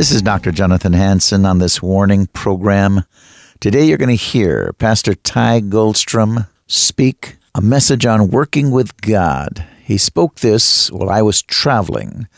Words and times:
This 0.00 0.12
is 0.12 0.22
Dr. 0.22 0.50
Jonathan 0.50 0.94
Hansen 0.94 1.44
on 1.44 1.58
this 1.58 1.82
warning 1.82 2.26
program. 2.28 3.04
Today 3.60 3.84
you're 3.84 3.98
going 3.98 4.08
to 4.08 4.14
hear 4.14 4.72
Pastor 4.78 5.14
Ty 5.14 5.60
Gulstrom 5.60 6.48
speak 6.66 7.36
a 7.54 7.60
message 7.60 8.06
on 8.06 8.28
working 8.28 8.70
with 8.70 8.98
God 9.02 9.66
he 9.84 9.98
spoke 9.98 10.36
this 10.36 10.90
while 10.90 11.10
I 11.10 11.20
was 11.20 11.42
traveling 11.42 12.28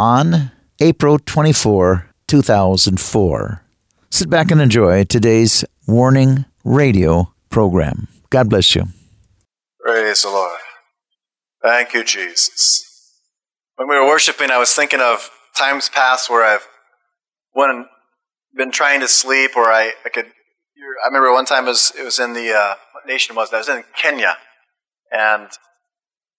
on 0.00 0.50
April 0.80 1.20
24, 1.20 2.08
2004. 2.26 3.62
Sit 4.10 4.28
back 4.28 4.50
and 4.50 4.60
enjoy 4.60 5.04
today's 5.04 5.64
Warning 5.86 6.44
Radio 6.64 7.32
program. 7.50 8.08
God 8.30 8.50
bless 8.50 8.74
you. 8.74 8.86
Praise 9.78 10.22
the 10.22 10.28
Lord. 10.28 10.58
Thank 11.62 11.94
you, 11.94 12.02
Jesus. 12.02 12.84
When 13.76 13.86
we 13.86 13.94
were 13.94 14.08
worshiping, 14.08 14.50
I 14.50 14.58
was 14.58 14.74
thinking 14.74 15.00
of 15.00 15.30
times 15.56 15.88
past 15.88 16.28
where 16.28 16.44
I've 16.44 16.66
one 17.52 17.86
been 18.54 18.70
trying 18.70 19.00
to 19.00 19.08
sleep, 19.08 19.56
or 19.56 19.70
I, 19.70 19.92
I 20.04 20.08
could. 20.08 20.26
I 20.26 21.06
remember 21.06 21.32
one 21.32 21.46
time 21.46 21.64
it 21.64 21.68
was, 21.68 21.92
it 21.98 22.04
was 22.04 22.18
in 22.18 22.32
the 22.32 22.52
uh, 22.52 22.74
what 22.92 23.06
nation 23.06 23.36
was 23.36 23.50
that? 23.50 23.56
I 23.56 23.60
was 23.60 23.68
in 23.68 23.84
Kenya, 23.96 24.36
and 25.10 25.48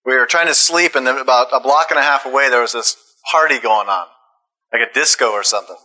we 0.05 0.15
were 0.15 0.25
trying 0.25 0.47
to 0.47 0.53
sleep, 0.53 0.95
and 0.95 1.07
then 1.07 1.17
about 1.17 1.47
a 1.53 1.59
block 1.59 1.87
and 1.91 1.99
a 1.99 2.03
half 2.03 2.25
away, 2.25 2.49
there 2.49 2.61
was 2.61 2.73
this 2.73 2.97
party 3.31 3.59
going 3.59 3.87
on, 3.87 4.07
like 4.71 4.81
a 4.87 4.93
disco 4.93 5.31
or 5.31 5.43
something. 5.43 5.77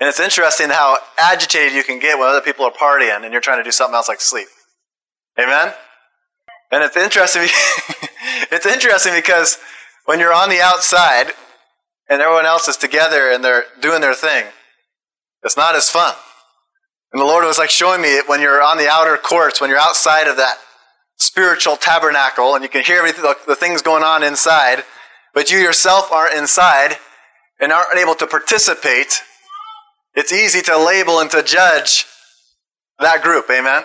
And 0.00 0.08
it's 0.08 0.20
interesting 0.20 0.70
how 0.70 0.98
agitated 1.18 1.72
you 1.72 1.82
can 1.82 1.98
get 1.98 2.18
when 2.18 2.28
other 2.28 2.40
people 2.40 2.64
are 2.64 2.72
partying 2.72 3.24
and 3.24 3.32
you're 3.32 3.40
trying 3.40 3.58
to 3.58 3.64
do 3.64 3.72
something 3.72 3.96
else 3.96 4.08
like 4.08 4.20
sleep. 4.20 4.46
Amen? 5.38 5.72
And 6.70 6.84
it's 6.84 6.96
interesting. 6.96 7.42
it's 8.52 8.66
interesting 8.66 9.14
because 9.14 9.58
when 10.04 10.20
you're 10.20 10.32
on 10.32 10.50
the 10.50 10.60
outside 10.60 11.32
and 12.08 12.22
everyone 12.22 12.46
else 12.46 12.68
is 12.68 12.76
together 12.76 13.30
and 13.30 13.44
they're 13.44 13.64
doing 13.80 14.00
their 14.00 14.14
thing, 14.14 14.46
it's 15.42 15.56
not 15.56 15.76
as 15.76 15.90
fun. 15.90 16.14
And 17.12 17.20
the 17.20 17.26
Lord 17.26 17.44
was 17.44 17.58
like 17.58 17.70
showing 17.70 18.02
me 18.02 18.18
it 18.18 18.28
when 18.28 18.40
you're 18.40 18.62
on 18.62 18.76
the 18.76 18.88
outer 18.88 19.16
courts, 19.16 19.60
when 19.60 19.70
you're 19.70 19.78
outside 19.78 20.26
of 20.26 20.36
that 20.36 20.58
spiritual 21.16 21.76
tabernacle 21.76 22.54
and 22.54 22.62
you 22.62 22.68
can 22.68 22.84
hear 22.84 22.98
everything, 22.98 23.24
the 23.46 23.54
things 23.54 23.82
going 23.82 24.02
on 24.02 24.22
inside, 24.22 24.84
but 25.34 25.50
you 25.50 25.58
yourself 25.58 26.12
aren't 26.12 26.34
inside 26.34 26.96
and 27.60 27.72
aren't 27.72 27.98
able 27.98 28.14
to 28.14 28.26
participate, 28.26 29.22
it's 30.14 30.32
easy 30.32 30.60
to 30.62 30.76
label 30.76 31.20
and 31.20 31.30
to 31.30 31.42
judge 31.42 32.06
that 33.00 33.22
group. 33.22 33.46
Amen? 33.50 33.84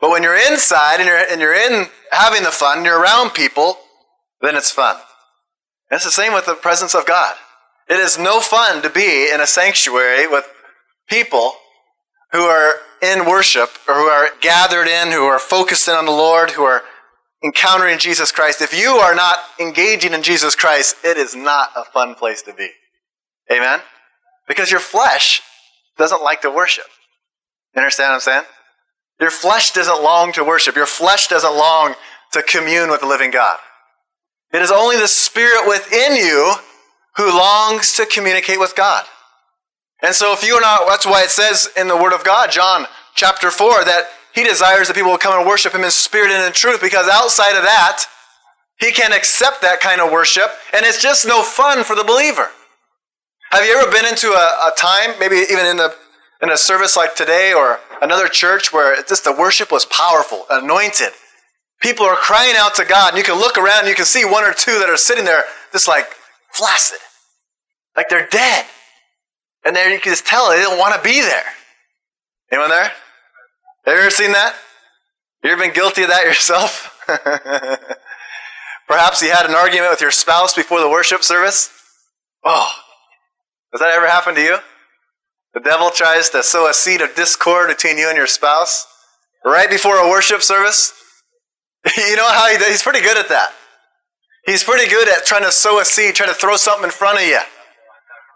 But 0.00 0.10
when 0.10 0.22
you're 0.22 0.36
inside 0.36 1.00
and 1.00 1.06
you're, 1.06 1.18
and 1.18 1.40
you're 1.40 1.54
in 1.54 1.86
having 2.10 2.42
the 2.42 2.50
fun, 2.50 2.84
you're 2.84 3.00
around 3.00 3.30
people, 3.30 3.78
then 4.40 4.56
it's 4.56 4.70
fun. 4.70 4.96
It's 5.90 6.04
the 6.04 6.10
same 6.10 6.32
with 6.32 6.46
the 6.46 6.54
presence 6.54 6.94
of 6.94 7.06
God. 7.06 7.34
It 7.88 7.98
is 7.98 8.18
no 8.18 8.40
fun 8.40 8.82
to 8.82 8.90
be 8.90 9.30
in 9.32 9.40
a 9.40 9.46
sanctuary 9.46 10.26
with 10.28 10.46
people 11.08 11.52
who 12.32 12.42
are 12.42 12.74
in 13.02 13.26
worship 13.26 13.70
or 13.88 13.94
who 13.94 14.06
are 14.06 14.28
gathered 14.40 14.86
in, 14.86 15.10
who 15.10 15.24
are 15.24 15.40
focused 15.40 15.88
in 15.88 15.94
on 15.94 16.06
the 16.06 16.12
Lord, 16.12 16.50
who 16.50 16.62
are 16.62 16.82
encountering 17.42 17.98
Jesus 17.98 18.32
Christ, 18.32 18.60
if 18.60 18.78
you 18.78 18.90
are 18.90 19.14
not 19.14 19.38
engaging 19.58 20.12
in 20.12 20.22
Jesus 20.22 20.54
Christ, 20.54 20.96
it 21.04 21.16
is 21.16 21.34
not 21.34 21.70
a 21.74 21.84
fun 21.84 22.14
place 22.14 22.42
to 22.42 22.52
be. 22.52 22.68
Amen? 23.50 23.80
Because 24.46 24.70
your 24.70 24.80
flesh 24.80 25.42
doesn't 25.96 26.22
like 26.22 26.42
to 26.42 26.50
worship. 26.50 26.84
You 27.74 27.80
understand 27.80 28.10
what 28.10 28.14
I'm 28.14 28.20
saying? 28.20 28.44
Your 29.20 29.30
flesh 29.30 29.72
doesn't 29.72 30.02
long 30.02 30.32
to 30.32 30.44
worship. 30.44 30.76
Your 30.76 30.86
flesh 30.86 31.28
doesn't 31.28 31.56
long 31.56 31.94
to 32.32 32.42
commune 32.42 32.90
with 32.90 33.00
the 33.00 33.06
living 33.06 33.30
God. 33.30 33.58
It 34.52 34.62
is 34.62 34.70
only 34.70 34.96
the 34.96 35.08
Spirit 35.08 35.68
within 35.68 36.16
you 36.16 36.54
who 37.16 37.36
longs 37.36 37.94
to 37.96 38.06
communicate 38.06 38.58
with 38.58 38.74
God. 38.74 39.04
And 40.02 40.14
so 40.14 40.32
if 40.32 40.42
you 40.42 40.54
are 40.54 40.60
not, 40.60 40.88
that's 40.88 41.06
why 41.06 41.22
it 41.22 41.30
says 41.30 41.68
in 41.76 41.88
the 41.88 41.96
Word 41.96 42.12
of 42.12 42.24
God, 42.24 42.50
John 42.50 42.86
chapter 43.14 43.50
4, 43.50 43.84
that 43.84 44.08
he 44.32 44.44
desires 44.44 44.88
that 44.88 44.94
people 44.94 45.10
will 45.10 45.18
come 45.18 45.38
and 45.38 45.46
worship 45.46 45.74
him 45.74 45.84
in 45.84 45.90
spirit 45.90 46.30
and 46.30 46.44
in 46.44 46.52
truth, 46.52 46.80
because 46.80 47.08
outside 47.08 47.56
of 47.56 47.62
that, 47.64 48.04
he 48.78 48.92
can't 48.92 49.12
accept 49.12 49.60
that 49.60 49.80
kind 49.80 50.00
of 50.00 50.10
worship, 50.10 50.50
and 50.72 50.86
it's 50.86 51.02
just 51.02 51.26
no 51.26 51.42
fun 51.42 51.84
for 51.84 51.94
the 51.94 52.04
believer. 52.04 52.48
Have 53.50 53.64
you 53.64 53.76
ever 53.76 53.90
been 53.90 54.06
into 54.06 54.28
a, 54.28 54.68
a 54.68 54.72
time, 54.76 55.18
maybe 55.18 55.36
even 55.50 55.66
in 55.66 55.80
a, 55.80 55.90
in 56.40 56.50
a 56.50 56.56
service 56.56 56.96
like 56.96 57.14
today 57.14 57.52
or 57.52 57.80
another 58.00 58.28
church 58.28 58.72
where 58.72 58.96
just 59.02 59.24
the 59.24 59.32
worship 59.32 59.70
was 59.70 59.84
powerful, 59.84 60.46
anointed? 60.48 61.10
People 61.80 62.04
are 62.04 62.16
crying 62.16 62.54
out 62.56 62.74
to 62.76 62.84
God, 62.84 63.10
and 63.10 63.18
you 63.18 63.24
can 63.24 63.38
look 63.38 63.56
around 63.56 63.80
and 63.80 63.88
you 63.88 63.94
can 63.94 64.04
see 64.04 64.24
one 64.24 64.44
or 64.44 64.52
two 64.52 64.78
that 64.78 64.90
are 64.90 64.96
sitting 64.96 65.24
there 65.24 65.44
just 65.72 65.88
like 65.88 66.06
flaccid, 66.52 66.98
like 67.96 68.08
they're 68.08 68.28
dead. 68.28 68.66
And 69.64 69.74
there 69.74 69.90
you 69.90 70.00
can 70.00 70.12
just 70.12 70.26
tell 70.26 70.50
they 70.50 70.60
don't 70.60 70.78
want 70.78 70.94
to 70.94 71.02
be 71.02 71.20
there. 71.20 71.44
Anyone 72.52 72.70
there? 72.70 72.92
Have 73.84 73.94
you 73.94 74.00
ever 74.00 74.10
seen 74.10 74.32
that? 74.32 74.54
You 75.42 75.50
ever 75.50 75.62
been 75.62 75.72
guilty 75.72 76.02
of 76.02 76.08
that 76.08 76.24
yourself? 76.26 76.98
Perhaps 78.86 79.22
you 79.22 79.30
had 79.30 79.46
an 79.46 79.54
argument 79.54 79.90
with 79.90 80.00
your 80.00 80.10
spouse 80.10 80.54
before 80.54 80.80
the 80.80 80.88
worship 80.88 81.22
service. 81.22 81.70
Oh, 82.44 82.70
does 83.72 83.80
that 83.80 83.94
ever 83.94 84.08
happen 84.08 84.34
to 84.34 84.42
you? 84.42 84.58
The 85.54 85.60
devil 85.60 85.90
tries 85.90 86.30
to 86.30 86.42
sow 86.42 86.68
a 86.68 86.74
seed 86.74 87.00
of 87.00 87.14
discord 87.14 87.68
between 87.68 87.98
you 87.98 88.08
and 88.08 88.16
your 88.16 88.26
spouse 88.26 88.86
right 89.44 89.70
before 89.70 89.96
a 89.96 90.08
worship 90.08 90.42
service. 90.42 90.92
you 91.96 92.16
know 92.16 92.28
how 92.28 92.48
he, 92.48 92.56
he's 92.64 92.82
pretty 92.82 93.00
good 93.00 93.16
at 93.16 93.28
that. 93.28 93.52
He's 94.46 94.64
pretty 94.64 94.88
good 94.90 95.08
at 95.08 95.26
trying 95.26 95.44
to 95.44 95.52
sow 95.52 95.80
a 95.80 95.84
seed, 95.84 96.14
trying 96.14 96.30
to 96.30 96.34
throw 96.34 96.56
something 96.56 96.84
in 96.84 96.90
front 96.90 97.18
of 97.18 97.24
you 97.24 97.40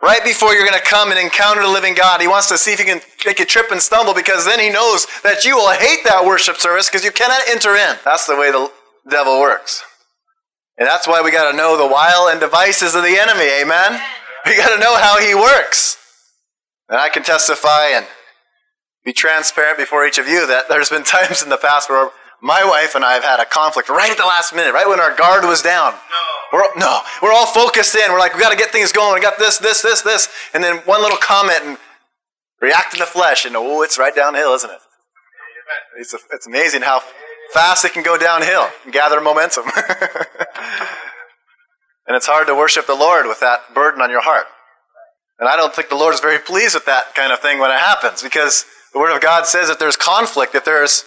right 0.04 0.22
before 0.22 0.52
you're 0.52 0.66
going 0.66 0.78
to 0.78 0.84
come 0.84 1.10
and 1.10 1.18
encounter 1.18 1.62
the 1.62 1.68
living 1.68 1.94
God. 1.94 2.20
He 2.20 2.28
wants 2.28 2.48
to 2.48 2.58
see 2.58 2.72
if 2.72 2.78
he 2.78 2.84
can 2.84 3.00
make 3.24 3.38
you 3.38 3.46
trip 3.46 3.70
and 3.70 3.80
stumble 3.80 4.12
because 4.12 4.44
then 4.44 4.60
he 4.60 4.68
knows 4.68 5.06
that 5.22 5.44
you 5.44 5.56
will 5.56 5.72
hate 5.72 6.04
that 6.04 6.24
worship 6.24 6.58
service 6.58 6.88
because 6.88 7.04
you 7.04 7.10
cannot 7.10 7.40
enter 7.48 7.74
in. 7.74 7.96
That's 8.04 8.26
the 8.26 8.36
way 8.36 8.52
the 8.52 8.70
devil 9.08 9.40
works. 9.40 9.82
And 10.76 10.86
that's 10.86 11.08
why 11.08 11.22
we 11.22 11.30
got 11.30 11.50
to 11.50 11.56
know 11.56 11.78
the 11.78 11.86
wile 11.86 12.28
and 12.28 12.38
devices 12.38 12.94
of 12.94 13.02
the 13.02 13.16
enemy. 13.16 13.48
Amen? 13.62 14.00
We 14.44 14.56
got 14.56 14.74
to 14.74 14.80
know 14.80 14.96
how 14.96 15.18
he 15.18 15.34
works. 15.34 15.96
And 16.90 17.00
I 17.00 17.08
can 17.08 17.22
testify 17.22 17.88
and 17.94 18.06
be 19.04 19.14
transparent 19.14 19.78
before 19.78 20.06
each 20.06 20.18
of 20.18 20.28
you 20.28 20.46
that 20.46 20.68
there's 20.68 20.90
been 20.90 21.04
times 21.16 21.42
in 21.42 21.48
the 21.48 21.56
past 21.56 21.88
where 21.88 22.10
my 22.44 22.62
wife 22.62 22.94
and 22.94 23.02
I 23.02 23.14
have 23.14 23.24
had 23.24 23.40
a 23.40 23.46
conflict 23.46 23.88
right 23.88 24.10
at 24.10 24.18
the 24.18 24.26
last 24.26 24.54
minute, 24.54 24.74
right 24.74 24.86
when 24.86 25.00
our 25.00 25.16
guard 25.16 25.44
was 25.44 25.62
down. 25.62 25.92
No. 25.92 25.98
We're, 26.52 26.62
no, 26.76 27.00
we're 27.22 27.32
all 27.32 27.46
focused 27.46 27.96
in. 27.96 28.12
We're 28.12 28.18
like, 28.18 28.34
we 28.34 28.40
got 28.40 28.50
to 28.50 28.56
get 28.56 28.70
things 28.70 28.92
going. 28.92 29.14
We 29.14 29.20
got 29.22 29.38
this, 29.38 29.56
this, 29.56 29.80
this, 29.80 30.02
this. 30.02 30.28
And 30.52 30.62
then 30.62 30.76
one 30.84 31.00
little 31.00 31.16
comment 31.16 31.60
and 31.64 31.78
react 32.60 32.92
in 32.92 33.00
the 33.00 33.06
flesh, 33.06 33.46
and 33.46 33.56
oh, 33.56 33.80
it's 33.80 33.98
right 33.98 34.14
downhill, 34.14 34.52
isn't 34.52 34.70
it? 34.70 34.78
It's, 35.98 36.12
a, 36.12 36.18
it's 36.32 36.46
amazing 36.46 36.82
how 36.82 37.00
fast 37.54 37.86
it 37.86 37.94
can 37.94 38.02
go 38.02 38.18
downhill 38.18 38.68
and 38.84 38.92
gather 38.92 39.22
momentum. 39.22 39.64
and 42.06 42.14
it's 42.14 42.26
hard 42.26 42.46
to 42.48 42.54
worship 42.54 42.86
the 42.86 42.94
Lord 42.94 43.26
with 43.26 43.40
that 43.40 43.72
burden 43.74 44.02
on 44.02 44.10
your 44.10 44.22
heart. 44.22 44.44
And 45.38 45.48
I 45.48 45.56
don't 45.56 45.74
think 45.74 45.88
the 45.88 45.96
Lord 45.96 46.12
is 46.12 46.20
very 46.20 46.38
pleased 46.38 46.74
with 46.74 46.84
that 46.84 47.14
kind 47.14 47.32
of 47.32 47.40
thing 47.40 47.58
when 47.58 47.70
it 47.70 47.78
happens 47.78 48.22
because 48.22 48.66
the 48.92 48.98
Word 48.98 49.14
of 49.14 49.22
God 49.22 49.46
says 49.46 49.68
that 49.68 49.78
there's 49.78 49.96
conflict, 49.96 50.52
that 50.52 50.66
there's 50.66 51.04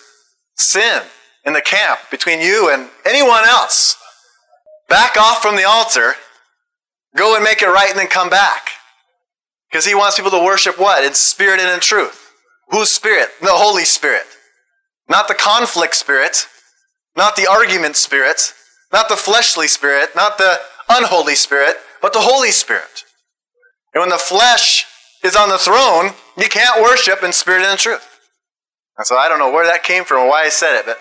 sin, 0.55 1.03
in 1.47 1.53
the 1.53 1.61
camp 1.61 1.99
between 2.11 2.41
you 2.41 2.69
and 2.71 2.89
anyone 3.05 3.45
else 3.45 3.95
back 4.89 5.17
off 5.17 5.41
from 5.41 5.55
the 5.55 5.63
altar, 5.63 6.13
go 7.15 7.35
and 7.35 7.43
make 7.43 7.61
it 7.61 7.67
right, 7.67 7.89
and 7.89 7.97
then 7.97 8.07
come 8.07 8.29
back. 8.29 8.69
Because 9.71 9.85
he 9.85 9.95
wants 9.95 10.17
people 10.17 10.31
to 10.31 10.43
worship 10.43 10.77
what? 10.77 11.05
In 11.05 11.13
spirit 11.13 11.59
and 11.59 11.69
in 11.69 11.79
truth. 11.79 12.31
Whose 12.69 12.91
spirit? 12.91 13.29
The 13.41 13.47
Holy 13.49 13.85
Spirit. 13.85 14.25
Not 15.09 15.29
the 15.29 15.33
conflict 15.33 15.95
spirit, 15.95 16.47
not 17.15 17.37
the 17.37 17.47
argument 17.47 17.95
spirit, 17.95 18.53
not 18.91 19.07
the 19.07 19.15
fleshly 19.15 19.67
spirit, 19.67 20.09
not 20.15 20.37
the 20.37 20.59
unholy 20.89 21.35
spirit, 21.35 21.77
but 22.01 22.11
the 22.11 22.19
Holy 22.19 22.51
Spirit. 22.51 23.03
And 23.93 24.01
when 24.01 24.09
the 24.09 24.17
flesh 24.17 24.85
is 25.23 25.35
on 25.35 25.49
the 25.49 25.57
throne, 25.57 26.11
you 26.37 26.49
can't 26.49 26.81
worship 26.81 27.23
in 27.23 27.31
spirit 27.31 27.63
and 27.63 27.71
in 27.71 27.77
truth. 27.77 28.05
And 28.97 29.07
so 29.07 29.15
I 29.15 29.29
don't 29.29 29.39
know 29.39 29.51
where 29.51 29.65
that 29.65 29.83
came 29.83 30.03
from 30.03 30.23
or 30.23 30.29
why 30.29 30.43
I 30.43 30.49
said 30.49 30.77
it, 30.77 30.85
but 30.85 30.99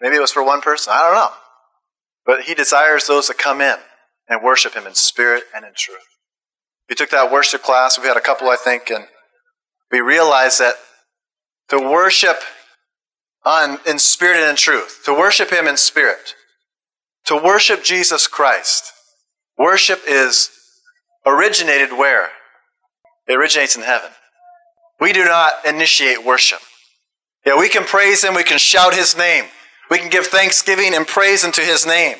maybe 0.00 0.16
it 0.16 0.20
was 0.20 0.32
for 0.32 0.44
one 0.44 0.60
person. 0.60 0.92
I 0.94 1.02
don't 1.02 1.14
know. 1.14 1.32
But 2.26 2.42
he 2.42 2.54
desires 2.54 3.06
those 3.06 3.26
to 3.26 3.34
come 3.34 3.60
in 3.60 3.76
and 4.28 4.42
worship 4.42 4.74
him 4.74 4.86
in 4.86 4.94
spirit 4.94 5.44
and 5.54 5.64
in 5.64 5.72
truth. 5.76 5.98
We 6.88 6.96
took 6.96 7.10
that 7.10 7.30
worship 7.30 7.62
class, 7.62 7.98
we 7.98 8.08
had 8.08 8.16
a 8.16 8.20
couple, 8.20 8.48
I 8.48 8.56
think, 8.56 8.90
and 8.90 9.04
we 9.90 10.00
realized 10.00 10.60
that 10.60 10.74
to 11.68 11.78
worship 11.78 12.40
on, 13.44 13.78
in 13.86 13.98
spirit 13.98 14.38
and 14.38 14.50
in 14.50 14.56
truth, 14.56 15.02
to 15.04 15.12
worship 15.12 15.50
him 15.50 15.66
in 15.66 15.76
spirit, 15.76 16.34
to 17.26 17.36
worship 17.36 17.84
Jesus 17.84 18.26
Christ, 18.26 18.92
worship 19.56 20.00
is 20.08 20.50
originated 21.24 21.92
where? 21.92 22.30
It 23.28 23.34
originates 23.34 23.76
in 23.76 23.82
heaven. 23.82 24.10
We 25.00 25.12
do 25.12 25.24
not 25.24 25.64
initiate 25.64 26.24
worship. 26.24 26.60
Yeah, 27.46 27.58
we 27.58 27.68
can 27.68 27.84
praise 27.84 28.22
him, 28.22 28.34
we 28.34 28.44
can 28.44 28.58
shout 28.58 28.94
his 28.94 29.16
name, 29.16 29.44
we 29.90 29.98
can 29.98 30.08
give 30.08 30.26
thanksgiving 30.26 30.94
and 30.94 31.06
praise 31.06 31.44
unto 31.44 31.62
his 31.62 31.86
name. 31.86 32.16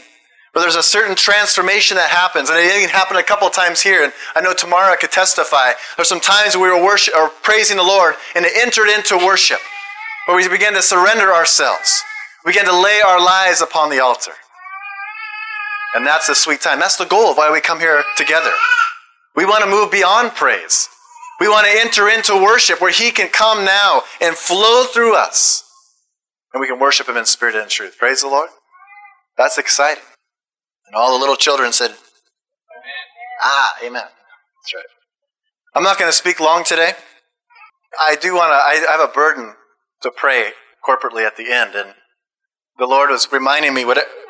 But 0.52 0.62
there's 0.62 0.76
a 0.76 0.82
certain 0.82 1.14
transformation 1.14 1.96
that 1.96 2.10
happens, 2.10 2.50
and 2.50 2.58
it 2.58 2.76
even 2.76 2.88
happened 2.88 3.20
a 3.20 3.22
couple 3.22 3.48
times 3.50 3.80
here. 3.80 4.02
And 4.02 4.12
I 4.34 4.40
know 4.40 4.52
Tamara 4.52 4.96
could 4.96 5.12
testify. 5.12 5.72
There's 5.96 6.08
some 6.08 6.20
times 6.20 6.56
we 6.56 6.68
were 6.68 6.82
worship 6.82 7.14
or 7.16 7.28
praising 7.28 7.76
the 7.76 7.84
Lord, 7.84 8.16
and 8.34 8.44
it 8.44 8.52
entered 8.56 8.88
into 8.88 9.16
worship, 9.16 9.60
where 10.26 10.36
we 10.36 10.48
began 10.48 10.72
to 10.72 10.82
surrender 10.82 11.32
ourselves. 11.32 12.02
We 12.44 12.50
began 12.50 12.64
to 12.64 12.76
lay 12.76 13.00
our 13.00 13.24
lives 13.24 13.60
upon 13.60 13.90
the 13.90 14.00
altar, 14.00 14.32
and 15.94 16.04
that's 16.04 16.28
a 16.28 16.34
sweet 16.34 16.60
time. 16.60 16.80
That's 16.80 16.96
the 16.96 17.04
goal 17.04 17.30
of 17.30 17.36
why 17.36 17.52
we 17.52 17.60
come 17.60 17.78
here 17.78 18.02
together. 18.16 18.52
We 19.36 19.44
want 19.44 19.62
to 19.62 19.70
move 19.70 19.92
beyond 19.92 20.32
praise. 20.32 20.88
We 21.38 21.48
want 21.48 21.66
to 21.66 21.80
enter 21.80 22.08
into 22.08 22.34
worship 22.34 22.80
where 22.80 22.90
He 22.90 23.12
can 23.12 23.28
come 23.28 23.64
now 23.64 24.02
and 24.20 24.34
flow 24.34 24.84
through 24.84 25.14
us, 25.16 25.62
and 26.52 26.60
we 26.60 26.66
can 26.66 26.78
worship 26.78 27.08
Him 27.08 27.16
in 27.16 27.26
spirit 27.26 27.54
and 27.54 27.70
truth. 27.70 27.96
Praise 27.98 28.22
the 28.22 28.28
Lord. 28.28 28.48
That's 29.36 29.58
exciting. 29.58 30.02
And 30.86 30.96
all 30.96 31.14
the 31.16 31.20
little 31.20 31.36
children 31.36 31.72
said. 31.72 31.94
Ah, 33.42 33.74
amen. 33.80 34.02
That's 34.02 34.74
right. 34.74 34.84
I'm 35.74 35.82
not 35.82 35.98
going 35.98 36.10
to 36.10 36.16
speak 36.16 36.40
long 36.40 36.64
today. 36.64 36.92
I 37.98 38.16
do 38.16 38.34
want 38.34 38.50
to, 38.50 38.54
I 38.54 38.84
have 38.90 39.08
a 39.08 39.12
burden 39.12 39.54
to 40.02 40.10
pray 40.10 40.50
corporately 40.86 41.26
at 41.26 41.36
the 41.36 41.50
end. 41.52 41.74
And 41.74 41.94
the 42.78 42.86
Lord 42.86 43.10
was 43.10 43.28
reminding 43.32 43.74
me 43.74 43.84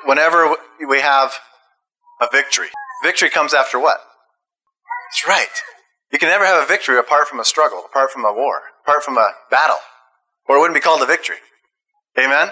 whenever 0.04 0.54
we 0.86 1.00
have 1.00 1.34
a 2.20 2.28
victory, 2.30 2.68
victory 3.02 3.30
comes 3.30 3.54
after 3.54 3.78
what? 3.78 4.00
That's 5.10 5.26
right. 5.26 5.48
You 6.12 6.18
can 6.18 6.28
never 6.28 6.44
have 6.44 6.62
a 6.62 6.66
victory 6.66 6.98
apart 6.98 7.28
from 7.28 7.40
a 7.40 7.44
struggle, 7.44 7.84
apart 7.88 8.10
from 8.10 8.24
a 8.24 8.32
war, 8.32 8.62
apart 8.84 9.02
from 9.02 9.16
a 9.16 9.30
battle, 9.50 9.78
or 10.48 10.56
it 10.56 10.60
wouldn't 10.60 10.76
be 10.76 10.80
called 10.80 11.02
a 11.02 11.06
victory. 11.06 11.36
Amen? 12.20 12.50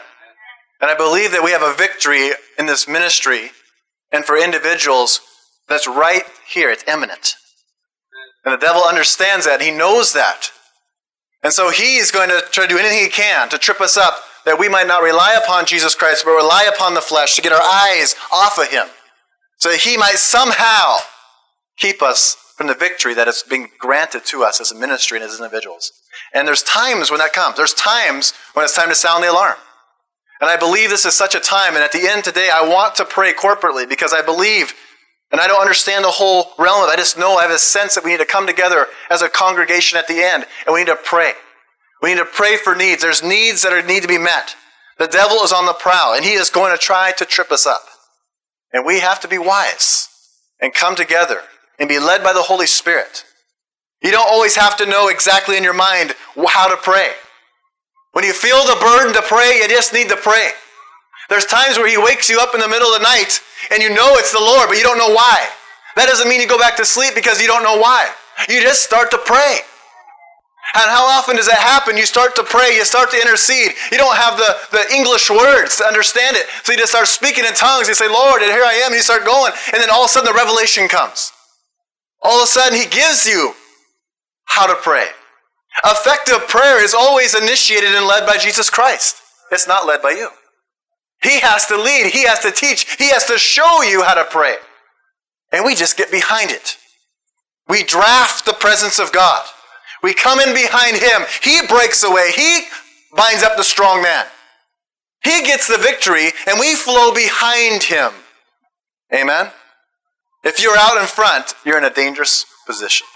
And 0.80 0.90
I 0.90 0.94
believe 0.94 1.32
that 1.32 1.42
we 1.42 1.50
have 1.50 1.62
a 1.62 1.74
victory 1.74 2.30
in 2.58 2.66
this 2.66 2.88
ministry 2.88 3.50
and 4.12 4.24
for 4.24 4.36
individuals 4.36 5.20
that's 5.68 5.86
right 5.86 6.22
here. 6.50 6.70
It's 6.70 6.84
imminent. 6.88 7.34
And 8.44 8.54
the 8.54 8.64
devil 8.64 8.82
understands 8.82 9.44
that. 9.46 9.60
He 9.60 9.70
knows 9.70 10.12
that. 10.12 10.50
And 11.42 11.52
so 11.52 11.70
he 11.70 11.96
is 11.96 12.10
going 12.10 12.30
to 12.30 12.42
try 12.50 12.66
to 12.66 12.68
do 12.68 12.78
anything 12.78 12.98
he 12.98 13.08
can 13.08 13.48
to 13.50 13.58
trip 13.58 13.80
us 13.80 13.96
up 13.96 14.18
that 14.44 14.58
we 14.58 14.68
might 14.68 14.86
not 14.86 15.02
rely 15.02 15.38
upon 15.42 15.66
Jesus 15.66 15.94
Christ, 15.94 16.24
but 16.24 16.34
rely 16.34 16.64
upon 16.74 16.94
the 16.94 17.00
flesh 17.00 17.36
to 17.36 17.42
get 17.42 17.52
our 17.52 17.62
eyes 17.62 18.14
off 18.32 18.58
of 18.58 18.68
him. 18.68 18.86
So 19.58 19.70
that 19.70 19.80
he 19.80 19.96
might 19.96 20.16
somehow 20.16 20.98
keep 21.78 22.02
us 22.02 22.36
from 22.56 22.66
the 22.66 22.74
victory 22.74 23.14
that 23.14 23.28
is 23.28 23.44
being 23.48 23.68
granted 23.78 24.24
to 24.26 24.42
us 24.42 24.60
as 24.60 24.72
a 24.72 24.74
ministry 24.74 25.16
and 25.16 25.24
as 25.24 25.38
individuals. 25.38 25.92
And 26.34 26.46
there's 26.46 26.62
times 26.64 27.10
when 27.10 27.20
that 27.20 27.32
comes. 27.32 27.56
There's 27.56 27.72
times 27.72 28.34
when 28.54 28.64
it's 28.64 28.74
time 28.74 28.88
to 28.88 28.96
sound 28.96 29.22
the 29.22 29.30
alarm. 29.30 29.56
And 30.40 30.50
I 30.50 30.56
believe 30.56 30.90
this 30.90 31.06
is 31.06 31.14
such 31.14 31.36
a 31.36 31.40
time. 31.40 31.74
And 31.74 31.84
at 31.84 31.92
the 31.92 32.08
end 32.08 32.24
today, 32.24 32.50
I 32.52 32.68
want 32.68 32.96
to 32.96 33.04
pray 33.04 33.32
corporately 33.32 33.88
because 33.88 34.12
I 34.12 34.22
believe, 34.22 34.74
and 35.30 35.40
I 35.40 35.46
don't 35.46 35.60
understand 35.60 36.04
the 36.04 36.10
whole 36.10 36.48
realm 36.58 36.82
of 36.82 36.88
it. 36.88 36.92
I 36.92 36.96
just 36.96 37.16
know 37.16 37.36
I 37.36 37.42
have 37.42 37.50
a 37.52 37.58
sense 37.58 37.94
that 37.94 38.04
we 38.04 38.10
need 38.10 38.20
to 38.20 38.26
come 38.26 38.46
together 38.46 38.86
as 39.08 39.22
a 39.22 39.28
congregation 39.28 39.96
at 39.96 40.08
the 40.08 40.20
end 40.20 40.44
and 40.66 40.74
we 40.74 40.80
need 40.80 40.86
to 40.86 40.96
pray. 40.96 41.32
We 42.02 42.10
need 42.10 42.18
to 42.20 42.24
pray 42.24 42.56
for 42.56 42.74
needs. 42.74 43.02
There's 43.02 43.22
needs 43.22 43.62
that 43.62 43.72
are, 43.72 43.82
need 43.82 44.02
to 44.02 44.08
be 44.08 44.18
met. 44.18 44.56
The 44.98 45.06
devil 45.06 45.38
is 45.38 45.52
on 45.52 45.66
the 45.66 45.74
prowl 45.74 46.14
and 46.14 46.24
he 46.24 46.32
is 46.32 46.50
going 46.50 46.72
to 46.72 46.78
try 46.78 47.12
to 47.18 47.24
trip 47.24 47.52
us 47.52 47.66
up. 47.66 47.82
And 48.72 48.84
we 48.84 48.98
have 48.98 49.20
to 49.20 49.28
be 49.28 49.38
wise 49.38 50.08
and 50.60 50.74
come 50.74 50.96
together 50.96 51.42
and 51.78 51.88
be 51.88 51.98
led 51.98 52.22
by 52.22 52.32
the 52.32 52.42
Holy 52.42 52.66
Spirit. 52.66 53.24
You 54.02 54.10
don't 54.10 54.28
always 54.28 54.54
have 54.56 54.76
to 54.78 54.86
know 54.86 55.08
exactly 55.08 55.56
in 55.56 55.64
your 55.64 55.74
mind 55.74 56.14
how 56.48 56.68
to 56.68 56.76
pray. 56.76 57.12
When 58.12 58.24
you 58.24 58.32
feel 58.32 58.64
the 58.64 58.78
burden 58.80 59.12
to 59.14 59.22
pray, 59.22 59.58
you 59.60 59.68
just 59.68 59.92
need 59.92 60.08
to 60.08 60.16
pray. 60.16 60.50
There's 61.28 61.44
times 61.44 61.76
where 61.76 61.88
He 61.88 61.98
wakes 61.98 62.28
you 62.28 62.40
up 62.40 62.54
in 62.54 62.60
the 62.60 62.68
middle 62.68 62.88
of 62.88 63.00
the 63.00 63.04
night 63.04 63.40
and 63.70 63.82
you 63.82 63.90
know 63.90 64.16
it's 64.16 64.32
the 64.32 64.40
Lord, 64.40 64.68
but 64.68 64.78
you 64.78 64.84
don't 64.84 64.98
know 64.98 65.12
why. 65.12 65.46
That 65.96 66.06
doesn't 66.06 66.28
mean 66.28 66.40
you 66.40 66.48
go 66.48 66.58
back 66.58 66.76
to 66.76 66.84
sleep 66.84 67.14
because 67.14 67.40
you 67.40 67.48
don't 67.48 67.62
know 67.62 67.78
why. 67.78 68.08
You 68.48 68.62
just 68.62 68.82
start 68.84 69.10
to 69.10 69.18
pray. 69.18 69.58
And 70.74 70.84
how 70.84 71.06
often 71.06 71.36
does 71.36 71.46
that 71.46 71.58
happen? 71.58 71.96
You 71.96 72.04
start 72.04 72.36
to 72.36 72.44
pray, 72.44 72.76
you 72.76 72.84
start 72.84 73.10
to 73.10 73.20
intercede. 73.20 73.72
You 73.90 73.98
don't 73.98 74.16
have 74.16 74.36
the, 74.36 74.56
the 74.70 74.94
English 74.94 75.30
words 75.30 75.76
to 75.78 75.84
understand 75.84 76.36
it. 76.36 76.46
So 76.62 76.72
you 76.72 76.78
just 76.78 76.92
start 76.92 77.08
speaking 77.08 77.44
in 77.44 77.54
tongues. 77.54 77.88
You 77.88 77.94
say, 77.94 78.08
Lord, 78.08 78.42
and 78.42 78.50
here 78.50 78.64
I 78.64 78.74
am. 78.84 78.92
And 78.92 78.96
you 78.96 79.02
start 79.02 79.24
going. 79.24 79.52
And 79.72 79.82
then 79.82 79.88
all 79.90 80.04
of 80.04 80.06
a 80.06 80.12
sudden 80.12 80.30
the 80.30 80.36
revelation 80.36 80.86
comes. 80.86 81.32
All 82.22 82.38
of 82.38 82.44
a 82.44 82.46
sudden 82.46 82.78
He 82.78 82.86
gives 82.86 83.26
you 83.26 83.54
how 84.44 84.66
to 84.66 84.74
pray. 84.82 85.06
Effective 85.84 86.48
prayer 86.48 86.82
is 86.82 86.94
always 86.94 87.34
initiated 87.34 87.94
and 87.94 88.06
led 88.06 88.26
by 88.26 88.36
Jesus 88.36 88.70
Christ. 88.70 89.16
It's 89.52 89.68
not 89.68 89.86
led 89.86 90.02
by 90.02 90.10
you. 90.10 90.28
He 91.22 91.40
has 91.40 91.66
to 91.66 91.76
lead, 91.76 92.06
He 92.06 92.24
has 92.24 92.40
to 92.40 92.50
teach, 92.50 92.96
He 92.96 93.10
has 93.10 93.26
to 93.26 93.38
show 93.38 93.82
you 93.82 94.02
how 94.02 94.14
to 94.14 94.24
pray. 94.24 94.56
And 95.52 95.64
we 95.64 95.74
just 95.74 95.96
get 95.96 96.10
behind 96.10 96.50
it. 96.50 96.76
We 97.68 97.82
draft 97.82 98.44
the 98.44 98.52
presence 98.54 98.98
of 98.98 99.12
God. 99.12 99.44
We 100.02 100.14
come 100.14 100.40
in 100.40 100.54
behind 100.54 100.96
Him. 100.96 101.22
He 101.42 101.66
breaks 101.66 102.02
away, 102.02 102.32
He 102.34 102.62
binds 103.16 103.42
up 103.42 103.56
the 103.56 103.64
strong 103.64 104.02
man. 104.02 104.26
He 105.24 105.42
gets 105.42 105.66
the 105.66 105.78
victory, 105.78 106.30
and 106.46 106.58
we 106.60 106.74
flow 106.74 107.12
behind 107.12 107.82
Him. 107.82 108.12
Amen? 109.12 109.50
If 110.44 110.62
you're 110.62 110.76
out 110.78 111.00
in 111.00 111.06
front, 111.06 111.54
you're 111.64 111.78
in 111.78 111.84
a 111.84 111.90
dangerous 111.90 112.46
position. 112.66 113.06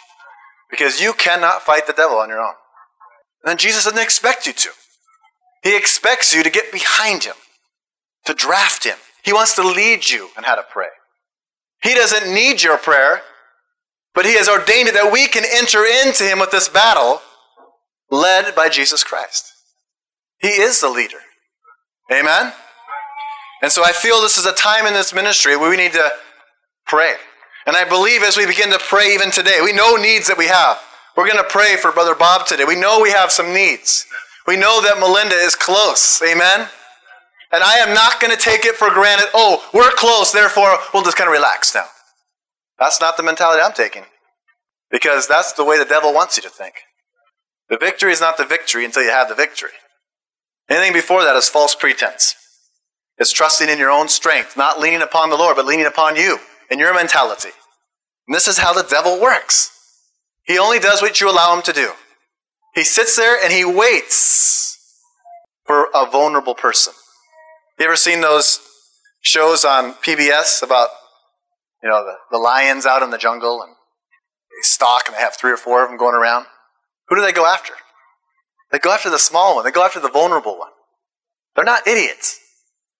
Because 0.71 1.01
you 1.01 1.13
cannot 1.13 1.63
fight 1.63 1.87
the 1.87 1.93
devil 1.93 2.19
on 2.19 2.29
your 2.29 2.41
own. 2.41 2.55
And 3.45 3.59
Jesus 3.59 3.85
doesn't 3.85 3.99
expect 3.99 4.47
you 4.47 4.53
to. 4.53 4.71
He 5.63 5.77
expects 5.77 6.35
you 6.35 6.43
to 6.43 6.51
get 6.51 6.73
behind 6.73 7.25
him, 7.25 7.35
to 8.25 8.35
draft 8.35 8.85
him. 8.85 8.97
He 9.23 9.33
wants 9.33 9.55
to 9.57 9.63
lead 9.63 10.09
you 10.09 10.29
in 10.37 10.45
how 10.45 10.57
to 10.57 10.65
pray. 10.69 10.89
He 11.83 11.95
doesn't 11.95 12.33
need 12.33 12.63
your 12.63 12.79
prayer, 12.79 13.23
but 14.15 14.25
he 14.25 14.37
has 14.37 14.49
ordained 14.49 14.89
it 14.89 14.95
that 14.95 15.13
we 15.13 15.27
can 15.29 15.45
enter 15.45 15.85
into 15.85 16.25
him 16.25 16.39
with 16.39 16.51
this 16.51 16.69
battle 16.69 17.21
led 18.11 18.55
by 18.55 18.69
Jesus 18.69 19.05
Christ. 19.05 19.53
He 20.39 20.49
is 20.49 20.81
the 20.81 20.91
leader. 20.91 21.19
Amen? 22.13 22.53
And 23.63 23.71
so 23.71 23.85
I 23.85 23.93
feel 23.93 24.21
this 24.21 24.39
is 24.39 24.47
a 24.47 24.53
time 24.53 24.87
in 24.87 24.93
this 24.93 25.15
ministry 25.15 25.57
where 25.57 25.71
we 25.71 25.77
need 25.77 25.93
to 25.93 26.13
pray. 26.87 27.15
And 27.67 27.77
I 27.77 27.89
believe 27.89 28.23
as 28.23 28.37
we 28.37 28.47
begin 28.47 28.71
to 28.71 28.79
pray 28.79 29.15
even 29.15 29.31
today, 29.31 29.61
we 29.63 29.73
know 29.73 29.97
needs 29.97 30.27
that 30.27 30.39
we 30.39 30.47
have. 30.47 30.81
We're 31.17 31.27
going 31.27 31.43
to 31.43 31.49
pray 31.49 31.77
for 31.77 31.93
Brother 31.93 32.15
Bob 32.15 32.47
today. 32.47 32.65
We 32.65 32.77
know 32.77 33.01
we 33.01 33.11
have 33.11 33.31
some 33.31 33.53
needs. 33.53 34.07
We 34.47 34.57
know 34.57 34.83
that 34.83 34.99
Melinda 34.99 35.35
is 35.35 35.55
close. 35.55 36.21
Amen? 36.23 36.69
And 37.53 37.63
I 37.63 37.79
am 37.79 37.95
not 37.95 38.21
going 38.21 38.35
to 38.35 38.43
take 38.43 38.65
it 38.65 38.75
for 38.75 38.91
granted. 38.91 39.29
Oh, 39.35 39.63
we're 39.73 39.91
close, 39.93 40.33
therefore 40.33 40.79
we'll 40.93 41.05
just 41.05 41.17
kind 41.17 41.29
of 41.29 41.33
relax 41.33 41.75
now. 41.75 41.85
That's 42.79 43.01
not 43.01 43.17
the 43.17 43.23
mentality 43.23 43.63
I'm 43.63 43.75
taking. 43.75 44.05
Because 44.91 45.29
that's 45.29 45.53
the 45.53 45.65
way 45.65 45.79
the 45.79 45.85
devil 45.85 46.13
wants 46.13 46.37
you 46.37 46.43
to 46.43 46.51
think. 46.51 46.75
The 47.69 47.79
victory 47.79 48.11
is 48.11 48.21
not 48.21 48.37
the 48.37 48.45
victory 48.45 48.85
until 48.85 49.05
you 49.05 49.11
have 49.11 49.29
the 49.29 49.35
victory. 49.35 49.71
Anything 50.69 50.93
before 50.93 51.23
that 51.23 51.37
is 51.37 51.49
false 51.49 51.75
pretense. 51.75 52.35
It's 53.19 53.33
trusting 53.33 53.69
in 53.69 53.79
your 53.79 53.91
own 53.91 54.09
strength, 54.09 54.57
not 54.57 54.81
leaning 54.81 55.03
upon 55.03 55.31
the 55.31 55.37
Lord, 55.37 55.57
but 55.57 55.67
leaning 55.67 55.87
upon 55.87 56.17
you 56.17 56.39
and 56.73 56.81
your 56.81 56.95
mentality. 56.95 57.51
And 58.27 58.35
this 58.35 58.49
is 58.49 58.57
how 58.57 58.73
the 58.73 58.83
devil 58.83 59.21
works. 59.21 59.71
He 60.45 60.59
only 60.59 60.79
does 60.79 61.03
what 61.03 61.21
you 61.21 61.31
allow 61.31 61.55
him 61.55 61.63
to 61.63 61.73
do. 61.73 61.91
He 62.75 62.83
sits 62.83 63.15
there 63.15 63.39
and 63.45 63.53
he 63.53 63.63
waits 63.63 64.79
for 65.67 65.89
a 65.95 66.11
vulnerable 66.11 66.55
person. 66.55 66.95
You 67.79 67.85
ever 67.85 67.95
seen 67.95 68.23
those 68.23 68.59
shows 69.21 69.67
on 69.67 69.93
PBS 69.95 70.63
about, 70.63 70.89
you 71.83 71.91
know, 71.91 72.05
the, 72.05 72.15
the 72.31 72.39
lions 72.39 72.87
out 72.87 73.03
in 73.03 73.11
the 73.11 73.19
jungle 73.19 73.63
and 73.63 73.73
they 73.73 74.63
stalk 74.63 75.03
and 75.07 75.15
they 75.15 75.21
have 75.21 75.37
three 75.37 75.53
or 75.53 75.59
four 75.59 75.85
of 75.85 75.91
them 75.91 75.99
going 75.99 76.15
around. 76.15 76.47
Who 77.09 77.17
do 77.17 77.23
they 77.23 77.33
go 77.33 77.45
after? 77.45 77.75
They 78.71 78.79
go 78.79 78.93
after 78.93 79.11
the 79.11 79.19
small 79.19 79.57
one. 79.57 79.65
They 79.65 79.71
go 79.71 79.85
after 79.85 80.01
the 80.01 80.09
vulnerable 80.09 80.59
one. 80.59 80.71
They're 81.55 81.67
not 81.67 81.87
idiots. 81.87 82.41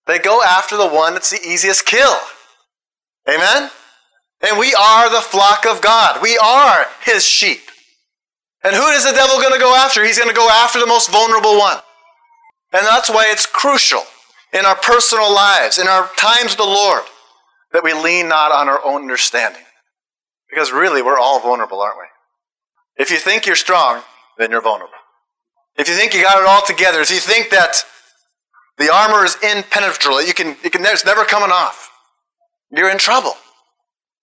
They 0.07 0.19
go 0.19 0.43
after 0.43 0.77
the 0.77 0.89
one 0.89 1.15
that's 1.15 1.31
the 1.31 1.41
easiest 1.43 1.87
kill. 1.87 2.19
Amen? 3.29 3.71
And 4.43 4.59
we 4.59 4.75
are 4.75 5.11
the 5.11 5.21
flock 5.21 5.67
of 5.67 5.81
God. 5.81 6.21
We 6.21 6.37
are 6.39 6.87
his 7.05 7.25
sheep. 7.25 7.61
And 8.65 8.75
who 8.75 8.87
is 8.89 9.05
the 9.05 9.13
devil 9.13 9.41
going 9.41 9.53
to 9.53 9.59
go 9.59 9.75
after? 9.75 10.05
He's 10.05 10.19
going 10.19 10.31
to 10.31 10.35
go 10.35 10.49
after 10.49 10.79
the 10.79 10.87
most 10.87 11.11
vulnerable 11.11 11.59
one. 11.59 11.79
And 12.73 12.87
that's 12.87 13.11
why 13.11 13.27
it's 13.29 13.47
crucial 13.47 14.03
in 14.53 14.65
our 14.65 14.77
personal 14.77 15.33
lives, 15.33 15.79
in 15.79 15.89
our 15.89 16.09
times 16.17 16.51
with 16.51 16.59
the 16.59 16.65
Lord, 16.65 17.03
that 17.73 17.85
we 17.85 17.93
lean 17.93 18.29
not 18.29 18.53
on 18.53 18.69
our 18.69 18.85
own 18.85 19.03
understanding. 19.03 19.63
Because 20.49 20.73
really, 20.73 21.03
we're 21.03 21.19
all 21.19 21.41
vulnerable, 21.41 21.81
aren't 21.81 21.99
we? 21.99 22.05
If 23.03 23.11
you 23.11 23.19
think 23.19 23.47
you're 23.47 23.57
strong, 23.57 24.03
then 24.39 24.51
you're 24.51 24.61
vulnerable. 24.61 24.93
If 25.77 25.89
you 25.89 25.95
think 25.95 26.15
you 26.15 26.23
got 26.23 26.41
it 26.41 26.47
all 26.47 26.63
together, 26.65 27.01
if 27.01 27.11
you 27.11 27.19
think 27.19 27.51
that 27.51 27.85
the 28.79 28.93
armor 28.93 29.25
is 29.25 29.37
impenetrable, 29.43 30.23
you 30.23 30.35
can, 30.35 30.57
you 30.63 30.71
can, 30.71 30.85
it's 30.85 31.05
never 31.05 31.25
coming 31.25 31.51
off, 31.51 31.91
you're 32.73 32.91
in 32.91 32.99
trouble. 32.99 33.35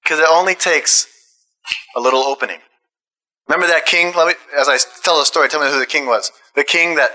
Because 0.03 0.19
it 0.19 0.27
only 0.29 0.55
takes 0.55 1.07
a 1.95 1.99
little 1.99 2.21
opening. 2.21 2.59
Remember 3.47 3.67
that 3.67 3.85
king? 3.85 4.13
Let 4.15 4.27
me, 4.27 4.33
as 4.59 4.67
I 4.67 4.77
tell 5.03 5.19
the 5.19 5.25
story, 5.25 5.49
tell 5.49 5.61
me 5.61 5.71
who 5.71 5.79
the 5.79 5.85
king 5.85 6.05
was. 6.05 6.31
The 6.55 6.63
king 6.63 6.95
that 6.95 7.11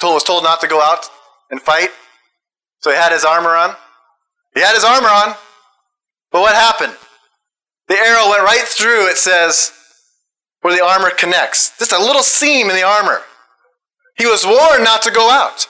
told, 0.00 0.14
was 0.14 0.24
told 0.24 0.42
not 0.42 0.60
to 0.60 0.66
go 0.66 0.80
out 0.80 1.06
and 1.50 1.60
fight. 1.60 1.90
So 2.80 2.90
he 2.90 2.96
had 2.96 3.12
his 3.12 3.24
armor 3.24 3.50
on. 3.50 3.76
He 4.54 4.60
had 4.60 4.74
his 4.74 4.84
armor 4.84 5.08
on. 5.08 5.34
But 6.32 6.40
what 6.40 6.54
happened? 6.54 6.96
The 7.88 7.98
arrow 7.98 8.30
went 8.30 8.44
right 8.44 8.64
through, 8.64 9.08
it 9.08 9.16
says, 9.16 9.72
where 10.60 10.74
the 10.74 10.84
armor 10.84 11.10
connects. 11.10 11.76
Just 11.78 11.92
a 11.92 11.98
little 11.98 12.22
seam 12.22 12.70
in 12.70 12.76
the 12.76 12.84
armor. 12.84 13.22
He 14.16 14.26
was 14.26 14.46
warned 14.46 14.84
not 14.84 15.02
to 15.02 15.10
go 15.10 15.30
out. 15.30 15.66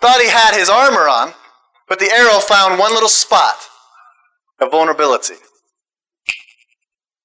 Thought 0.00 0.20
he 0.20 0.28
had 0.28 0.54
his 0.54 0.68
armor 0.68 1.08
on, 1.08 1.32
but 1.88 1.98
the 1.98 2.10
arrow 2.12 2.38
found 2.40 2.78
one 2.78 2.92
little 2.92 3.08
spot 3.08 3.56
of 4.60 4.70
vulnerability. 4.70 5.34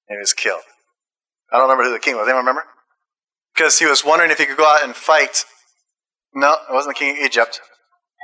And 0.08 0.16
he 0.16 0.18
was 0.18 0.32
killed. 0.32 0.62
I 1.52 1.58
don't 1.58 1.68
remember 1.68 1.84
who 1.84 1.92
the 1.92 1.98
king 1.98 2.16
was. 2.16 2.26
Anyone 2.26 2.44
remember? 2.44 2.64
Because 3.54 3.78
he 3.78 3.86
was 3.86 4.04
wondering 4.04 4.30
if 4.30 4.38
he 4.38 4.46
could 4.46 4.56
go 4.56 4.66
out 4.66 4.82
and 4.84 4.94
fight. 4.94 5.44
No, 6.34 6.52
it 6.52 6.72
wasn't 6.72 6.96
the 6.96 6.98
king 6.98 7.16
of 7.16 7.24
Egypt. 7.24 7.60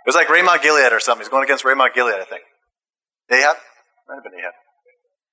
It 0.05 0.09
was 0.09 0.15
like 0.15 0.29
Ramoth 0.29 0.63
Gilead 0.63 0.93
or 0.93 1.01
something. 1.01 1.25
He's 1.25 1.31
going 1.31 1.45
against 1.45 1.65
Ramoth 1.65 1.95
Gilead, 1.95 2.21
I 2.21 2.25
think. 2.25 2.43
Ahab? 3.31 3.57
Might 4.09 4.15
have 4.17 4.25
been 4.25 4.41
Ahab. 4.41 4.53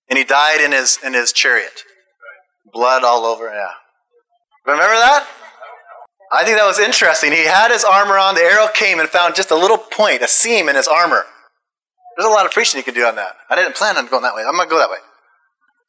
And 0.10 0.18
he 0.20 0.24
died 0.24 0.62
in 0.62 0.72
his 0.72 1.00
in 1.04 1.14
his 1.14 1.34
chariot. 1.34 1.84
Blood 2.72 3.04
all 3.04 3.26
over, 3.26 3.50
yeah. 3.50 3.72
Remember 4.66 4.96
that? 4.96 5.26
I 6.32 6.44
think 6.44 6.58
that 6.58 6.66
was 6.66 6.80
interesting. 6.80 7.32
He 7.32 7.46
had 7.46 7.72
his 7.72 7.86
armor 7.86 8.18
on, 8.18 8.36
the 8.36 8.42
arrow 8.42 8.68
came 8.74 9.00
and 9.00 9.08
found 9.08 9.36
just 9.36 9.52
a 9.52 9.56
little 9.56 9.78
point, 9.78 10.22
a 10.22 10.28
seam 10.28 10.68
in 10.68 10.76
his 10.76 10.88
armor. 10.88 11.26
There's 12.18 12.28
a 12.28 12.32
lot 12.32 12.48
of 12.48 12.52
preaching 12.52 12.80
you 12.80 12.84
can 12.84 12.96
do 12.96 13.06
on 13.06 13.16
that. 13.16 13.36
I 13.50 13.56
didn't 13.56 13.76
plan 13.76 13.96
on 13.96 14.08
going 14.08 14.24
that 14.24 14.34
way. 14.34 14.42
I'm 14.42 14.56
going 14.56 14.68
to 14.68 14.72
go 14.72 14.80
that 14.80 14.90
way. 14.90 14.98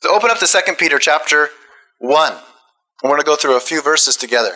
So 0.03 0.15
open 0.15 0.31
up 0.31 0.39
to 0.39 0.47
2 0.47 0.75
Peter 0.75 0.99
chapter 0.99 1.49
1. 2.01 2.33
We're 3.03 3.11
going 3.11 3.21
to 3.21 3.27
go 3.27 3.35
through 3.35 3.57
a 3.57 3.61
few 3.61 3.81
verses 3.81 4.17
together. 4.17 4.53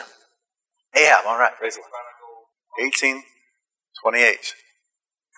Ahab, 0.94 1.24
all 1.26 1.38
right, 1.38 1.52
praise 1.58 1.74
the 1.74 1.80
Lord. 1.80 2.92
18, 2.94 3.22
28. 4.02 4.36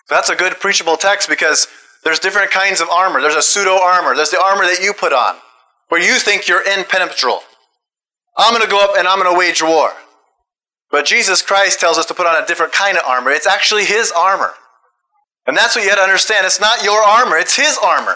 So 0.07 0.15
that's 0.15 0.29
a 0.29 0.35
good 0.35 0.53
preachable 0.59 0.97
text 0.97 1.29
because 1.29 1.67
there's 2.03 2.19
different 2.19 2.51
kinds 2.51 2.81
of 2.81 2.89
armor. 2.89 3.21
There's 3.21 3.35
a 3.35 3.41
pseudo 3.41 3.79
armor. 3.81 4.15
There's 4.15 4.29
the 4.29 4.41
armor 4.43 4.65
that 4.65 4.83
you 4.83 4.93
put 4.93 5.13
on, 5.13 5.35
where 5.89 6.01
you 6.01 6.19
think 6.19 6.47
you're 6.47 6.63
impenetrable. 6.63 7.41
I'm 8.37 8.53
going 8.53 8.63
to 8.63 8.69
go 8.69 8.83
up 8.83 8.97
and 8.97 9.07
I'm 9.07 9.19
going 9.19 9.33
to 9.33 9.39
wage 9.39 9.63
war. 9.63 9.91
But 10.91 11.05
Jesus 11.05 11.41
Christ 11.41 11.79
tells 11.79 11.97
us 11.97 12.05
to 12.07 12.13
put 12.13 12.27
on 12.27 12.41
a 12.41 12.45
different 12.45 12.73
kind 12.73 12.97
of 12.97 13.05
armor. 13.05 13.31
It's 13.31 13.47
actually 13.47 13.85
His 13.85 14.11
armor. 14.11 14.53
And 15.47 15.55
that's 15.55 15.75
what 15.75 15.83
you 15.83 15.89
have 15.89 15.99
to 15.99 16.03
understand. 16.03 16.45
It's 16.45 16.59
not 16.59 16.83
your 16.83 17.01
armor, 17.01 17.37
it's 17.37 17.55
His 17.55 17.77
armor. 17.83 18.15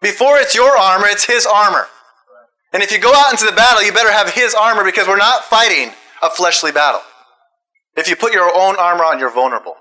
Before 0.00 0.38
it's 0.38 0.54
your 0.54 0.76
armor, 0.76 1.06
it's 1.06 1.24
His 1.24 1.46
armor. 1.46 1.86
And 2.72 2.82
if 2.82 2.92
you 2.92 2.98
go 2.98 3.12
out 3.14 3.32
into 3.32 3.46
the 3.46 3.52
battle, 3.52 3.82
you 3.82 3.92
better 3.92 4.12
have 4.12 4.30
His 4.30 4.54
armor 4.54 4.84
because 4.84 5.06
we're 5.08 5.16
not 5.16 5.44
fighting 5.44 5.92
a 6.22 6.30
fleshly 6.30 6.72
battle. 6.72 7.00
If 7.96 8.08
you 8.08 8.16
put 8.16 8.32
your 8.32 8.54
own 8.54 8.76
armor 8.76 9.04
on, 9.04 9.18
you're 9.18 9.32
vulnerable. 9.32 9.76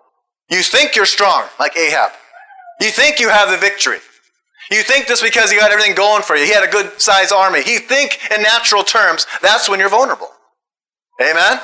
You 0.49 0.61
think 0.61 0.95
you're 0.95 1.05
strong, 1.05 1.43
like 1.59 1.77
Ahab. 1.77 2.11
You 2.81 2.89
think 2.89 3.19
you 3.19 3.29
have 3.29 3.49
the 3.49 3.57
victory. 3.57 3.99
You 4.71 4.83
think 4.83 5.07
just 5.07 5.23
because 5.23 5.51
you 5.51 5.59
got 5.59 5.71
everything 5.71 5.95
going 5.95 6.23
for 6.23 6.35
you, 6.35 6.45
he 6.45 6.51
had 6.51 6.67
a 6.67 6.71
good 6.71 6.99
sized 7.01 7.31
army. 7.31 7.59
You 7.59 7.79
think 7.79 8.19
in 8.35 8.41
natural 8.41 8.83
terms, 8.83 9.25
that's 9.41 9.69
when 9.69 9.79
you're 9.79 9.89
vulnerable. 9.89 10.29
Amen? 11.21 11.59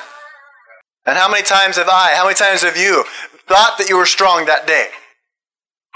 And 1.06 1.18
how 1.18 1.28
many 1.28 1.42
times 1.42 1.76
have 1.76 1.88
I, 1.88 2.14
how 2.14 2.24
many 2.24 2.34
times 2.34 2.62
have 2.62 2.76
you 2.76 3.04
thought 3.46 3.78
that 3.78 3.88
you 3.88 3.96
were 3.96 4.06
strong 4.06 4.46
that 4.46 4.66
day? 4.66 4.88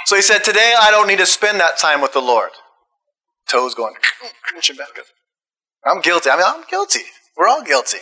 So 0.06 0.16
he 0.16 0.22
said, 0.22 0.44
Today 0.44 0.74
I 0.80 0.90
don't 0.90 1.06
need 1.06 1.18
to 1.18 1.26
spend 1.26 1.60
that 1.60 1.78
time 1.78 2.00
with 2.00 2.12
the 2.12 2.20
Lord. 2.20 2.50
Toes 3.48 3.74
going, 3.74 3.94
crunching 4.42 4.76
back. 4.76 4.88
I'm 5.84 6.00
guilty. 6.00 6.30
I 6.30 6.36
mean, 6.36 6.44
I'm 6.46 6.64
guilty. 6.68 7.00
We're 7.36 7.48
all 7.48 7.62
guilty. 7.62 7.98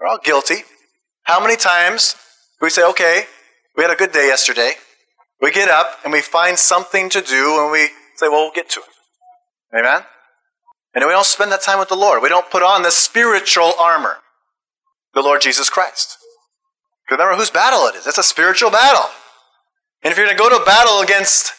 We're 0.00 0.08
all 0.08 0.18
guilty. 0.22 0.62
How 1.22 1.40
many 1.40 1.56
times 1.56 2.16
we 2.60 2.70
say, 2.70 2.84
okay, 2.84 3.24
we 3.76 3.84
had 3.84 3.92
a 3.92 3.96
good 3.96 4.12
day 4.12 4.26
yesterday. 4.26 4.72
We 5.40 5.52
get 5.52 5.68
up 5.68 6.00
and 6.04 6.12
we 6.12 6.20
find 6.20 6.58
something 6.58 7.08
to 7.10 7.20
do 7.20 7.62
and 7.62 7.70
we 7.70 7.88
say, 8.16 8.28
well, 8.28 8.44
we'll 8.44 8.52
get 8.52 8.68
to 8.70 8.80
it. 8.80 9.78
Amen? 9.78 10.02
And 10.94 11.04
we 11.04 11.12
don't 11.12 11.26
spend 11.26 11.52
that 11.52 11.62
time 11.62 11.78
with 11.78 11.88
the 11.88 11.96
Lord. 11.96 12.22
We 12.22 12.28
don't 12.28 12.50
put 12.50 12.62
on 12.62 12.82
the 12.82 12.90
spiritual 12.90 13.72
armor, 13.78 14.16
the 15.14 15.22
Lord 15.22 15.42
Jesus 15.42 15.70
Christ. 15.70 16.17
Remember 17.10 17.36
whose 17.36 17.50
battle 17.50 17.86
it 17.86 17.94
is. 17.94 18.06
It's 18.06 18.18
a 18.18 18.22
spiritual 18.22 18.70
battle. 18.70 19.10
And 20.02 20.12
if 20.12 20.18
you're 20.18 20.26
going 20.26 20.36
to 20.36 20.42
go 20.42 20.58
to 20.58 20.64
battle 20.64 21.00
against 21.00 21.52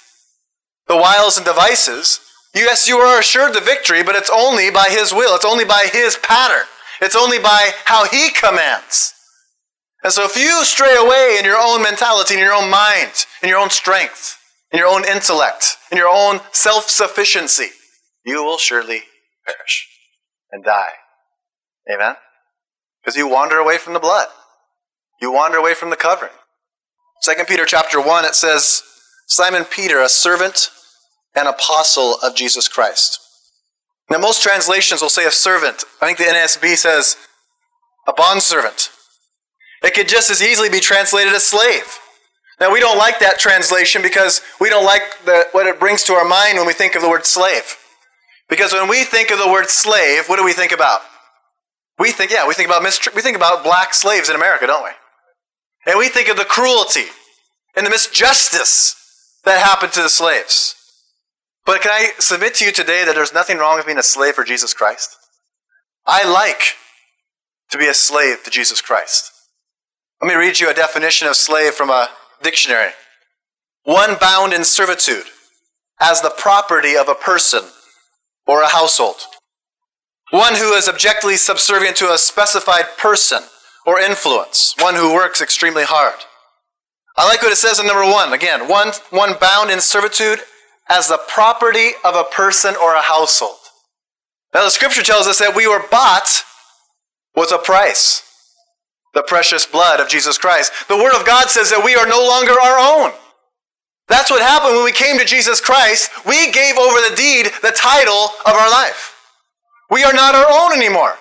the 0.88 0.96
wiles 0.96 1.38
and 1.38 1.46
devices, 1.46 2.20
yes, 2.54 2.88
you 2.88 2.98
are 2.98 3.20
assured 3.20 3.54
the 3.54 3.62
victory, 3.62 4.04
but 4.04 4.16
it's 4.16 4.30
only 4.34 4.70
by 4.70 4.88
His 4.90 5.12
will. 5.14 5.36
It's 5.36 5.46
only 5.46 5.66
by 5.66 5.90
His 5.92 6.18
pattern. 6.18 6.66
It's 7.02 7.16
only 7.16 7.40
by 7.40 7.72
how 7.86 8.06
He 8.06 8.30
commands. 8.30 9.14
And 10.04 10.14
so 10.14 10.24
if 10.24 10.38
you 10.38 10.64
stray 10.64 10.96
away 10.96 11.38
in 11.40 11.46
your 11.46 11.58
own 11.58 11.82
mentality, 11.84 12.36
in 12.36 12.40
your 12.40 12.54
own 12.54 12.70
mind, 12.70 13.26
in 13.44 13.50
your 13.50 13.60
own 13.60 13.70
strength, 13.70 14.38
in 14.72 14.80
your 14.80 14.88
own 14.88 15.04
intellect, 15.06 15.78
in 15.92 15.98
your 15.98 16.10
own 16.10 16.40
self 16.52 16.90
sufficiency, 16.90 17.70
you 18.24 18.44
will 18.44 18.58
surely 18.58 19.02
perish 19.46 19.88
and 20.52 20.64
die. 20.64 20.92
Amen? 21.92 22.16
Because 23.02 23.18
you 23.18 23.28
wander 23.28 23.58
away 23.58 23.78
from 23.78 23.94
the 23.94 24.00
blood. 24.00 24.28
You 25.22 25.32
wander 25.32 25.58
away 25.58 25.74
from 25.74 25.90
the 25.90 25.96
covering. 25.96 26.32
2 27.24 27.44
Peter 27.46 27.66
chapter 27.66 28.02
1, 28.02 28.26
it 28.26 28.36
says, 28.36 28.82
Simon 29.28 29.66
Peter, 29.66 30.02
a 30.02 30.10
servant 30.10 30.70
and 31.36 31.48
apostle 31.48 32.18
of 32.24 32.36
Jesus 32.36 32.68
Christ. 32.68 33.20
Now, 34.10 34.18
most 34.18 34.42
translations 34.42 35.02
will 35.02 35.10
say 35.10 35.26
a 35.26 35.32
servant. 35.32 35.84
I 36.02 36.06
think 36.06 36.18
the 36.18 36.24
NASB 36.26 36.76
says 36.76 37.18
a 38.08 38.14
bondservant. 38.14 38.90
It 39.84 39.94
could 39.94 40.08
just 40.08 40.32
as 40.32 40.42
easily 40.42 40.70
be 40.70 40.80
translated 40.80 41.34
as 41.34 41.46
slave. 41.46 42.00
Now, 42.60 42.72
we 42.74 42.80
don't 42.80 42.98
like 42.98 43.20
that 43.20 43.40
translation 43.40 44.02
because 44.02 44.42
we 44.60 44.70
don't 44.70 44.86
like 44.86 45.04
the, 45.26 45.48
what 45.52 45.68
it 45.68 45.80
brings 45.80 46.04
to 46.04 46.14
our 46.14 46.28
mind 46.28 46.58
when 46.58 46.68
we 46.68 46.74
think 46.74 46.96
of 46.96 47.02
the 47.02 47.10
word 47.10 47.26
slave. 47.26 47.78
Because 48.50 48.74
when 48.74 48.90
we 48.90 49.04
think 49.04 49.32
of 49.32 49.38
the 49.38 49.48
word 49.48 49.70
slave, 49.70 50.28
what 50.28 50.38
do 50.38 50.44
we 50.44 50.54
think 50.54 50.72
about? 50.72 51.02
We 52.00 52.12
think, 52.12 52.32
yeah, 52.32 52.48
we 52.48 52.54
think 52.54 52.68
about 52.68 52.82
we 53.14 53.22
think 53.22 53.36
about 53.38 53.64
black 53.64 53.94
slaves 53.94 54.30
in 54.30 54.36
America, 54.36 54.66
don't 54.66 54.84
we? 54.84 54.92
And 55.86 55.98
we 55.98 56.10
think 56.10 56.30
of 56.30 56.38
the 56.38 56.46
cruelty 56.46 57.06
and 57.76 57.86
the 57.86 57.90
misjustice 57.90 58.96
that 59.46 59.66
happened 59.66 59.94
to 59.94 60.02
the 60.02 60.10
slaves. 60.10 60.76
But 61.66 61.82
can 61.82 61.92
I 61.92 62.10
submit 62.20 62.56
to 62.56 62.66
you 62.66 62.72
today 62.72 63.06
that 63.06 63.16
there's 63.16 63.34
nothing 63.34 63.58
wrong 63.58 63.78
with 63.78 63.86
being 63.86 63.98
a 63.98 64.04
slave 64.04 64.36
for 64.36 64.44
Jesus 64.44 64.74
Christ? 64.74 65.16
I 66.06 66.28
like 66.28 66.76
to 67.72 67.78
be 67.78 67.88
a 67.88 67.94
slave 67.94 68.44
to 68.44 68.50
Jesus 68.50 68.82
Christ. 68.82 69.32
Let 70.22 70.28
me 70.28 70.36
read 70.36 70.60
you 70.60 70.70
a 70.70 70.74
definition 70.74 71.28
of 71.28 71.36
slave 71.36 71.74
from 71.74 71.90
a 71.90 72.10
dictionary. 72.42 72.92
One 73.84 74.16
bound 74.20 74.54
in 74.54 74.64
servitude 74.66 75.26
as 76.00 76.22
the 76.22 76.32
property 76.32 76.98
of 76.98 77.08
a 77.08 77.16
person 77.16 77.64
or 78.46 78.62
a 78.62 78.68
household. 78.68 79.18
One 80.32 80.56
who 80.56 80.74
is 80.74 80.90
objectively 80.90 81.38
subservient 81.38 81.96
to 81.98 82.12
a 82.12 82.18
specified 82.18 82.86
person 82.98 83.44
or 83.86 84.00
influence, 84.00 84.76
one 84.80 84.96
who 84.96 85.14
works 85.14 85.42
extremely 85.42 85.84
hard. 85.84 86.16
I 87.18 87.28
like 87.28 87.42
what 87.42 87.52
it 87.52 87.58
says 87.58 87.80
in 87.80 87.88
number 87.88 88.10
one. 88.10 88.34
Again, 88.34 88.70
one, 88.70 88.92
one 89.10 89.36
bound 89.40 89.72
in 89.72 89.82
servitude 89.82 90.40
as 90.90 91.08
the 91.08 91.20
property 91.28 91.92
of 92.04 92.16
a 92.16 92.24
person 92.24 92.76
or 92.82 92.96
a 92.96 93.02
household. 93.02 93.58
Now, 94.54 94.64
the 94.64 94.70
scripture 94.72 95.04
tells 95.04 95.28
us 95.28 95.40
that 95.40 95.56
we 95.56 95.68
were 95.68 95.84
bought 95.92 96.44
with 97.36 97.52
a 97.52 97.58
price 97.58 98.24
the 99.14 99.24
precious 99.24 99.66
blood 99.66 100.00
of 100.00 100.08
Jesus 100.08 100.38
Christ. 100.38 100.72
The 100.88 100.98
Word 100.98 101.20
of 101.20 101.26
God 101.26 101.50
says 101.50 101.70
that 101.72 101.84
we 101.84 101.96
are 101.96 102.08
no 102.08 102.26
longer 102.26 102.54
our 102.54 102.80
own. 102.80 103.12
That's 104.08 104.32
what 104.32 104.42
happened 104.42 104.76
when 104.76 104.86
we 104.86 104.92
came 104.92 105.18
to 105.20 105.26
Jesus 105.26 105.62
Christ. 105.62 106.10
We 106.26 106.52
gave 106.52 106.78
over 106.78 106.98
the 107.10 107.16
deed, 107.16 107.52
the 107.62 107.72
title 107.76 108.30
of 108.46 108.54
our 108.54 108.70
life. 108.70 109.16
We 109.90 110.04
are 110.04 110.14
not 110.14 110.36
our 110.36 110.46
own 110.50 110.74
anymore. 110.78 111.18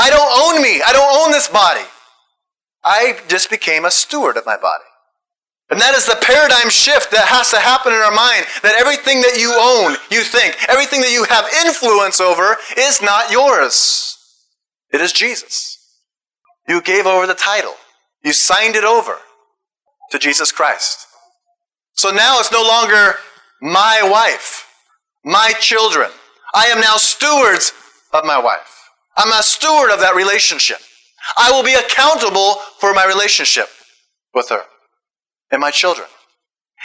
I 0.00 0.08
don't 0.08 0.56
own 0.56 0.62
me. 0.62 0.80
I 0.80 0.94
don't 0.94 1.26
own 1.26 1.30
this 1.30 1.48
body. 1.48 1.84
I 2.82 3.20
just 3.28 3.50
became 3.50 3.84
a 3.84 3.90
steward 3.90 4.38
of 4.38 4.46
my 4.46 4.56
body. 4.56 4.84
And 5.68 5.78
that 5.78 5.94
is 5.94 6.06
the 6.06 6.16
paradigm 6.16 6.70
shift 6.70 7.10
that 7.10 7.28
has 7.28 7.50
to 7.50 7.60
happen 7.60 7.92
in 7.92 7.98
our 7.98 8.10
mind 8.10 8.46
that 8.62 8.80
everything 8.80 9.20
that 9.20 9.38
you 9.38 9.52
own, 9.52 9.96
you 10.10 10.24
think, 10.24 10.56
everything 10.70 11.02
that 11.02 11.12
you 11.12 11.24
have 11.24 11.44
influence 11.66 12.18
over 12.18 12.56
is 12.78 13.02
not 13.02 13.30
yours. 13.30 14.16
It 14.90 15.02
is 15.02 15.12
Jesus. 15.12 15.76
You 16.66 16.80
gave 16.80 17.04
over 17.04 17.26
the 17.26 17.34
title, 17.34 17.74
you 18.24 18.32
signed 18.32 18.76
it 18.76 18.84
over 18.84 19.16
to 20.12 20.18
Jesus 20.18 20.50
Christ. 20.50 21.06
So 21.92 22.10
now 22.10 22.40
it's 22.40 22.50
no 22.50 22.62
longer 22.62 23.16
my 23.60 24.00
wife, 24.10 24.66
my 25.24 25.52
children. 25.60 26.10
I 26.54 26.66
am 26.66 26.80
now 26.80 26.96
stewards 26.96 27.72
of 28.14 28.24
my 28.24 28.38
wife. 28.38 28.79
I'm 29.16 29.32
a 29.32 29.42
steward 29.42 29.90
of 29.90 30.00
that 30.00 30.14
relationship. 30.14 30.78
I 31.36 31.50
will 31.50 31.62
be 31.62 31.74
accountable 31.74 32.56
for 32.78 32.94
my 32.94 33.04
relationship 33.04 33.68
with 34.34 34.48
her 34.48 34.62
and 35.50 35.60
my 35.60 35.70
children. 35.70 36.08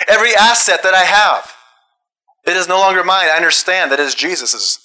Every 0.07 0.35
asset 0.35 0.83
that 0.83 0.93
I 0.93 1.03
have, 1.03 1.53
it 2.45 2.57
is 2.57 2.67
no 2.67 2.79
longer 2.79 3.03
mine. 3.03 3.27
I 3.29 3.37
understand 3.37 3.91
that 3.91 3.99
it 3.99 4.03
is 4.03 4.15
Jesus's 4.15 4.79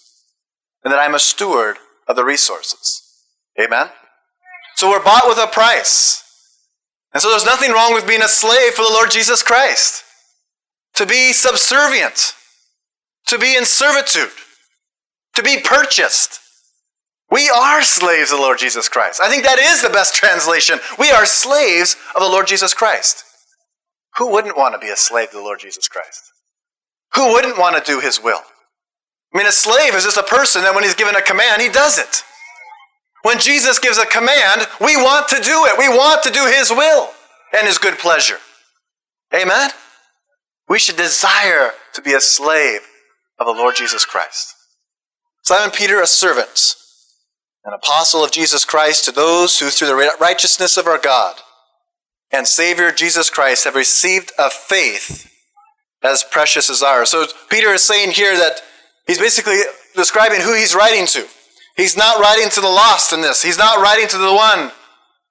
and 0.85 0.93
that 0.93 1.01
I'm 1.01 1.15
a 1.15 1.19
steward 1.19 1.77
of 2.07 2.17
the 2.17 2.25
resources. 2.25 3.03
Amen? 3.61 3.89
So 4.77 4.89
we're 4.89 5.05
bought 5.05 5.29
with 5.29 5.39
a 5.39 5.47
price. 5.47 6.25
And 7.13 7.21
so 7.21 7.31
there's 7.31 7.45
nothing 7.45 7.73
wrong 7.73 7.93
with 7.93 8.07
being 8.07 8.23
a 8.23 8.29
slave 8.29 8.75
for 8.75 8.83
the 8.83 8.93
Lord 8.93 9.11
Jesus 9.11 9.43
Christ. 9.43 10.05
To 10.95 11.07
be 11.07 11.33
subservient, 11.33 12.35
to 13.27 13.39
be 13.39 13.57
in 13.57 13.65
servitude, 13.65 14.31
to 15.35 15.43
be 15.43 15.61
purchased. 15.63 16.40
We 17.31 17.49
are 17.49 17.83
slaves 17.83 18.33
of 18.33 18.39
the 18.39 18.43
Lord 18.43 18.59
Jesus 18.59 18.89
Christ. 18.89 19.21
I 19.23 19.29
think 19.29 19.45
that 19.45 19.59
is 19.59 19.83
the 19.83 19.91
best 19.91 20.15
translation. 20.15 20.81
We 20.99 21.11
are 21.11 21.25
slaves 21.27 21.97
of 22.15 22.23
the 22.23 22.29
Lord 22.29 22.47
Jesus 22.47 22.75
Christ. 22.75 23.25
Who 24.17 24.33
wouldn't 24.33 24.57
want 24.57 24.75
to 24.75 24.81
be 24.81 24.91
a 24.91 24.97
slave 24.97 25.31
to 25.31 25.37
the 25.37 25.43
Lord 25.43 25.61
Jesus 25.61 25.87
Christ? 25.87 26.33
Who 27.15 27.33
wouldn't 27.33 27.59
want 27.59 27.77
to 27.77 27.93
do 27.93 28.01
his 28.01 28.23
will? 28.23 28.41
I 29.33 29.39
mean, 29.39 29.47
a 29.47 29.53
slave 29.53 29.95
is 29.95 30.05
just 30.05 30.17
a 30.17 30.25
person 30.25 30.63
that 30.63 30.75
when 30.75 30.83
he's 30.83 30.95
given 30.95 31.15
a 31.15 31.23
command, 31.23 31.63
he 31.63 31.69
does 31.69 31.99
it. 31.99 32.25
When 33.23 33.39
Jesus 33.39 33.79
gives 33.79 33.99
a 33.99 34.07
command, 34.07 34.67
we 34.81 34.97
want 34.97 35.29
to 35.29 35.37
do 35.37 35.67
it. 35.67 35.79
We 35.79 35.89
want 35.89 36.23
to 36.25 36.31
do 36.31 36.47
his 36.47 36.71
will 36.71 37.11
and 37.57 37.67
his 37.67 37.79
good 37.79 37.99
pleasure. 37.99 38.39
Amen? 39.33 39.71
We 40.69 40.79
should 40.79 40.97
desire 40.97 41.73
to 41.95 42.03
be 42.03 42.15
a 42.15 42.21
slave 42.21 42.81
of 43.39 43.47
the 43.47 43.53
Lord 43.53 43.77
Jesus 43.77 44.05
Christ. 44.05 44.55
Simon 45.43 45.71
Peter, 45.71 46.01
a 46.01 46.07
servant, 46.07 46.77
an 47.65 47.73
apostle 47.75 48.25
of 48.25 48.33
Jesus 48.33 48.65
Christ 48.65 49.05
to 49.05 49.13
those 49.13 49.59
who, 49.59 49.71
through 49.71 49.89
the 49.89 50.17
righteousness 50.21 50.77
of 50.77 50.87
our 50.87 50.99
God, 50.99 51.37
and 52.33 52.47
Savior 52.47 52.93
Jesus 52.93 53.29
Christ 53.29 53.65
have 53.65 53.75
received 53.75 54.33
a 54.39 54.51
faith 54.51 55.31
as 56.03 56.25
precious 56.25 56.71
as 56.71 56.83
ours. 56.83 57.11
So 57.11 57.27
Peter 57.51 57.69
is 57.69 57.83
saying 57.83 58.13
here 58.13 58.37
that 58.37 58.63
he's 59.07 59.19
basically 59.19 59.59
describing 59.95 60.41
who 60.41 60.55
he's 60.55 60.75
writing 60.75 61.07
to. 61.07 61.27
He's 61.77 61.97
not 61.97 62.21
writing 62.21 62.49
to 62.51 62.61
the 62.61 62.69
lost 62.69 63.13
in 63.13 63.21
this. 63.21 63.43
He's 63.43 63.59
not 63.59 63.81
writing 63.81 64.09
to 64.09 64.19
the 64.19 64.35
one 64.35 64.71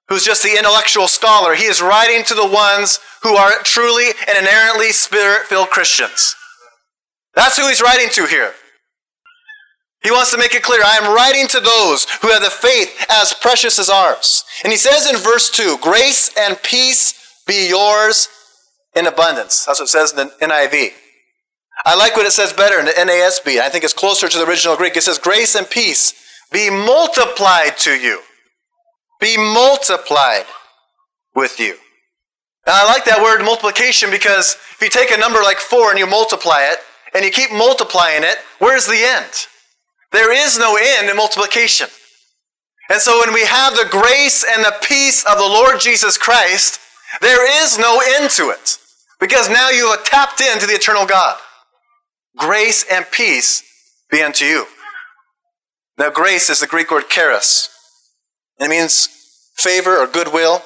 who's 0.08 0.24
just 0.24 0.42
the 0.42 0.56
intellectual 0.58 1.08
scholar. 1.08 1.54
He 1.54 1.64
is 1.64 1.80
writing 1.80 2.24
to 2.24 2.34
the 2.34 2.46
ones 2.46 3.00
who 3.22 3.36
are 3.36 3.52
truly 3.62 4.08
and 4.28 4.36
inherently 4.36 4.90
spirit 4.90 5.46
filled 5.46 5.70
Christians. 5.70 6.34
That's 7.34 7.56
who 7.56 7.68
he's 7.68 7.80
writing 7.80 8.08
to 8.12 8.26
here. 8.26 8.52
He 10.02 10.10
wants 10.10 10.30
to 10.32 10.38
make 10.38 10.54
it 10.54 10.62
clear 10.62 10.80
I 10.82 10.96
am 10.96 11.14
writing 11.14 11.46
to 11.48 11.60
those 11.60 12.06
who 12.22 12.28
have 12.28 12.42
the 12.42 12.50
faith 12.50 13.06
as 13.10 13.34
precious 13.34 13.78
as 13.78 13.90
ours. 13.90 14.44
And 14.64 14.72
he 14.72 14.78
says 14.78 15.10
in 15.10 15.16
verse 15.16 15.50
2 15.50 15.78
Grace 15.82 16.30
and 16.38 16.60
peace 16.62 17.42
be 17.46 17.68
yours 17.68 18.28
in 18.94 19.06
abundance. 19.06 19.64
That's 19.66 19.80
what 19.80 19.86
it 19.86 19.88
says 19.88 20.12
in 20.12 20.16
the 20.16 20.32
NIV. 20.40 20.90
I 21.84 21.96
like 21.96 22.16
what 22.16 22.26
it 22.26 22.32
says 22.32 22.52
better 22.52 22.78
in 22.78 22.86
the 22.86 22.92
NASB. 22.92 23.60
I 23.60 23.68
think 23.68 23.84
it's 23.84 23.94
closer 23.94 24.28
to 24.28 24.38
the 24.38 24.46
original 24.46 24.76
Greek. 24.76 24.96
It 24.96 25.02
says, 25.02 25.18
Grace 25.18 25.54
and 25.54 25.68
peace 25.68 26.14
be 26.52 26.68
multiplied 26.70 27.78
to 27.78 27.92
you. 27.92 28.20
Be 29.20 29.36
multiplied 29.36 30.46
with 31.34 31.60
you. 31.60 31.76
And 32.66 32.74
I 32.74 32.84
like 32.84 33.04
that 33.04 33.22
word 33.22 33.44
multiplication 33.44 34.10
because 34.10 34.56
if 34.72 34.78
you 34.82 34.88
take 34.88 35.10
a 35.10 35.18
number 35.18 35.40
like 35.42 35.58
four 35.58 35.90
and 35.90 35.98
you 35.98 36.06
multiply 36.06 36.62
it, 36.62 36.78
and 37.14 37.24
you 37.24 37.30
keep 37.30 37.50
multiplying 37.52 38.22
it, 38.22 38.36
where's 38.58 38.86
the 38.86 39.02
end? 39.02 39.46
There 40.12 40.32
is 40.32 40.58
no 40.58 40.76
end 40.76 41.08
in 41.08 41.16
multiplication. 41.16 41.88
And 42.90 43.00
so 43.00 43.20
when 43.20 43.32
we 43.32 43.44
have 43.44 43.74
the 43.74 43.88
grace 43.90 44.44
and 44.44 44.64
the 44.64 44.74
peace 44.82 45.24
of 45.24 45.38
the 45.38 45.44
Lord 45.44 45.80
Jesus 45.80 46.18
Christ, 46.18 46.80
there 47.20 47.64
is 47.64 47.78
no 47.78 48.00
end 48.16 48.30
to 48.32 48.50
it. 48.50 48.78
Because 49.20 49.48
now 49.48 49.70
you 49.70 49.90
have 49.90 50.04
tapped 50.04 50.40
into 50.40 50.66
the 50.66 50.72
eternal 50.72 51.06
God. 51.06 51.38
Grace 52.36 52.84
and 52.90 53.04
peace 53.12 53.62
be 54.10 54.22
unto 54.22 54.44
you. 54.44 54.66
Now, 55.98 56.10
grace 56.10 56.48
is 56.48 56.60
the 56.60 56.66
Greek 56.66 56.90
word 56.90 57.08
charis. 57.08 57.68
It 58.58 58.68
means 58.68 59.08
favor 59.54 59.98
or 59.98 60.06
goodwill. 60.06 60.62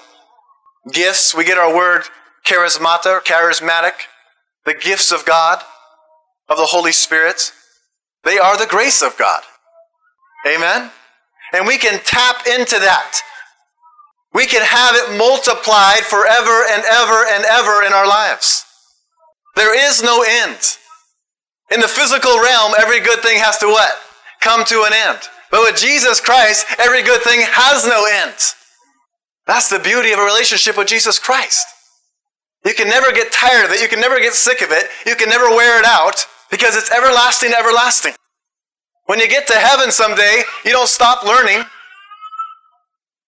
Gifts, 0.93 1.35
we 1.35 1.45
get 1.45 1.59
our 1.59 1.75
word 1.75 2.03
charismata 2.47 3.21
charismatic, 3.23 3.93
the 4.65 4.75
gifts 4.75 5.11
of 5.11 5.25
God, 5.25 5.61
of 6.49 6.57
the 6.57 6.67
Holy 6.67 6.93
Spirit. 6.93 7.53
They 8.25 8.39
are 8.39 8.57
the 8.57 8.67
grace 8.67 9.03
of 9.03 9.17
God. 9.19 9.43
Amen? 10.47 10.91
And 11.53 11.67
we 11.67 11.79
can 11.79 12.01
tap 12.05 12.47
into 12.47 12.79
that. 12.79 13.21
We 14.33 14.47
can 14.47 14.63
have 14.63 14.97
it 14.97 15.17
multiplied 15.17 16.03
forever 16.03 16.65
and 16.71 16.83
ever 16.85 17.25
and 17.31 17.45
ever 17.45 17.87
in 17.87 17.93
our 17.93 18.07
lives. 18.07 18.65
There 19.55 19.79
is 19.89 20.03
no 20.03 20.25
end. 20.29 20.59
In 21.71 21.81
the 21.81 21.89
physical 21.89 22.41
realm, 22.43 22.73
every 22.79 23.01
good 23.01 23.21
thing 23.21 23.39
has 23.39 23.59
to 23.59 23.67
what? 23.67 23.93
Come 24.41 24.65
to 24.67 24.85
an 24.85 24.93
end. 24.93 25.21
But 25.51 25.61
with 25.61 25.77
Jesus 25.77 26.21
Christ, 26.21 26.67
every 26.79 27.03
good 27.03 27.23
thing 27.23 27.41
has 27.43 27.87
no 27.87 28.05
end. 28.07 28.35
That's 29.47 29.69
the 29.69 29.79
beauty 29.79 30.13
of 30.13 30.19
a 30.19 30.25
relationship 30.25 30.77
with 30.77 30.89
Jesus 30.89 31.19
Christ. 31.19 31.67
You 32.65 32.75
can 32.75 32.89
never 32.89 33.13
get 33.13 33.31
tired 33.31 33.67
of 33.67 33.71
it. 33.71 33.81
You 33.81 33.89
can 33.89 34.01
never 34.01 34.19
get 34.19 34.33
sick 34.33 34.63
of 34.63 34.73
it. 34.73 34.89
You 35.07 35.15
can 35.15 35.29
never 35.29 35.49
wear 35.51 35.79
it 35.79 35.85
out 35.85 36.27
because 36.55 36.77
it's 36.77 36.93
everlasting, 36.93 37.53
everlasting. 37.53 38.13
When 39.07 39.19
you 39.19 39.27
get 39.27 39.49
to 39.49 39.55
heaven 39.55 39.91
someday, 39.91 40.43
you 40.65 40.71
don't 40.71 40.89
stop 40.89 41.25
learning. 41.25 41.65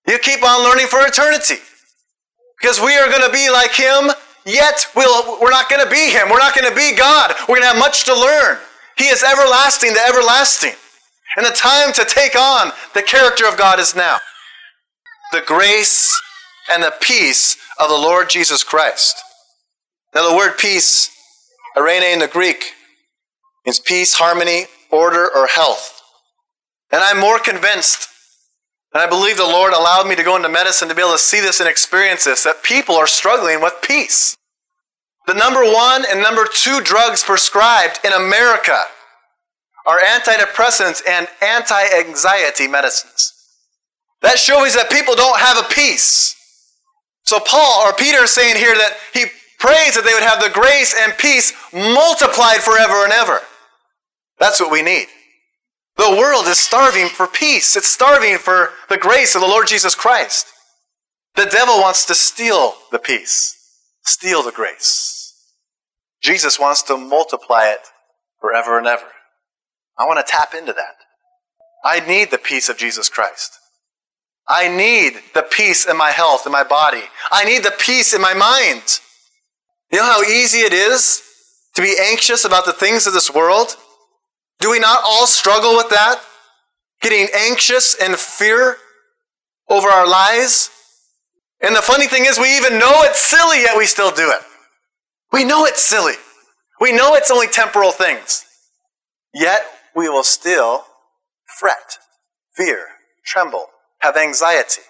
You 0.06 0.16
keep 0.20 0.44
on 0.44 0.62
learning 0.62 0.86
for 0.86 1.04
eternity. 1.04 1.56
Because 2.60 2.80
we 2.80 2.94
are 2.94 3.08
going 3.08 3.26
to 3.26 3.32
be 3.32 3.50
like 3.50 3.72
Him, 3.72 4.12
yet 4.44 4.86
we'll, 4.94 5.40
we're 5.40 5.50
not 5.50 5.68
going 5.68 5.84
to 5.84 5.90
be 5.90 6.08
Him. 6.08 6.30
We're 6.30 6.38
not 6.38 6.54
going 6.54 6.70
to 6.70 6.76
be 6.76 6.94
God. 6.96 7.34
We're 7.48 7.56
going 7.56 7.62
to 7.62 7.74
have 7.74 7.78
much 7.80 8.04
to 8.04 8.14
learn. 8.14 8.58
He 8.96 9.06
is 9.06 9.24
everlasting, 9.24 9.92
the 9.92 10.06
everlasting. 10.06 10.74
And 11.36 11.44
the 11.44 11.50
time 11.50 11.92
to 11.94 12.04
take 12.04 12.36
on 12.36 12.70
the 12.94 13.02
character 13.02 13.48
of 13.48 13.58
God 13.58 13.80
is 13.80 13.96
now. 13.96 14.18
The 15.32 15.42
grace 15.44 16.16
and 16.70 16.80
the 16.80 16.94
peace 17.00 17.56
of 17.80 17.88
the 17.88 17.96
Lord 17.96 18.30
Jesus 18.30 18.62
Christ. 18.62 19.16
Now, 20.14 20.30
the 20.30 20.36
word 20.36 20.58
peace, 20.58 21.10
eirene 21.76 22.12
in 22.12 22.20
the 22.20 22.28
Greek, 22.28 22.72
is 23.66 23.80
peace, 23.80 24.14
harmony, 24.14 24.66
order, 24.90 25.28
or 25.34 25.46
health. 25.46 26.00
And 26.92 27.02
I'm 27.02 27.18
more 27.18 27.38
convinced, 27.38 28.08
and 28.94 29.02
I 29.02 29.08
believe 29.08 29.36
the 29.36 29.42
Lord 29.42 29.72
allowed 29.72 30.06
me 30.06 30.14
to 30.14 30.22
go 30.22 30.36
into 30.36 30.48
medicine 30.48 30.88
to 30.88 30.94
be 30.94 31.02
able 31.02 31.12
to 31.12 31.18
see 31.18 31.40
this 31.40 31.60
and 31.60 31.68
experience 31.68 32.24
this, 32.24 32.44
that 32.44 32.62
people 32.62 32.94
are 32.94 33.08
struggling 33.08 33.60
with 33.60 33.74
peace. 33.82 34.36
The 35.26 35.34
number 35.34 35.64
one 35.64 36.04
and 36.08 36.22
number 36.22 36.46
two 36.50 36.80
drugs 36.80 37.24
prescribed 37.24 37.98
in 38.04 38.12
America 38.12 38.84
are 39.84 39.98
antidepressants 39.98 41.02
and 41.08 41.26
anti 41.42 41.82
anxiety 41.98 42.68
medicines. 42.68 43.32
That 44.22 44.38
shows 44.38 44.74
that 44.74 44.90
people 44.90 45.16
don't 45.16 45.38
have 45.38 45.58
a 45.58 45.68
peace. 45.68 46.34
So, 47.24 47.40
Paul 47.40 47.82
or 47.86 47.92
Peter 47.92 48.22
is 48.22 48.30
saying 48.30 48.56
here 48.56 48.74
that 48.74 48.96
he 49.12 49.26
prays 49.58 49.94
that 49.94 50.04
they 50.04 50.14
would 50.14 50.22
have 50.22 50.40
the 50.40 50.50
grace 50.50 50.94
and 51.00 51.16
peace 51.18 51.52
multiplied 51.72 52.62
forever 52.62 53.02
and 53.04 53.12
ever. 53.12 53.40
That's 54.38 54.60
what 54.60 54.70
we 54.70 54.82
need. 54.82 55.06
The 55.96 56.10
world 56.10 56.46
is 56.46 56.58
starving 56.58 57.08
for 57.08 57.26
peace. 57.26 57.76
It's 57.76 57.88
starving 57.88 58.38
for 58.38 58.70
the 58.88 58.98
grace 58.98 59.34
of 59.34 59.40
the 59.40 59.46
Lord 59.46 59.66
Jesus 59.66 59.94
Christ. 59.94 60.46
The 61.34 61.46
devil 61.46 61.80
wants 61.80 62.04
to 62.06 62.14
steal 62.14 62.74
the 62.92 62.98
peace, 62.98 63.56
steal 64.04 64.42
the 64.42 64.52
grace. 64.52 65.34
Jesus 66.22 66.58
wants 66.58 66.82
to 66.84 66.96
multiply 66.96 67.68
it 67.68 67.80
forever 68.40 68.78
and 68.78 68.86
ever. 68.86 69.06
I 69.98 70.06
want 70.06 70.24
to 70.24 70.30
tap 70.30 70.54
into 70.54 70.72
that. 70.72 70.96
I 71.84 72.00
need 72.00 72.30
the 72.30 72.38
peace 72.38 72.68
of 72.68 72.76
Jesus 72.76 73.08
Christ. 73.08 73.52
I 74.48 74.68
need 74.68 75.14
the 75.34 75.42
peace 75.42 75.86
in 75.86 75.96
my 75.96 76.10
health, 76.10 76.46
in 76.46 76.52
my 76.52 76.64
body. 76.64 77.02
I 77.30 77.44
need 77.44 77.64
the 77.64 77.74
peace 77.78 78.14
in 78.14 78.20
my 78.20 78.34
mind. 78.34 79.00
You 79.90 79.98
know 79.98 80.04
how 80.04 80.22
easy 80.22 80.60
it 80.60 80.72
is 80.72 81.22
to 81.74 81.82
be 81.82 81.96
anxious 82.00 82.44
about 82.44 82.64
the 82.64 82.72
things 82.72 83.06
of 83.06 83.12
this 83.12 83.32
world? 83.32 83.76
Do 84.60 84.70
we 84.70 84.78
not 84.78 85.00
all 85.04 85.26
struggle 85.26 85.76
with 85.76 85.90
that? 85.90 86.20
Getting 87.02 87.28
anxious 87.34 87.94
and 88.00 88.16
fear 88.16 88.76
over 89.68 89.88
our 89.88 90.08
lives? 90.08 90.70
And 91.60 91.74
the 91.74 91.82
funny 91.82 92.06
thing 92.06 92.24
is, 92.26 92.38
we 92.38 92.56
even 92.56 92.78
know 92.78 93.02
it's 93.02 93.20
silly, 93.20 93.62
yet 93.62 93.76
we 93.76 93.86
still 93.86 94.10
do 94.10 94.30
it. 94.30 94.40
We 95.32 95.44
know 95.44 95.64
it's 95.64 95.82
silly. 95.82 96.14
We 96.80 96.92
know 96.92 97.14
it's 97.14 97.30
only 97.30 97.46
temporal 97.46 97.92
things. 97.92 98.44
Yet 99.34 99.62
we 99.94 100.08
will 100.08 100.22
still 100.22 100.84
fret, 101.58 101.98
fear, 102.54 102.86
tremble, 103.24 103.66
have 104.00 104.16
anxiety. 104.16 104.82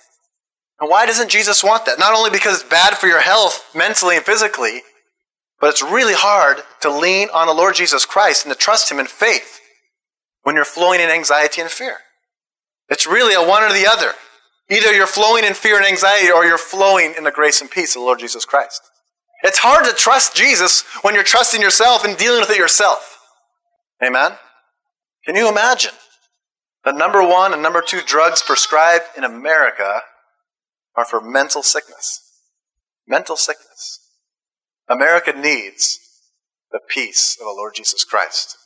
And 0.81 0.90
why 0.90 1.07
doesn't 1.07 1.31
Jesus 1.31 1.64
want 1.64 1.87
that? 1.87 1.98
Not 1.98 2.14
only 2.14 2.31
because 2.31 2.61
it's 2.61 2.68
bad 2.68 2.96
for 2.96 3.07
your 3.07 3.20
health 3.20 3.64
mentally 3.74 4.16
and 4.16 4.24
physically, 4.24 4.83
but 5.61 5.71
it's 5.71 5.83
really 5.83 6.14
hard 6.14 6.59
to 6.81 6.90
lean 6.90 7.29
on 7.33 7.47
the 7.47 7.55
Lord 7.55 7.75
Jesus 7.75 8.05
Christ 8.05 8.45
and 8.45 8.53
to 8.53 8.59
trust 8.59 8.90
Him 8.90 8.99
in 8.99 9.07
faith 9.07 9.61
when 10.42 10.55
you're 10.55 10.64
flowing 10.64 11.01
in 11.01 11.11
anxiety 11.11 11.61
and 11.61 11.71
fear. 11.71 11.97
It's 12.88 13.07
really 13.07 13.35
a 13.35 13.47
one 13.47 13.62
or 13.62 13.73
the 13.73 13.87
other. 13.87 14.12
Either 14.71 14.92
you're 14.92 15.07
flowing 15.07 15.45
in 15.45 15.55
fear 15.55 15.77
and 15.77 15.87
anxiety 15.87 16.31
or 16.31 16.45
you're 16.45 16.59
flowing 16.59 17.14
in 17.16 17.25
the 17.25 17.31
grace 17.31 17.61
and 17.61 17.71
peace 17.71 17.95
of 17.95 18.01
the 18.01 18.07
Lord 18.07 18.19
Jesus 18.19 18.45
Christ. 18.45 18.83
It's 19.42 19.59
hard 19.59 19.85
to 19.87 19.92
trust 19.92 20.35
Jesus 20.35 20.83
when 21.03 21.14
you're 21.14 21.23
trusting 21.23 21.61
yourself 21.61 22.05
and 22.05 22.16
dealing 22.16 22.40
with 22.40 22.51
it 22.51 22.59
yourself. 22.59 23.21
Amen? 24.05 24.33
Can 25.25 25.37
you 25.37 25.49
imagine? 25.49 25.92
The 26.85 26.92
number 26.92 27.23
one 27.23 27.53
and 27.53 27.62
number 27.62 27.83
two 27.83 28.01
drugs 28.07 28.42
prescribed 28.42 29.05
in 29.16 29.25
America 29.25 30.03
are 30.95 31.05
for 31.05 31.21
mental 31.21 31.62
sickness. 31.62 32.23
Mental 33.07 33.37
sickness. 33.37 34.06
America 34.88 35.33
needs 35.33 36.01
the 36.70 36.81
peace 36.88 37.37
of 37.40 37.46
the 37.46 37.53
Lord 37.53 37.75
Jesus 37.75 38.05
Christ. 38.05 38.57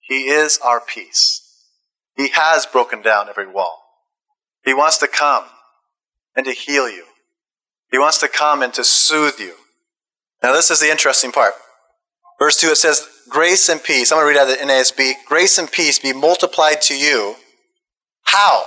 He 0.00 0.28
is 0.28 0.58
our 0.58 0.80
peace. 0.80 1.42
He 2.16 2.28
has 2.30 2.66
broken 2.66 3.02
down 3.02 3.28
every 3.28 3.46
wall. 3.46 3.82
He 4.64 4.74
wants 4.74 4.98
to 4.98 5.08
come 5.08 5.44
and 6.34 6.46
to 6.46 6.52
heal 6.52 6.88
you. 6.88 7.04
He 7.90 7.98
wants 7.98 8.18
to 8.18 8.28
come 8.28 8.62
and 8.62 8.72
to 8.74 8.84
soothe 8.84 9.38
you. 9.38 9.54
Now, 10.42 10.52
this 10.52 10.70
is 10.70 10.80
the 10.80 10.90
interesting 10.90 11.32
part. 11.32 11.54
Verse 12.38 12.60
2, 12.60 12.68
it 12.68 12.76
says, 12.76 13.06
Grace 13.28 13.68
and 13.68 13.82
peace. 13.82 14.12
I'm 14.12 14.18
going 14.18 14.34
to 14.34 14.40
read 14.40 14.50
out 14.50 14.58
the 14.58 14.64
NASB. 14.64 15.12
Grace 15.26 15.58
and 15.58 15.70
peace 15.70 15.98
be 15.98 16.12
multiplied 16.12 16.82
to 16.82 16.96
you. 16.96 17.36
How? 18.22 18.64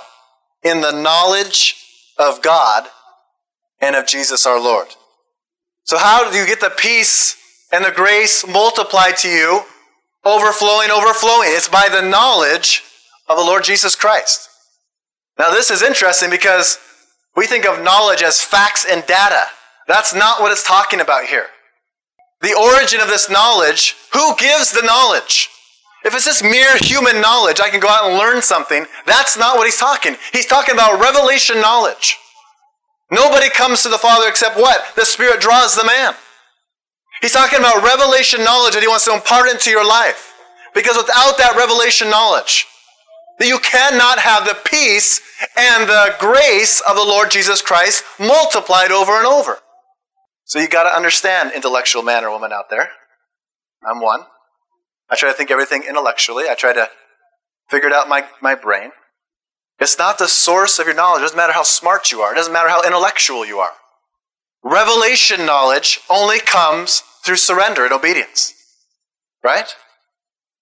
In 0.64 0.82
the 0.82 0.92
knowledge 0.92 1.76
of 2.18 2.42
God 2.42 2.88
and 3.80 3.96
of 3.96 4.08
Jesus 4.08 4.46
our 4.46 4.60
Lord. 4.60 4.88
So, 5.90 5.98
how 5.98 6.30
do 6.30 6.38
you 6.38 6.46
get 6.46 6.60
the 6.62 6.70
peace 6.70 7.36
and 7.72 7.84
the 7.84 7.90
grace 7.90 8.46
multiplied 8.46 9.18
to 9.18 9.28
you? 9.28 9.64
Overflowing, 10.24 10.92
overflowing. 10.92 11.50
It's 11.52 11.68
by 11.68 11.90
the 11.90 12.08
knowledge 12.08 12.84
of 13.28 13.38
the 13.38 13.44
Lord 13.44 13.64
Jesus 13.64 13.96
Christ. 13.96 14.50
Now, 15.40 15.50
this 15.50 15.72
is 15.72 15.82
interesting 15.82 16.30
because 16.30 16.78
we 17.36 17.48
think 17.48 17.66
of 17.66 17.84
knowledge 17.84 18.22
as 18.22 18.40
facts 18.40 18.86
and 18.88 19.04
data. 19.08 19.46
That's 19.88 20.14
not 20.14 20.42
what 20.42 20.52
it's 20.52 20.62
talking 20.62 21.02
about 21.02 21.26
here. 21.26 21.48
The 22.42 22.54
origin 22.54 23.02
of 23.02 23.08
this 23.08 23.28
knowledge, 23.28 23.96
who 24.14 24.36
gives 24.36 24.72
the 24.72 24.84
knowledge? 24.84 25.50
If 26.06 26.14
it's 26.14 26.26
just 26.26 26.44
mere 26.44 26.78
human 26.82 27.20
knowledge, 27.20 27.60
I 27.60 27.72
can 27.72 27.80
go 27.80 27.90
out 27.90 28.08
and 28.08 28.20
learn 28.20 28.44
something, 28.44 28.86
that's 29.08 29.40
not 29.40 29.58
what 29.58 29.66
he's 29.66 29.80
talking. 29.80 30.18
He's 30.34 30.46
talking 30.46 30.76
about 30.76 31.02
revelation 31.02 31.60
knowledge. 31.60 32.16
Nobody 33.12 33.50
comes 33.50 33.84
to 33.84 33.90
the 33.90 33.98
Father 33.98 34.28
except 34.28 34.58
what? 34.58 34.96
The 34.96 35.06
Spirit 35.06 35.42
draws 35.42 35.76
the 35.76 35.86
man. 35.86 36.14
He's 37.22 37.34
talking 37.34 37.60
about 37.60 37.84
revelation 37.84 38.44
knowledge 38.44 38.76
that 38.76 38.84
he 38.84 38.88
wants 38.88 39.06
to 39.06 39.14
impart 39.14 39.50
into 39.50 39.70
your 39.70 39.86
life. 39.86 40.34
Because 40.74 40.96
without 40.96 41.38
that 41.38 41.56
revelation 41.58 42.10
knowledge, 42.10 42.68
that 43.40 43.48
you 43.48 43.60
cannot 43.60 44.20
have 44.20 44.46
the 44.46 44.58
peace 44.66 45.22
and 45.58 45.90
the 45.90 46.16
grace 46.20 46.82
of 46.82 46.96
the 46.96 47.04
Lord 47.04 47.32
Jesus 47.32 47.62
Christ 47.62 48.04
multiplied 48.20 48.92
over 48.92 49.14
and 49.14 49.26
over. 49.26 49.60
So 50.46 50.60
you 50.60 50.68
got 50.68 50.84
to 50.84 50.96
understand, 50.96 51.52
intellectual 51.56 52.04
man 52.04 52.24
or 52.24 52.32
woman 52.32 52.52
out 52.52 52.70
there. 52.70 52.90
I'm 53.88 54.02
one. 54.02 54.22
I 55.10 55.16
try 55.16 55.30
to 55.30 55.36
think 55.36 55.52
everything 55.52 55.84
intellectually. 55.88 56.46
I 56.50 56.56
try 56.56 56.74
to 56.74 56.90
figure 57.70 57.88
it 57.88 57.94
out 57.94 58.10
my, 58.10 58.26
my 58.42 58.56
brain. 58.56 58.92
It's 59.80 59.98
not 59.98 60.18
the 60.18 60.28
source 60.28 60.80
of 60.80 60.88
your 60.88 60.96
knowledge. 60.96 61.22
It 61.22 61.24
doesn't 61.24 61.38
matter 61.38 61.54
how 61.54 61.64
smart 61.64 62.12
you 62.12 62.22
are. 62.22 62.34
It 62.34 62.36
doesn't 62.36 62.54
matter 62.54 62.70
how 62.70 62.84
intellectual 62.84 63.46
you 63.46 63.60
are. 63.60 63.72
Revelation 64.64 65.46
knowledge 65.46 66.02
only 66.10 66.40
comes 66.40 67.02
through 67.24 67.38
surrender 67.38 67.86
and 67.86 67.94
obedience. 67.94 68.54
Right? 69.44 69.74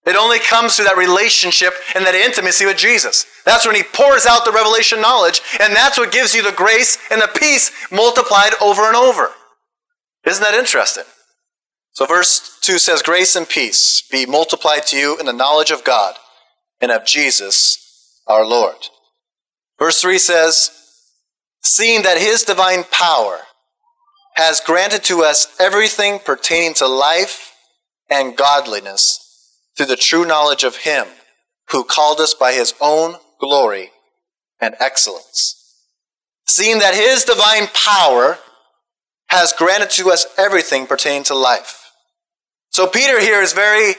It 0.05 0.15
only 0.15 0.39
comes 0.39 0.75
through 0.75 0.85
that 0.85 0.97
relationship 0.97 1.73
and 1.95 2.05
that 2.05 2.15
intimacy 2.15 2.65
with 2.65 2.77
Jesus. 2.77 3.25
That's 3.43 3.65
when 3.65 3.75
He 3.75 3.83
pours 3.83 4.25
out 4.25 4.45
the 4.45 4.51
revelation 4.51 5.01
knowledge, 5.01 5.41
and 5.59 5.75
that's 5.75 5.97
what 5.97 6.13
gives 6.13 6.33
you 6.33 6.43
the 6.43 6.55
grace 6.55 6.97
and 7.11 7.21
the 7.21 7.27
peace 7.27 7.71
multiplied 7.91 8.53
over 8.61 8.83
and 8.83 8.95
over. 8.95 9.31
Isn't 10.25 10.43
that 10.43 10.53
interesting? 10.53 11.03
So, 11.91 12.05
verse 12.05 12.57
2 12.61 12.77
says, 12.77 13.01
Grace 13.01 13.35
and 13.35 13.49
peace 13.49 14.03
be 14.09 14.25
multiplied 14.25 14.85
to 14.87 14.97
you 14.97 15.17
in 15.19 15.25
the 15.25 15.33
knowledge 15.33 15.71
of 15.71 15.83
God 15.83 16.15
and 16.79 16.91
of 16.91 17.05
Jesus 17.05 18.21
our 18.27 18.45
Lord. 18.45 18.75
Verse 19.79 20.01
3 20.01 20.17
says, 20.17 20.71
Seeing 21.61 22.03
that 22.03 22.17
his 22.17 22.43
divine 22.43 22.83
power 22.85 23.39
has 24.35 24.61
granted 24.61 25.03
to 25.05 25.23
us 25.23 25.55
everything 25.59 26.19
pertaining 26.19 26.73
to 26.75 26.87
life 26.87 27.53
and 28.09 28.37
godliness 28.37 29.23
through 29.75 29.87
the 29.87 29.95
true 29.95 30.25
knowledge 30.25 30.63
of 30.63 30.77
him 30.77 31.05
who 31.71 31.83
called 31.83 32.19
us 32.19 32.33
by 32.33 32.53
his 32.53 32.73
own 32.79 33.15
glory 33.39 33.91
and 34.61 34.75
excellence. 34.79 35.55
Seeing 36.47 36.79
that 36.79 36.95
his 36.95 37.25
divine 37.25 37.67
power 37.73 38.39
has 39.27 39.53
granted 39.53 39.89
to 39.91 40.09
us 40.09 40.25
everything 40.37 40.87
pertaining 40.87 41.23
to 41.23 41.35
life. 41.35 41.91
So 42.69 42.87
Peter 42.87 43.19
here 43.19 43.41
is 43.41 43.53
very 43.53 43.95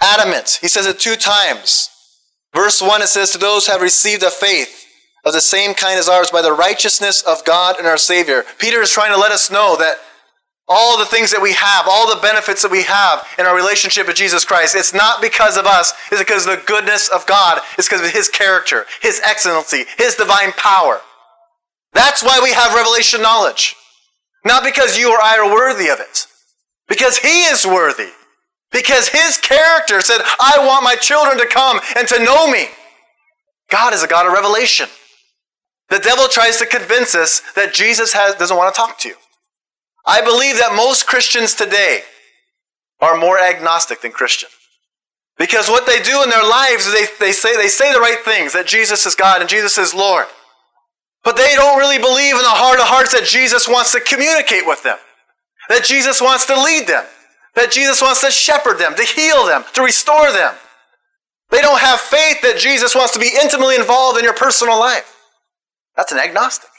adamant. 0.00 0.58
He 0.60 0.68
says 0.68 0.86
it 0.86 1.00
two 1.00 1.16
times. 1.16 1.90
Verse 2.54 2.80
1 2.80 3.02
it 3.02 3.08
says, 3.08 3.30
To 3.30 3.38
those 3.38 3.66
who 3.66 3.72
have 3.72 3.82
received 3.82 4.22
a 4.22 4.30
faith 4.30 4.86
of 5.24 5.32
the 5.32 5.40
same 5.40 5.74
kind 5.74 5.98
as 5.98 6.08
ours 6.08 6.30
by 6.30 6.42
the 6.42 6.52
righteousness 6.52 7.22
of 7.22 7.44
God 7.44 7.76
and 7.78 7.86
our 7.86 7.98
Savior. 7.98 8.44
Peter 8.58 8.80
is 8.80 8.90
trying 8.90 9.12
to 9.12 9.20
let 9.20 9.32
us 9.32 9.50
know 9.50 9.76
that 9.78 9.98
all 10.68 10.98
the 10.98 11.06
things 11.06 11.30
that 11.30 11.40
we 11.40 11.54
have, 11.54 11.86
all 11.88 12.14
the 12.14 12.20
benefits 12.20 12.62
that 12.62 12.70
we 12.70 12.82
have 12.82 13.26
in 13.38 13.46
our 13.46 13.56
relationship 13.56 14.06
with 14.06 14.16
Jesus 14.16 14.44
Christ, 14.44 14.74
it's 14.74 14.92
not 14.92 15.22
because 15.22 15.56
of 15.56 15.66
us, 15.66 15.94
it's 16.10 16.20
because 16.20 16.46
of 16.46 16.58
the 16.58 16.66
goodness 16.66 17.08
of 17.08 17.26
God. 17.26 17.60
It's 17.78 17.88
because 17.88 18.06
of 18.06 18.12
His 18.12 18.28
character, 18.28 18.84
His 19.00 19.20
excellency, 19.24 19.84
His 19.96 20.14
divine 20.14 20.52
power. 20.52 21.00
That's 21.94 22.22
why 22.22 22.40
we 22.42 22.52
have 22.52 22.74
revelation 22.74 23.22
knowledge. 23.22 23.76
Not 24.44 24.62
because 24.62 24.98
you 24.98 25.10
or 25.10 25.20
I 25.20 25.38
are 25.38 25.50
worthy 25.52 25.88
of 25.88 26.00
it. 26.00 26.26
Because 26.86 27.16
He 27.16 27.44
is 27.44 27.66
worthy. 27.66 28.10
Because 28.72 29.08
His 29.08 29.38
character 29.38 30.00
said, 30.00 30.20
I 30.40 30.58
want 30.58 30.84
my 30.84 30.96
children 30.96 31.38
to 31.38 31.46
come 31.46 31.80
and 31.96 32.06
to 32.08 32.24
know 32.24 32.50
me. 32.50 32.66
God 33.70 33.94
is 33.94 34.02
a 34.02 34.08
God 34.08 34.26
of 34.26 34.32
revelation. 34.32 34.88
The 35.90 35.98
devil 35.98 36.28
tries 36.28 36.58
to 36.58 36.66
convince 36.66 37.14
us 37.14 37.40
that 37.54 37.72
Jesus 37.72 38.12
has, 38.12 38.34
doesn't 38.34 38.56
want 38.56 38.74
to 38.74 38.78
talk 38.78 38.98
to 39.00 39.08
you. 39.08 39.14
I 40.06 40.20
believe 40.20 40.58
that 40.58 40.74
most 40.74 41.06
Christians 41.06 41.54
today 41.54 42.02
are 43.00 43.16
more 43.16 43.38
agnostic 43.38 44.02
than 44.02 44.12
Christian. 44.12 44.48
Because 45.38 45.68
what 45.68 45.86
they 45.86 46.02
do 46.02 46.22
in 46.22 46.30
their 46.30 46.42
lives 46.42 46.86
is 46.86 46.92
they, 46.92 47.26
they, 47.26 47.32
say, 47.32 47.56
they 47.56 47.68
say 47.68 47.92
the 47.92 48.00
right 48.00 48.18
things, 48.24 48.52
that 48.52 48.66
Jesus 48.66 49.06
is 49.06 49.14
God 49.14 49.40
and 49.40 49.48
Jesus 49.48 49.78
is 49.78 49.94
Lord. 49.94 50.26
But 51.24 51.36
they 51.36 51.54
don't 51.54 51.78
really 51.78 51.98
believe 51.98 52.34
in 52.34 52.42
the 52.42 52.48
heart 52.48 52.80
of 52.80 52.86
hearts 52.86 53.12
that 53.12 53.24
Jesus 53.24 53.68
wants 53.68 53.92
to 53.92 54.00
communicate 54.00 54.66
with 54.66 54.82
them, 54.82 54.98
that 55.68 55.84
Jesus 55.84 56.20
wants 56.20 56.46
to 56.46 56.60
lead 56.60 56.86
them, 56.86 57.04
that 57.58 57.72
Jesus 57.72 58.00
wants 58.00 58.20
to 58.20 58.30
shepherd 58.30 58.78
them, 58.78 58.94
to 58.94 59.04
heal 59.04 59.44
them, 59.46 59.64
to 59.74 59.82
restore 59.82 60.30
them. 60.32 60.54
They 61.50 61.60
don't 61.60 61.80
have 61.80 61.98
faith 61.98 62.40
that 62.42 62.58
Jesus 62.58 62.94
wants 62.94 63.12
to 63.14 63.18
be 63.18 63.30
intimately 63.40 63.74
involved 63.74 64.18
in 64.18 64.24
your 64.24 64.34
personal 64.34 64.78
life. 64.78 65.16
That's 65.96 66.12
an 66.12 66.18
agnostic. 66.18 66.70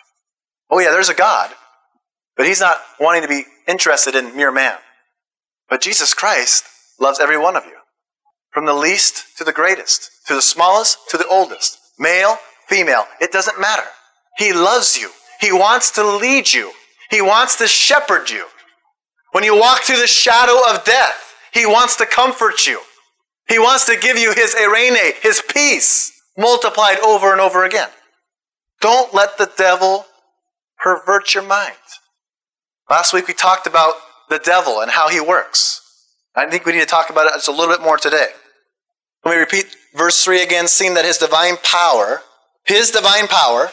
Oh, 0.70 0.80
yeah, 0.80 0.92
there's 0.92 1.10
a 1.10 1.16
God, 1.16 1.52
but 2.38 2.46
he's 2.46 2.62
not 2.62 2.80
wanting 3.00 3.24
to 3.24 3.28
be 3.28 3.44
interested 3.68 4.16
in 4.16 4.36
mere 4.36 4.52
man. 4.52 4.78
But 5.70 5.82
Jesus 5.82 6.14
Christ 6.14 6.64
loves 7.00 7.20
every 7.20 7.38
one 7.38 7.58
of 7.58 7.66
you, 7.66 7.78
from 8.52 8.66
the 8.66 8.74
least 8.74 9.38
to 9.38 9.44
the 9.44 9.52
greatest, 9.52 10.10
to 10.28 10.36
the 10.36 10.42
smallest 10.42 10.98
to 11.10 11.18
the 11.18 11.28
oldest, 11.28 11.78
male, 11.98 12.38
female, 12.68 13.06
it 13.20 13.32
doesn't 13.32 13.60
matter. 13.60 13.84
He 14.38 14.54
loves 14.54 14.98
you. 14.98 15.10
He 15.42 15.52
wants 15.52 15.92
to 15.92 16.04
lead 16.18 16.54
you. 16.54 16.72
He 17.10 17.22
wants 17.22 17.58
to 17.58 17.68
shepherd 17.68 18.30
you. 18.30 18.46
When 19.32 19.44
you 19.44 19.60
walk 19.60 19.82
through 19.82 20.00
the 20.00 20.08
shadow 20.08 20.60
of 20.70 20.84
death, 20.84 21.36
He 21.54 21.66
wants 21.66 21.96
to 21.98 22.06
comfort 22.06 22.66
you. 22.66 22.82
He 23.48 23.60
wants 23.60 23.86
to 23.86 23.98
give 23.98 24.18
you 24.18 24.34
His 24.34 24.56
eirene, 24.56 25.14
His 25.22 25.42
peace, 25.54 26.12
multiplied 26.38 27.00
over 27.00 27.32
and 27.32 27.42
over 27.42 27.66
again. 27.66 27.90
Don't 28.82 29.14
let 29.14 29.38
the 29.38 29.52
devil 29.58 30.06
pervert 30.78 31.34
your 31.34 31.44
mind. 31.44 31.74
Last 32.90 33.14
week 33.14 33.28
we 33.28 33.34
talked 33.34 33.68
about 33.68 33.94
the 34.30 34.40
devil 34.40 34.82
and 34.82 34.90
how 34.90 35.10
he 35.10 35.20
works. 35.20 35.82
I 36.36 36.50
think 36.50 36.66
we 36.66 36.72
need 36.72 36.80
to 36.80 36.86
talk 36.86 37.10
about 37.10 37.28
it 37.28 37.34
just 37.34 37.48
a 37.48 37.52
little 37.52 37.76
bit 37.76 37.84
more 37.84 37.98
today. 37.98 38.28
Let 39.26 39.32
me 39.34 39.38
repeat 39.38 39.76
verse 39.96 40.24
3 40.24 40.42
again, 40.42 40.68
seeing 40.68 40.94
that 40.94 41.06
his 41.06 41.18
divine 41.18 41.58
power, 41.64 42.22
his 42.66 42.92
divine 42.92 43.28
power, 43.28 43.72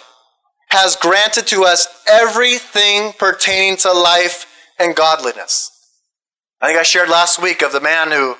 has 0.71 0.97
granted 0.97 1.47
to 1.47 1.65
us 1.65 1.87
everything 2.09 3.13
pertaining 3.13 3.77
to 3.79 3.93
life 3.93 4.47
and 4.79 4.95
godliness. 4.95 5.71
I 6.61 6.69
think 6.69 6.79
I 6.79 6.83
shared 6.83 7.09
last 7.09 7.41
week 7.41 7.63
of 7.63 7.73
the 7.73 7.81
man 7.81 8.11
who 8.11 8.37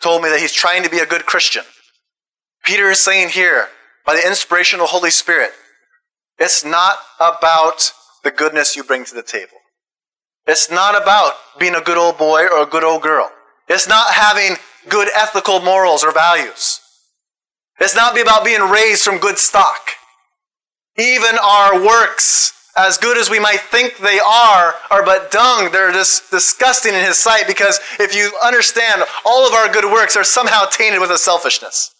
told 0.00 0.22
me 0.22 0.28
that 0.30 0.40
he's 0.40 0.52
trying 0.52 0.82
to 0.82 0.90
be 0.90 0.98
a 0.98 1.06
good 1.06 1.26
Christian. 1.26 1.64
Peter 2.64 2.90
is 2.90 3.00
saying 3.00 3.30
here, 3.30 3.68
by 4.04 4.14
the 4.14 4.26
inspiration 4.26 4.80
of 4.80 4.84
the 4.84 4.90
Holy 4.90 5.10
Spirit, 5.10 5.52
it's 6.38 6.64
not 6.64 6.98
about 7.18 7.92
the 8.24 8.30
goodness 8.30 8.76
you 8.76 8.82
bring 8.82 9.04
to 9.04 9.14
the 9.14 9.22
table. 9.22 9.56
It's 10.46 10.70
not 10.70 11.00
about 11.00 11.34
being 11.58 11.74
a 11.74 11.80
good 11.80 11.98
old 11.98 12.18
boy 12.18 12.46
or 12.46 12.62
a 12.62 12.66
good 12.66 12.84
old 12.84 13.02
girl. 13.02 13.30
It's 13.68 13.88
not 13.88 14.12
having 14.12 14.56
good 14.88 15.08
ethical 15.14 15.60
morals 15.60 16.02
or 16.02 16.12
values. 16.12 16.80
It's 17.78 17.94
not 17.94 18.18
about 18.20 18.44
being 18.44 18.60
raised 18.60 19.04
from 19.04 19.18
good 19.18 19.38
stock. 19.38 19.80
Even 20.98 21.36
our 21.42 21.80
works, 21.80 22.52
as 22.76 22.98
good 22.98 23.18
as 23.18 23.28
we 23.28 23.40
might 23.40 23.60
think 23.60 23.98
they 23.98 24.18
are, 24.18 24.74
are 24.90 25.04
but 25.04 25.30
dung. 25.30 25.70
They're 25.72 25.92
just 25.92 26.30
disgusting 26.30 26.94
in 26.94 27.04
His 27.04 27.18
sight 27.18 27.46
because 27.46 27.80
if 27.98 28.14
you 28.14 28.32
understand, 28.42 29.02
all 29.24 29.46
of 29.46 29.52
our 29.52 29.72
good 29.72 29.84
works 29.84 30.16
are 30.16 30.24
somehow 30.24 30.64
tainted 30.66 31.00
with 31.00 31.10
a 31.10 31.18
selfishness. 31.18 31.94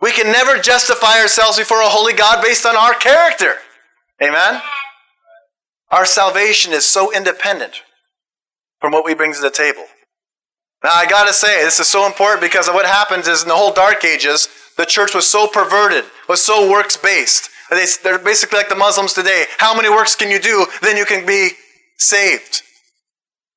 We 0.00 0.12
can 0.12 0.32
never 0.32 0.60
justify 0.60 1.20
ourselves 1.20 1.58
before 1.58 1.80
a 1.80 1.88
holy 1.88 2.12
God 2.12 2.42
based 2.42 2.66
on 2.66 2.76
our 2.76 2.94
character. 2.94 3.56
Amen? 4.22 4.60
Our 5.90 6.04
salvation 6.04 6.72
is 6.72 6.84
so 6.84 7.12
independent 7.12 7.82
from 8.80 8.92
what 8.92 9.04
we 9.04 9.14
bring 9.14 9.32
to 9.32 9.40
the 9.40 9.50
table. 9.50 9.84
Now, 10.82 10.90
I 10.92 11.06
got 11.06 11.28
to 11.28 11.32
say, 11.32 11.62
this 11.62 11.78
is 11.78 11.86
so 11.86 12.06
important 12.06 12.40
because 12.40 12.68
what 12.68 12.86
happens 12.86 13.28
is 13.28 13.42
in 13.42 13.48
the 13.48 13.54
whole 13.54 13.72
Dark 13.72 14.04
Ages, 14.04 14.48
the 14.76 14.84
church 14.84 15.14
was 15.14 15.28
so 15.28 15.46
perverted, 15.46 16.04
was 16.28 16.44
so 16.44 16.68
works 16.68 16.96
based. 16.96 17.50
They, 17.76 17.86
they're 18.02 18.18
basically 18.18 18.58
like 18.58 18.68
the 18.68 18.76
Muslims 18.76 19.12
today. 19.12 19.46
How 19.58 19.74
many 19.74 19.88
works 19.88 20.14
can 20.14 20.30
you 20.30 20.38
do? 20.38 20.66
Then 20.80 20.96
you 20.96 21.04
can 21.04 21.26
be 21.26 21.50
saved. 21.98 22.62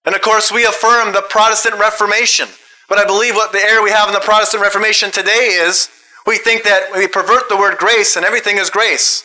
And 0.06 0.16
of 0.16 0.22
course, 0.22 0.52
we 0.52 0.66
affirm 0.66 1.14
the 1.14 1.24
Protestant 1.30 1.80
Reformation. 1.80 2.48
But 2.88 3.00
I 3.00 3.06
believe 3.06 3.36
what 3.36 3.52
the 3.52 3.60
error 3.60 3.82
we 3.82 3.92
have 3.92 4.08
in 4.08 4.14
the 4.14 4.20
Protestant 4.20 4.62
Reformation 4.62 5.12
today 5.12 5.58
is 5.60 5.90
we 6.28 6.38
think 6.38 6.64
that 6.64 6.92
we 6.96 7.08
pervert 7.08 7.50
the 7.50 7.58
word 7.58 7.78
grace 7.78 8.16
and 8.16 8.26
everything 8.26 8.58
is 8.58 8.70
grace. 8.70 9.24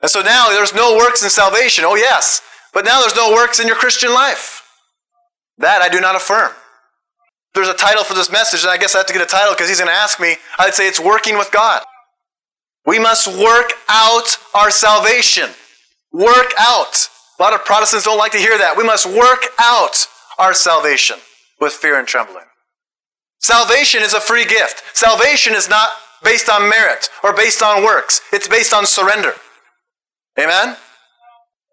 And 0.00 0.10
so 0.10 0.22
now 0.22 0.48
there's 0.48 0.74
no 0.74 0.96
works 0.96 1.22
in 1.22 1.30
salvation. 1.30 1.84
Oh, 1.86 1.94
yes. 1.94 2.42
But 2.72 2.84
now 2.84 3.00
there's 3.00 3.14
no 3.14 3.32
works 3.32 3.60
in 3.60 3.66
your 3.66 3.76
Christian 3.76 4.12
life. 4.12 4.62
That 5.58 5.82
I 5.82 5.88
do 5.88 6.00
not 6.00 6.16
affirm 6.16 6.52
there's 7.54 7.68
a 7.68 7.74
title 7.74 8.02
for 8.04 8.14
this 8.14 8.30
message, 8.30 8.62
and 8.62 8.70
I 8.70 8.76
guess 8.76 8.94
I 8.94 8.98
have 8.98 9.06
to 9.06 9.12
get 9.12 9.22
a 9.22 9.26
title 9.26 9.54
because 9.54 9.68
he's 9.68 9.78
going 9.78 9.88
to 9.88 9.94
ask 9.94 10.20
me. 10.20 10.36
I'd 10.58 10.74
say 10.74 10.88
it's 10.88 11.00
working 11.00 11.38
with 11.38 11.50
God. 11.52 11.82
We 12.86 12.98
must 12.98 13.26
work 13.26 13.72
out 13.88 14.36
our 14.54 14.70
salvation. 14.70 15.50
Work 16.12 16.52
out. 16.58 17.08
A 17.38 17.42
lot 17.42 17.54
of 17.54 17.64
Protestants 17.64 18.04
don't 18.04 18.18
like 18.18 18.32
to 18.32 18.38
hear 18.38 18.58
that. 18.58 18.76
We 18.76 18.84
must 18.84 19.06
work 19.06 19.46
out 19.58 20.06
our 20.38 20.54
salvation 20.54 21.16
with 21.60 21.72
fear 21.72 21.98
and 21.98 22.06
trembling. 22.06 22.44
Salvation 23.40 24.02
is 24.02 24.14
a 24.14 24.20
free 24.20 24.44
gift. 24.44 24.82
Salvation 24.96 25.54
is 25.54 25.68
not 25.68 25.88
based 26.22 26.48
on 26.48 26.68
merit 26.68 27.08
or 27.22 27.34
based 27.34 27.62
on 27.62 27.84
works. 27.84 28.20
It's 28.32 28.48
based 28.48 28.72
on 28.72 28.86
surrender. 28.86 29.34
Amen? 30.38 30.76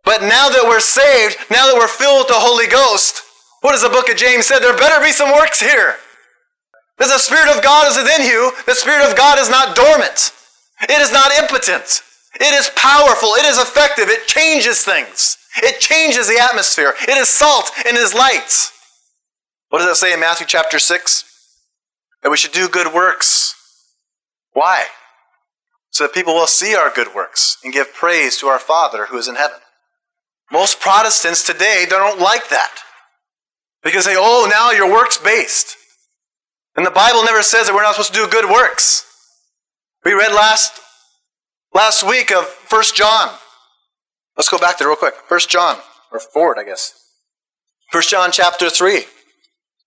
But 0.03 0.21
now 0.21 0.49
that 0.49 0.63
we're 0.63 0.79
saved, 0.79 1.37
now 1.49 1.67
that 1.67 1.75
we're 1.75 1.87
filled 1.87 2.21
with 2.21 2.27
the 2.29 2.33
Holy 2.35 2.67
Ghost, 2.67 3.21
what 3.61 3.71
does 3.71 3.83
the 3.83 3.89
book 3.89 4.09
of 4.09 4.17
James 4.17 4.47
say? 4.47 4.59
There 4.59 4.75
better 4.75 5.03
be 5.03 5.11
some 5.11 5.31
works 5.31 5.59
here. 5.59 5.95
Because 6.97 7.11
the 7.11 7.19
Spirit 7.19 7.55
of 7.55 7.63
God 7.63 7.89
is 7.89 7.97
within 7.97 8.25
you. 8.25 8.51
The 8.65 8.75
Spirit 8.75 9.09
of 9.09 9.15
God 9.15 9.39
is 9.39 9.49
not 9.49 9.75
dormant. 9.75 10.31
It 10.83 11.01
is 11.01 11.11
not 11.11 11.31
impotent. 11.37 12.01
It 12.35 12.53
is 12.53 12.71
powerful. 12.75 13.29
It 13.35 13.45
is 13.45 13.57
effective. 13.57 14.09
It 14.09 14.27
changes 14.27 14.83
things. 14.83 15.37
It 15.57 15.79
changes 15.79 16.27
the 16.27 16.39
atmosphere. 16.39 16.93
It 17.01 17.17
is 17.17 17.29
salt 17.29 17.71
and 17.85 17.97
it 17.97 18.01
is 18.01 18.13
light. 18.13 18.71
What 19.69 19.79
does 19.79 19.89
it 19.89 19.99
say 19.99 20.13
in 20.13 20.19
Matthew 20.19 20.47
chapter 20.47 20.79
6? 20.79 21.23
That 22.23 22.29
we 22.29 22.37
should 22.37 22.51
do 22.51 22.69
good 22.69 22.93
works. 22.93 23.55
Why? 24.53 24.85
So 25.89 26.05
that 26.05 26.13
people 26.13 26.33
will 26.33 26.47
see 26.47 26.75
our 26.75 26.91
good 26.91 27.13
works 27.13 27.57
and 27.63 27.73
give 27.73 27.93
praise 27.93 28.37
to 28.37 28.47
our 28.47 28.59
Father 28.59 29.07
who 29.07 29.17
is 29.17 29.27
in 29.27 29.35
heaven. 29.35 29.57
Most 30.51 30.79
Protestants 30.79 31.45
today 31.45 31.85
don't 31.89 32.19
like 32.19 32.49
that. 32.49 32.77
Because 33.83 34.05
they, 34.05 34.15
oh, 34.17 34.47
now 34.49 34.71
you're 34.71 34.91
works 34.91 35.17
based. 35.17 35.75
And 36.75 36.85
the 36.85 36.91
Bible 36.91 37.23
never 37.23 37.41
says 37.41 37.67
that 37.67 37.73
we're 37.73 37.83
not 37.83 37.95
supposed 37.95 38.13
to 38.13 38.19
do 38.19 38.27
good 38.29 38.49
works. 38.49 39.05
We 40.03 40.13
read 40.13 40.33
last, 40.33 40.79
last 41.75 42.03
week 42.03 42.31
of 42.31 42.45
1 42.69 42.83
John. 42.95 43.29
Let's 44.35 44.49
go 44.49 44.57
back 44.57 44.79
there 44.79 44.87
real 44.87 44.97
quick. 44.97 45.13
1 45.27 45.39
John, 45.47 45.77
or 46.11 46.19
forward, 46.19 46.57
I 46.59 46.63
guess. 46.63 46.93
1 47.91 48.03
John 48.03 48.31
chapter 48.31 48.69
3. 48.69 49.03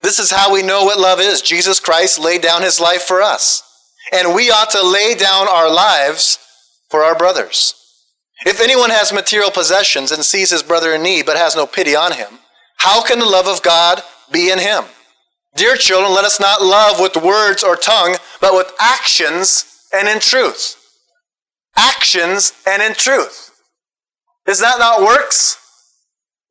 This 0.02 0.20
is 0.20 0.30
how 0.30 0.52
we 0.52 0.62
know 0.62 0.84
what 0.84 1.00
love 1.00 1.18
is. 1.18 1.42
Jesus 1.42 1.80
Christ 1.80 2.20
laid 2.20 2.42
down 2.42 2.62
his 2.62 2.78
life 2.78 3.02
for 3.02 3.22
us. 3.22 3.62
And 4.12 4.34
we 4.34 4.50
ought 4.50 4.70
to 4.70 4.86
lay 4.86 5.14
down 5.14 5.48
our 5.48 5.72
lives 5.72 6.38
for 6.90 7.02
our 7.02 7.16
brothers. 7.16 7.74
If 8.46 8.60
anyone 8.60 8.90
has 8.90 9.12
material 9.12 9.50
possessions 9.50 10.12
and 10.12 10.22
sees 10.22 10.50
his 10.50 10.62
brother 10.62 10.94
in 10.94 11.02
need 11.02 11.26
but 11.26 11.38
has 11.38 11.56
no 11.56 11.66
pity 11.66 11.96
on 11.96 12.12
him, 12.12 12.38
how 12.76 13.02
can 13.02 13.18
the 13.18 13.24
love 13.24 13.48
of 13.48 13.62
God 13.62 14.02
be 14.30 14.50
in 14.50 14.58
him? 14.58 14.84
Dear 15.56 15.76
children, 15.76 16.12
let 16.14 16.24
us 16.24 16.38
not 16.38 16.62
love 16.62 17.00
with 17.00 17.16
words 17.16 17.64
or 17.64 17.74
tongue, 17.74 18.16
but 18.40 18.54
with 18.54 18.70
actions 18.78 19.73
and 19.94 20.08
in 20.08 20.20
truth. 20.20 20.76
Actions 21.76 22.52
and 22.66 22.82
in 22.82 22.94
truth. 22.94 23.50
Is 24.46 24.60
that 24.60 24.78
not 24.78 25.00
works? 25.00 25.58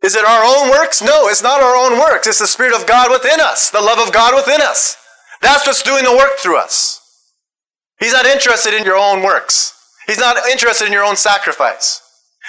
Is 0.03 0.15
it 0.15 0.25
our 0.25 0.43
own 0.43 0.69
works? 0.69 1.01
No, 1.01 1.29
it's 1.29 1.43
not 1.43 1.61
our 1.61 1.75
own 1.75 1.99
works. 1.99 2.27
It's 2.27 2.39
the 2.39 2.47
Spirit 2.47 2.73
of 2.73 2.85
God 2.85 3.09
within 3.11 3.39
us, 3.39 3.69
the 3.69 3.81
love 3.81 4.05
of 4.05 4.13
God 4.13 4.35
within 4.35 4.61
us. 4.61 4.97
That's 5.41 5.65
what's 5.65 5.81
doing 5.81 6.03
the 6.03 6.15
work 6.15 6.37
through 6.39 6.57
us. 6.57 6.99
He's 7.99 8.13
not 8.13 8.25
interested 8.25 8.73
in 8.73 8.83
your 8.83 8.97
own 8.97 9.23
works. 9.23 9.73
He's 10.07 10.17
not 10.17 10.35
interested 10.49 10.87
in 10.87 10.93
your 10.93 11.05
own 11.05 11.15
sacrifice. 11.15 12.01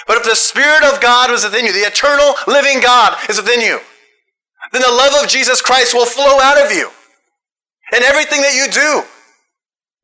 But 0.07 0.17
if 0.17 0.23
the 0.23 0.35
Spirit 0.35 0.83
of 0.83 0.99
God 0.99 1.31
is 1.31 1.45
within 1.45 1.65
you, 1.65 1.71
the 1.71 1.87
eternal 1.87 2.35
living 2.47 2.81
God 2.81 3.17
is 3.29 3.37
within 3.37 3.61
you, 3.61 3.79
then 4.73 4.81
the 4.81 4.89
love 4.89 5.23
of 5.23 5.29
Jesus 5.29 5.61
Christ 5.61 5.93
will 5.93 6.05
flow 6.05 6.39
out 6.41 6.63
of 6.63 6.71
you. 6.71 6.89
And 7.93 8.03
everything 8.03 8.41
that 8.41 8.55
you 8.55 8.69
do. 8.71 9.03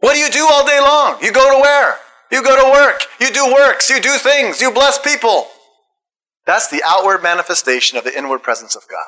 What 0.02 0.14
do 0.14 0.20
you 0.20 0.30
do 0.30 0.46
all 0.46 0.66
day 0.66 0.80
long? 0.80 1.18
You 1.22 1.32
go 1.32 1.56
to 1.56 1.62
where? 1.62 1.98
You 2.32 2.44
go 2.44 2.56
to 2.56 2.72
work. 2.72 3.04
You 3.20 3.32
do 3.32 3.54
works. 3.54 3.90
You 3.90 4.02
do 4.02 4.18
things. 4.18 4.62
You 4.62 4.72
bless 4.72 5.00
people. 5.00 5.48
That's 6.46 6.70
the 6.70 6.82
outward 6.86 7.22
manifestation 7.24 7.98
of 7.98 8.04
the 8.04 8.18
inward 8.18 8.42
presence 8.42 8.76
of 8.76 8.84
God. 8.90 9.06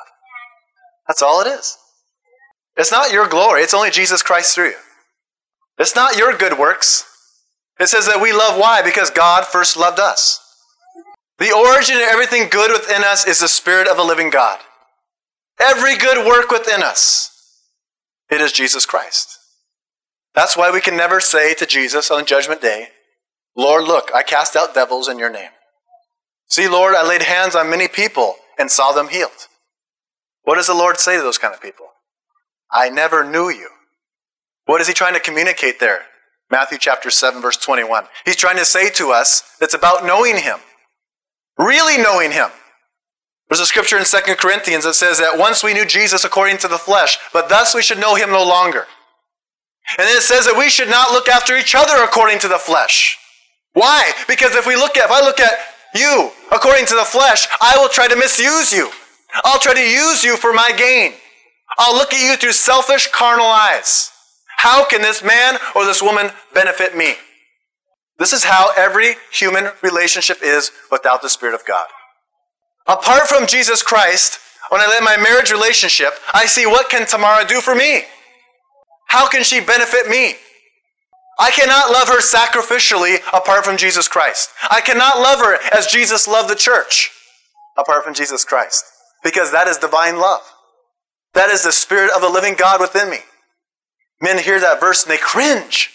That's 1.08 1.22
all 1.22 1.40
it 1.40 1.48
is. 1.48 1.76
It's 2.76 2.92
not 2.92 3.12
your 3.12 3.28
glory. 3.28 3.62
It's 3.62 3.74
only 3.74 3.90
Jesus 3.90 4.22
Christ 4.22 4.54
through 4.54 4.70
you. 4.70 4.76
It's 5.78 5.96
not 5.96 6.16
your 6.16 6.36
good 6.36 6.58
works. 6.58 7.04
It 7.80 7.88
says 7.88 8.06
that 8.06 8.22
we 8.22 8.32
love 8.32 8.58
why? 8.58 8.82
Because 8.82 9.10
God 9.10 9.46
first 9.46 9.76
loved 9.76 9.98
us. 9.98 10.40
The 11.38 11.52
origin 11.52 11.96
of 11.96 12.02
everything 12.02 12.48
good 12.48 12.70
within 12.70 13.02
us 13.02 13.26
is 13.26 13.40
the 13.40 13.48
Spirit 13.48 13.88
of 13.88 13.96
the 13.96 14.04
living 14.04 14.30
God. 14.30 14.60
Every 15.60 15.96
good 15.96 16.24
work 16.26 16.50
within 16.50 16.82
us, 16.82 17.30
it 18.30 18.40
is 18.40 18.52
Jesus 18.52 18.86
Christ. 18.86 19.38
That's 20.34 20.56
why 20.56 20.70
we 20.70 20.80
can 20.80 20.96
never 20.96 21.20
say 21.20 21.54
to 21.54 21.66
Jesus 21.66 22.10
on 22.10 22.26
Judgment 22.26 22.60
Day, 22.60 22.88
Lord, 23.56 23.84
look, 23.84 24.10
I 24.14 24.22
cast 24.22 24.56
out 24.56 24.74
devils 24.74 25.08
in 25.08 25.18
your 25.18 25.30
name. 25.30 25.50
See, 26.48 26.68
Lord, 26.68 26.94
I 26.94 27.06
laid 27.06 27.22
hands 27.22 27.54
on 27.54 27.70
many 27.70 27.88
people 27.88 28.36
and 28.58 28.70
saw 28.70 28.92
them 28.92 29.08
healed. 29.08 29.48
What 30.42 30.56
does 30.56 30.66
the 30.66 30.74
Lord 30.74 30.98
say 30.98 31.16
to 31.16 31.22
those 31.22 31.38
kind 31.38 31.54
of 31.54 31.62
people? 31.62 31.86
I 32.70 32.90
never 32.90 33.24
knew 33.24 33.48
you. 33.48 33.68
What 34.66 34.80
is 34.80 34.88
he 34.88 34.94
trying 34.94 35.14
to 35.14 35.20
communicate 35.20 35.78
there? 35.78 36.00
Matthew 36.50 36.78
chapter 36.78 37.10
7, 37.10 37.40
verse 37.40 37.56
21. 37.56 38.04
He's 38.24 38.36
trying 38.36 38.56
to 38.56 38.64
say 38.64 38.90
to 38.90 39.12
us 39.12 39.42
it's 39.60 39.74
about 39.74 40.04
knowing 40.04 40.36
him. 40.36 40.58
Really 41.56 42.02
knowing 42.02 42.32
him. 42.32 42.50
There's 43.48 43.60
a 43.60 43.66
scripture 43.66 43.98
in 43.98 44.04
2 44.04 44.34
Corinthians 44.36 44.84
that 44.84 44.94
says 44.94 45.18
that 45.18 45.38
once 45.38 45.62
we 45.62 45.74
knew 45.74 45.84
Jesus 45.84 46.24
according 46.24 46.58
to 46.58 46.68
the 46.68 46.78
flesh, 46.78 47.18
but 47.32 47.48
thus 47.48 47.74
we 47.74 47.82
should 47.82 48.00
know 48.00 48.14
him 48.14 48.30
no 48.30 48.42
longer. 48.42 48.86
And 49.98 50.08
then 50.08 50.16
it 50.16 50.22
says 50.22 50.46
that 50.46 50.56
we 50.56 50.70
should 50.70 50.88
not 50.88 51.12
look 51.12 51.28
after 51.28 51.56
each 51.56 51.74
other 51.74 52.02
according 52.02 52.38
to 52.40 52.48
the 52.48 52.58
flesh. 52.58 53.18
Why? 53.74 54.12
Because 54.26 54.54
if 54.54 54.66
we 54.66 54.76
look 54.76 54.96
at, 54.96 55.06
if 55.06 55.10
I 55.10 55.20
look 55.20 55.40
at 55.40 55.52
you 55.94 56.30
according 56.50 56.86
to 56.86 56.94
the 56.94 57.04
flesh, 57.04 57.46
I 57.60 57.76
will 57.78 57.88
try 57.88 58.08
to 58.08 58.16
misuse 58.16 58.72
you. 58.72 58.90
I'll 59.44 59.58
try 59.58 59.74
to 59.74 59.80
use 59.80 60.24
you 60.24 60.36
for 60.36 60.52
my 60.52 60.72
gain. 60.76 61.12
I'll 61.78 61.94
look 61.94 62.12
at 62.12 62.24
you 62.24 62.36
through 62.36 62.52
selfish, 62.52 63.08
carnal 63.08 63.46
eyes. 63.46 64.10
How 64.56 64.84
can 64.84 65.02
this 65.02 65.22
man 65.22 65.58
or 65.74 65.84
this 65.84 66.02
woman 66.02 66.30
benefit 66.54 66.96
me? 66.96 67.14
This 68.18 68.32
is 68.32 68.44
how 68.44 68.70
every 68.76 69.16
human 69.32 69.70
relationship 69.82 70.38
is 70.42 70.70
without 70.90 71.20
the 71.20 71.28
Spirit 71.28 71.54
of 71.54 71.66
God. 71.66 71.86
Apart 72.86 73.26
from 73.26 73.46
Jesus 73.46 73.82
Christ, 73.82 74.38
when 74.70 74.80
I 74.80 74.96
at 74.96 75.02
my 75.02 75.16
marriage 75.16 75.50
relationship, 75.50 76.14
I 76.32 76.46
see 76.46 76.64
what 76.64 76.90
can 76.90 77.06
Tamara 77.06 77.44
do 77.44 77.60
for 77.60 77.74
me? 77.74 78.04
How 79.06 79.28
can 79.28 79.44
she 79.44 79.60
benefit 79.60 80.08
me? 80.08 80.34
I 81.38 81.50
cannot 81.50 81.90
love 81.90 82.08
her 82.08 82.20
sacrificially 82.20 83.16
apart 83.32 83.64
from 83.64 83.76
Jesus 83.76 84.06
Christ. 84.08 84.50
I 84.70 84.80
cannot 84.80 85.18
love 85.18 85.40
her 85.40 85.58
as 85.76 85.86
Jesus 85.86 86.28
loved 86.28 86.48
the 86.48 86.54
church 86.54 87.10
apart 87.76 88.04
from 88.04 88.14
Jesus 88.14 88.44
Christ. 88.44 88.84
Because 89.22 89.50
that 89.52 89.68
is 89.68 89.78
divine 89.78 90.18
love. 90.18 90.42
That 91.32 91.50
is 91.50 91.64
the 91.64 91.72
Spirit 91.72 92.12
of 92.14 92.20
the 92.20 92.28
living 92.28 92.54
God 92.54 92.80
within 92.80 93.10
me. 93.10 93.18
Men 94.20 94.38
hear 94.38 94.60
that 94.60 94.80
verse 94.80 95.02
and 95.02 95.10
they 95.10 95.18
cringe. 95.18 95.90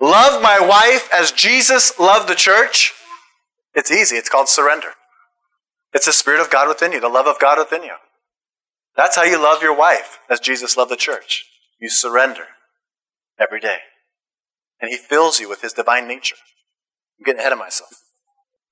Love 0.00 0.42
my 0.42 0.60
wife 0.60 1.08
as 1.12 1.32
Jesus 1.32 1.98
loved 1.98 2.28
the 2.28 2.34
church. 2.34 2.92
It's 3.74 3.90
easy. 3.90 4.16
It's 4.16 4.28
called 4.28 4.48
surrender. 4.48 4.88
It's 5.94 6.06
the 6.06 6.12
Spirit 6.12 6.40
of 6.40 6.50
God 6.50 6.68
within 6.68 6.92
you, 6.92 7.00
the 7.00 7.08
love 7.08 7.26
of 7.26 7.38
God 7.38 7.56
within 7.58 7.82
you. 7.82 7.94
That's 8.96 9.16
how 9.16 9.22
you 9.22 9.42
love 9.42 9.62
your 9.62 9.76
wife 9.76 10.18
as 10.28 10.40
Jesus 10.40 10.76
loved 10.76 10.90
the 10.90 10.96
church. 10.96 11.46
You 11.84 11.90
surrender 11.90 12.46
every 13.38 13.60
day. 13.60 13.76
And 14.80 14.90
He 14.90 14.96
fills 14.96 15.38
you 15.38 15.50
with 15.50 15.60
His 15.60 15.74
divine 15.74 16.08
nature. 16.08 16.36
I'm 17.18 17.24
getting 17.24 17.40
ahead 17.40 17.52
of 17.52 17.58
myself. 17.58 17.90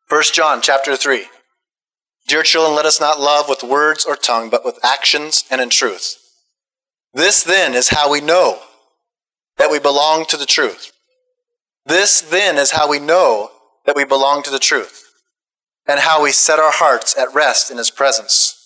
1 0.09 0.22
John 0.33 0.62
chapter 0.62 0.96
3. 0.96 1.27
Dear 2.27 2.42
children, 2.42 2.75
let 2.75 2.87
us 2.87 3.03
not 3.03 3.20
love 3.20 3.51
with 3.51 3.62
words 3.62 4.07
or 4.07 4.16
tongue, 4.16 4.48
but 4.48 4.64
with 4.64 4.83
actions 4.83 5.44
and 5.51 5.61
in 5.61 5.68
truth. 5.68 6.16
This 7.12 7.42
then 7.44 7.75
is 7.75 7.90
how 7.90 8.11
we 8.11 8.22
know 8.22 8.61
that 9.59 9.70
we 9.70 9.79
belong 9.79 10.25
to 10.31 10.38
the 10.38 10.46
truth. 10.46 10.90
This 11.85 12.22
then 12.22 12.57
is 12.57 12.70
how 12.70 12.88
we 12.88 12.98
know 12.98 13.51
that 13.85 13.94
we 13.94 14.07
belong 14.07 14.42
to 14.44 14.51
the 14.51 14.59
truth, 14.59 15.05
and 15.87 16.01
how 16.01 16.22
we 16.22 16.33
set 16.33 16.59
our 16.59 16.72
hearts 16.72 17.14
at 17.18 17.35
rest 17.35 17.70
in 17.70 17.77
His 17.77 17.90
presence. 17.90 18.59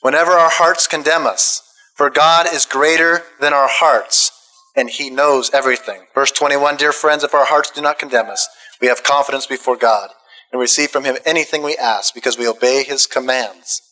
Whenever 0.00 0.32
our 0.32 0.50
hearts 0.50 0.88
condemn 0.88 1.24
us, 1.24 1.62
for 1.94 2.10
God 2.10 2.46
is 2.52 2.66
greater 2.66 3.22
than 3.40 3.52
our 3.52 3.68
hearts, 3.68 4.32
and 4.74 4.88
He 4.88 5.10
knows 5.10 5.50
everything. 5.52 6.02
Verse 6.14 6.30
21 6.30 6.76
Dear 6.76 6.92
friends, 6.92 7.24
if 7.24 7.34
our 7.34 7.46
hearts 7.46 7.70
do 7.70 7.82
not 7.82 7.98
condemn 7.98 8.30
us, 8.30 8.48
we 8.80 8.88
have 8.88 9.02
confidence 9.02 9.46
before 9.46 9.76
God 9.76 10.10
and 10.50 10.60
receive 10.60 10.90
from 10.90 11.04
Him 11.04 11.16
anything 11.24 11.62
we 11.62 11.76
ask 11.76 12.14
because 12.14 12.38
we 12.38 12.48
obey 12.48 12.84
His 12.84 13.06
commands 13.06 13.82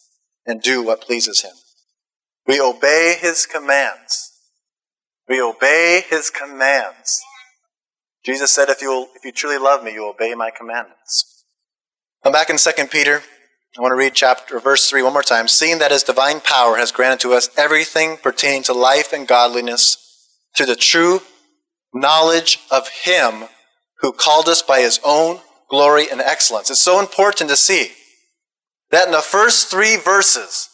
and 0.46 0.62
do 0.62 0.82
what 0.82 1.02
pleases 1.02 1.42
Him. 1.42 1.52
We 2.46 2.60
obey 2.60 3.16
His 3.20 3.46
commands. 3.46 4.30
We 5.28 5.40
obey 5.40 6.02
His 6.08 6.30
commands. 6.30 7.20
Jesus 8.24 8.50
said, 8.50 8.68
if 8.68 8.82
you, 8.82 9.06
if 9.14 9.24
you 9.24 9.32
truly 9.32 9.58
love 9.58 9.82
me, 9.82 9.92
you 9.92 10.06
obey 10.06 10.34
my 10.34 10.50
commandments. 10.50 11.44
I'm 12.24 12.32
back 12.32 12.50
in 12.50 12.56
2 12.58 12.70
Peter. 12.90 13.22
I 13.78 13.82
want 13.82 13.92
to 13.92 13.96
read 13.96 14.14
chapter, 14.14 14.58
verse 14.58 14.90
3 14.90 15.04
one 15.04 15.12
more 15.12 15.22
time. 15.22 15.46
Seeing 15.46 15.78
that 15.78 15.92
his 15.92 16.02
divine 16.02 16.40
power 16.40 16.76
has 16.76 16.90
granted 16.90 17.20
to 17.20 17.34
us 17.34 17.48
everything 17.56 18.16
pertaining 18.16 18.64
to 18.64 18.72
life 18.72 19.12
and 19.12 19.28
godliness 19.28 19.96
to 20.56 20.66
the 20.66 20.74
true 20.74 21.20
knowledge 21.94 22.58
of 22.72 22.88
him 22.88 23.44
who 24.00 24.12
called 24.12 24.48
us 24.48 24.60
by 24.60 24.80
his 24.80 24.98
own 25.04 25.38
glory 25.68 26.10
and 26.10 26.20
excellence. 26.20 26.68
It's 26.68 26.80
so 26.80 26.98
important 26.98 27.48
to 27.50 27.56
see 27.56 27.92
that 28.90 29.06
in 29.06 29.12
the 29.12 29.20
first 29.20 29.70
three 29.70 29.96
verses, 29.96 30.68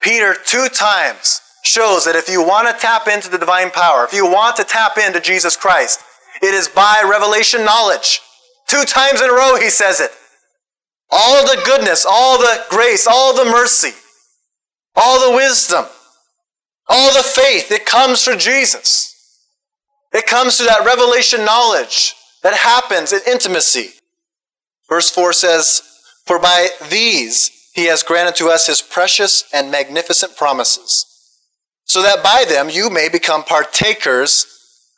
Peter 0.00 0.36
two 0.46 0.68
times 0.68 1.40
shows 1.64 2.04
that 2.04 2.14
if 2.14 2.28
you 2.28 2.46
want 2.46 2.68
to 2.68 2.80
tap 2.80 3.08
into 3.08 3.28
the 3.28 3.38
divine 3.38 3.72
power, 3.72 4.04
if 4.04 4.12
you 4.12 4.24
want 4.24 4.54
to 4.56 4.64
tap 4.64 4.98
into 4.98 5.20
Jesus 5.20 5.56
Christ, 5.56 5.98
it 6.40 6.54
is 6.54 6.68
by 6.68 7.02
revelation 7.10 7.64
knowledge. 7.64 8.20
Two 8.68 8.84
times 8.84 9.20
in 9.20 9.30
a 9.30 9.32
row 9.32 9.56
he 9.60 9.68
says 9.68 10.00
it. 10.00 10.12
All 11.10 11.44
the 11.44 11.62
goodness, 11.64 12.04
all 12.08 12.38
the 12.38 12.64
grace, 12.68 13.06
all 13.06 13.34
the 13.34 13.50
mercy, 13.50 13.92
all 14.94 15.30
the 15.30 15.36
wisdom, 15.36 15.84
all 16.88 17.14
the 17.14 17.22
faith, 17.22 17.70
it 17.70 17.86
comes 17.86 18.24
through 18.24 18.38
Jesus. 18.38 19.12
It 20.12 20.26
comes 20.26 20.56
through 20.56 20.66
that 20.66 20.84
revelation 20.84 21.44
knowledge 21.44 22.14
that 22.42 22.54
happens 22.54 23.12
in 23.12 23.20
intimacy. 23.26 23.90
Verse 24.88 25.10
4 25.10 25.32
says, 25.32 25.82
For 26.26 26.38
by 26.38 26.68
these 26.90 27.50
he 27.74 27.86
has 27.86 28.02
granted 28.02 28.36
to 28.36 28.48
us 28.48 28.66
his 28.66 28.82
precious 28.82 29.44
and 29.52 29.70
magnificent 29.70 30.36
promises, 30.36 31.06
so 31.84 32.02
that 32.02 32.22
by 32.22 32.44
them 32.48 32.70
you 32.70 32.88
may 32.88 33.08
become 33.08 33.42
partakers 33.44 34.46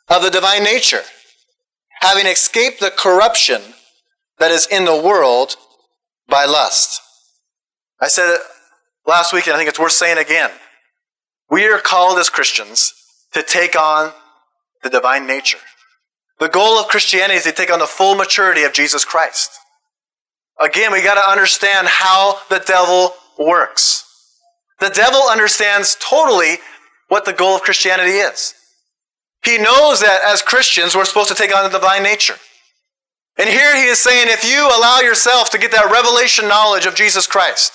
of 0.07 0.21
the 0.21 0.29
divine 0.29 0.63
nature 0.63 1.03
having 1.99 2.25
escaped 2.25 2.79
the 2.79 2.91
corruption 2.91 3.61
that 4.39 4.51
is 4.51 4.67
in 4.67 4.85
the 4.85 5.01
world 5.01 5.55
by 6.29 6.45
lust. 6.45 7.01
I 7.99 8.07
said 8.07 8.33
it 8.33 8.41
last 9.05 9.33
week, 9.33 9.47
and 9.47 9.53
I 9.53 9.57
think 9.57 9.69
it's 9.69 9.79
worth 9.79 9.91
saying 9.91 10.17
again. 10.17 10.51
We 11.49 11.65
are 11.67 11.79
called 11.79 12.19
as 12.19 12.29
Christians 12.29 12.93
to 13.33 13.43
take 13.43 13.75
on 13.75 14.11
the 14.83 14.89
divine 14.89 15.25
nature. 15.25 15.57
The 16.39 16.47
goal 16.47 16.79
of 16.79 16.87
Christianity 16.87 17.35
is 17.35 17.43
to 17.43 17.51
take 17.51 17.71
on 17.71 17.79
the 17.79 17.87
full 17.87 18.15
maturity 18.15 18.63
of 18.63 18.73
Jesus 18.73 19.03
Christ. 19.03 19.51
Again, 20.59 20.91
we 20.91 21.01
got 21.01 21.15
to 21.15 21.31
understand 21.31 21.87
how 21.87 22.39
the 22.49 22.59
devil 22.59 23.13
works. 23.37 24.05
The 24.79 24.89
devil 24.89 25.21
understands 25.29 25.97
totally 25.99 26.57
what 27.07 27.25
the 27.25 27.33
goal 27.33 27.55
of 27.55 27.61
Christianity 27.61 28.11
is. 28.11 28.53
He 29.43 29.57
knows 29.57 30.01
that 30.01 30.21
as 30.25 30.41
Christians, 30.41 30.95
we're 30.95 31.05
supposed 31.05 31.29
to 31.29 31.35
take 31.35 31.55
on 31.55 31.63
the 31.63 31.77
divine 31.77 32.03
nature. 32.03 32.35
And 33.39 33.49
here 33.49 33.75
he 33.75 33.85
is 33.85 33.99
saying, 33.99 34.27
if 34.29 34.43
you 34.43 34.67
allow 34.67 34.99
yourself 34.99 35.49
to 35.51 35.57
get 35.57 35.71
that 35.71 35.91
revelation 35.91 36.47
knowledge 36.47 36.85
of 36.85 36.93
Jesus 36.93 37.25
Christ, 37.25 37.71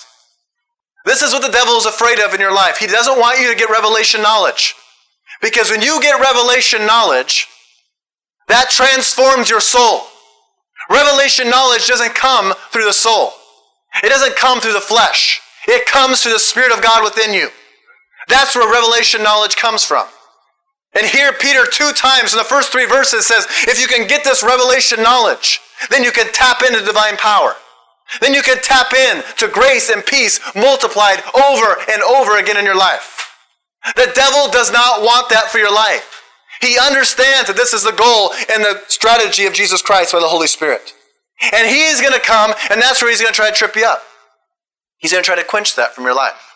this 1.05 1.23
is 1.23 1.33
what 1.33 1.41
the 1.41 1.51
devil 1.51 1.73
is 1.73 1.87
afraid 1.87 2.19
of 2.19 2.33
in 2.33 2.39
your 2.39 2.53
life. 2.53 2.77
He 2.77 2.87
doesn't 2.87 3.19
want 3.19 3.39
you 3.41 3.51
to 3.51 3.57
get 3.57 3.69
revelation 3.69 4.21
knowledge. 4.21 4.75
Because 5.41 5.71
when 5.71 5.81
you 5.81 5.99
get 6.01 6.21
revelation 6.21 6.85
knowledge, 6.85 7.47
that 8.47 8.69
transforms 8.69 9.49
your 9.49 9.59
soul. 9.59 10.01
Revelation 10.89 11.49
knowledge 11.49 11.87
doesn't 11.87 12.13
come 12.13 12.53
through 12.71 12.85
the 12.85 12.93
soul. 12.93 13.33
It 14.03 14.09
doesn't 14.09 14.35
come 14.35 14.61
through 14.61 14.73
the 14.73 14.81
flesh. 14.81 15.41
It 15.67 15.87
comes 15.87 16.21
through 16.21 16.33
the 16.33 16.39
Spirit 16.39 16.71
of 16.71 16.83
God 16.83 17.03
within 17.03 17.33
you. 17.33 17.49
That's 18.27 18.55
where 18.55 18.71
revelation 18.71 19.23
knowledge 19.23 19.55
comes 19.55 19.83
from. 19.83 20.05
And 20.95 21.05
here, 21.05 21.33
Peter, 21.33 21.65
two 21.65 21.91
times 21.91 22.33
in 22.33 22.37
the 22.37 22.45
first 22.45 22.71
three 22.71 22.85
verses, 22.85 23.27
says, 23.27 23.45
if 23.67 23.79
you 23.79 23.87
can 23.87 24.07
get 24.07 24.23
this 24.23 24.43
revelation 24.43 25.03
knowledge, 25.03 25.59
then 25.89 26.03
you 26.03 26.11
can 26.11 26.31
tap 26.31 26.63
into 26.63 26.83
divine 26.83 27.17
power. 27.17 27.55
Then 28.21 28.33
you 28.33 28.41
can 28.41 28.61
tap 28.61 28.93
in 28.93 29.23
to 29.37 29.47
grace 29.47 29.89
and 29.89 30.05
peace 30.05 30.39
multiplied 30.55 31.21
over 31.35 31.77
and 31.91 32.01
over 32.03 32.37
again 32.37 32.57
in 32.57 32.65
your 32.65 32.77
life. 32.77 33.29
The 33.95 34.11
devil 34.15 34.49
does 34.49 34.71
not 34.71 35.01
want 35.01 35.29
that 35.29 35.49
for 35.49 35.57
your 35.57 35.73
life. 35.73 36.23
He 36.61 36.79
understands 36.79 37.47
that 37.47 37.57
this 37.57 37.73
is 37.73 37.83
the 37.83 37.91
goal 37.91 38.31
and 38.49 38.63
the 38.63 38.81
strategy 38.87 39.45
of 39.45 39.53
Jesus 39.53 39.81
Christ 39.81 40.13
by 40.13 40.19
the 40.19 40.27
Holy 40.27 40.47
Spirit. 40.47 40.93
And 41.53 41.67
he 41.67 41.83
is 41.83 41.99
going 41.99 42.13
to 42.13 42.19
come, 42.19 42.53
and 42.71 42.81
that's 42.81 43.01
where 43.01 43.11
he's 43.11 43.21
going 43.21 43.33
to 43.33 43.35
try 43.35 43.49
to 43.49 43.55
trip 43.55 43.75
you 43.75 43.85
up. 43.85 44.01
He's 44.97 45.11
going 45.11 45.23
to 45.23 45.25
try 45.25 45.35
to 45.35 45.43
quench 45.43 45.75
that 45.75 45.93
from 45.93 46.05
your 46.05 46.15
life. 46.15 46.54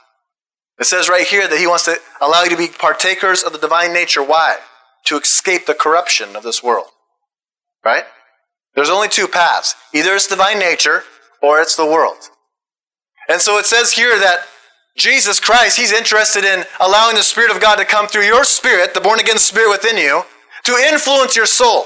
It 0.79 0.85
says 0.85 1.09
right 1.09 1.27
here 1.27 1.47
that 1.47 1.59
he 1.59 1.67
wants 1.67 1.85
to 1.85 1.97
allow 2.21 2.43
you 2.43 2.49
to 2.51 2.57
be 2.57 2.67
partakers 2.67 3.43
of 3.43 3.51
the 3.51 3.59
divine 3.59 3.93
nature. 3.93 4.23
Why? 4.23 4.57
To 5.05 5.17
escape 5.17 5.65
the 5.65 5.73
corruption 5.73 6.35
of 6.35 6.43
this 6.43 6.63
world. 6.63 6.87
Right? 7.83 8.05
There's 8.75 8.89
only 8.89 9.09
two 9.09 9.27
paths. 9.27 9.75
Either 9.93 10.15
it's 10.15 10.27
divine 10.27 10.59
nature 10.59 11.03
or 11.41 11.61
it's 11.61 11.75
the 11.75 11.85
world. 11.85 12.17
And 13.27 13.41
so 13.41 13.57
it 13.57 13.65
says 13.65 13.91
here 13.91 14.17
that 14.19 14.45
Jesus 14.95 15.39
Christ, 15.39 15.77
he's 15.77 15.91
interested 15.91 16.43
in 16.43 16.63
allowing 16.79 17.15
the 17.15 17.23
Spirit 17.23 17.51
of 17.51 17.61
God 17.61 17.75
to 17.75 17.85
come 17.85 18.07
through 18.07 18.25
your 18.25 18.43
spirit, 18.43 18.93
the 18.93 19.01
born 19.01 19.19
again 19.19 19.38
spirit 19.38 19.69
within 19.69 19.97
you, 19.97 20.23
to 20.63 20.73
influence 20.91 21.36
your 21.36 21.45
soul. 21.45 21.86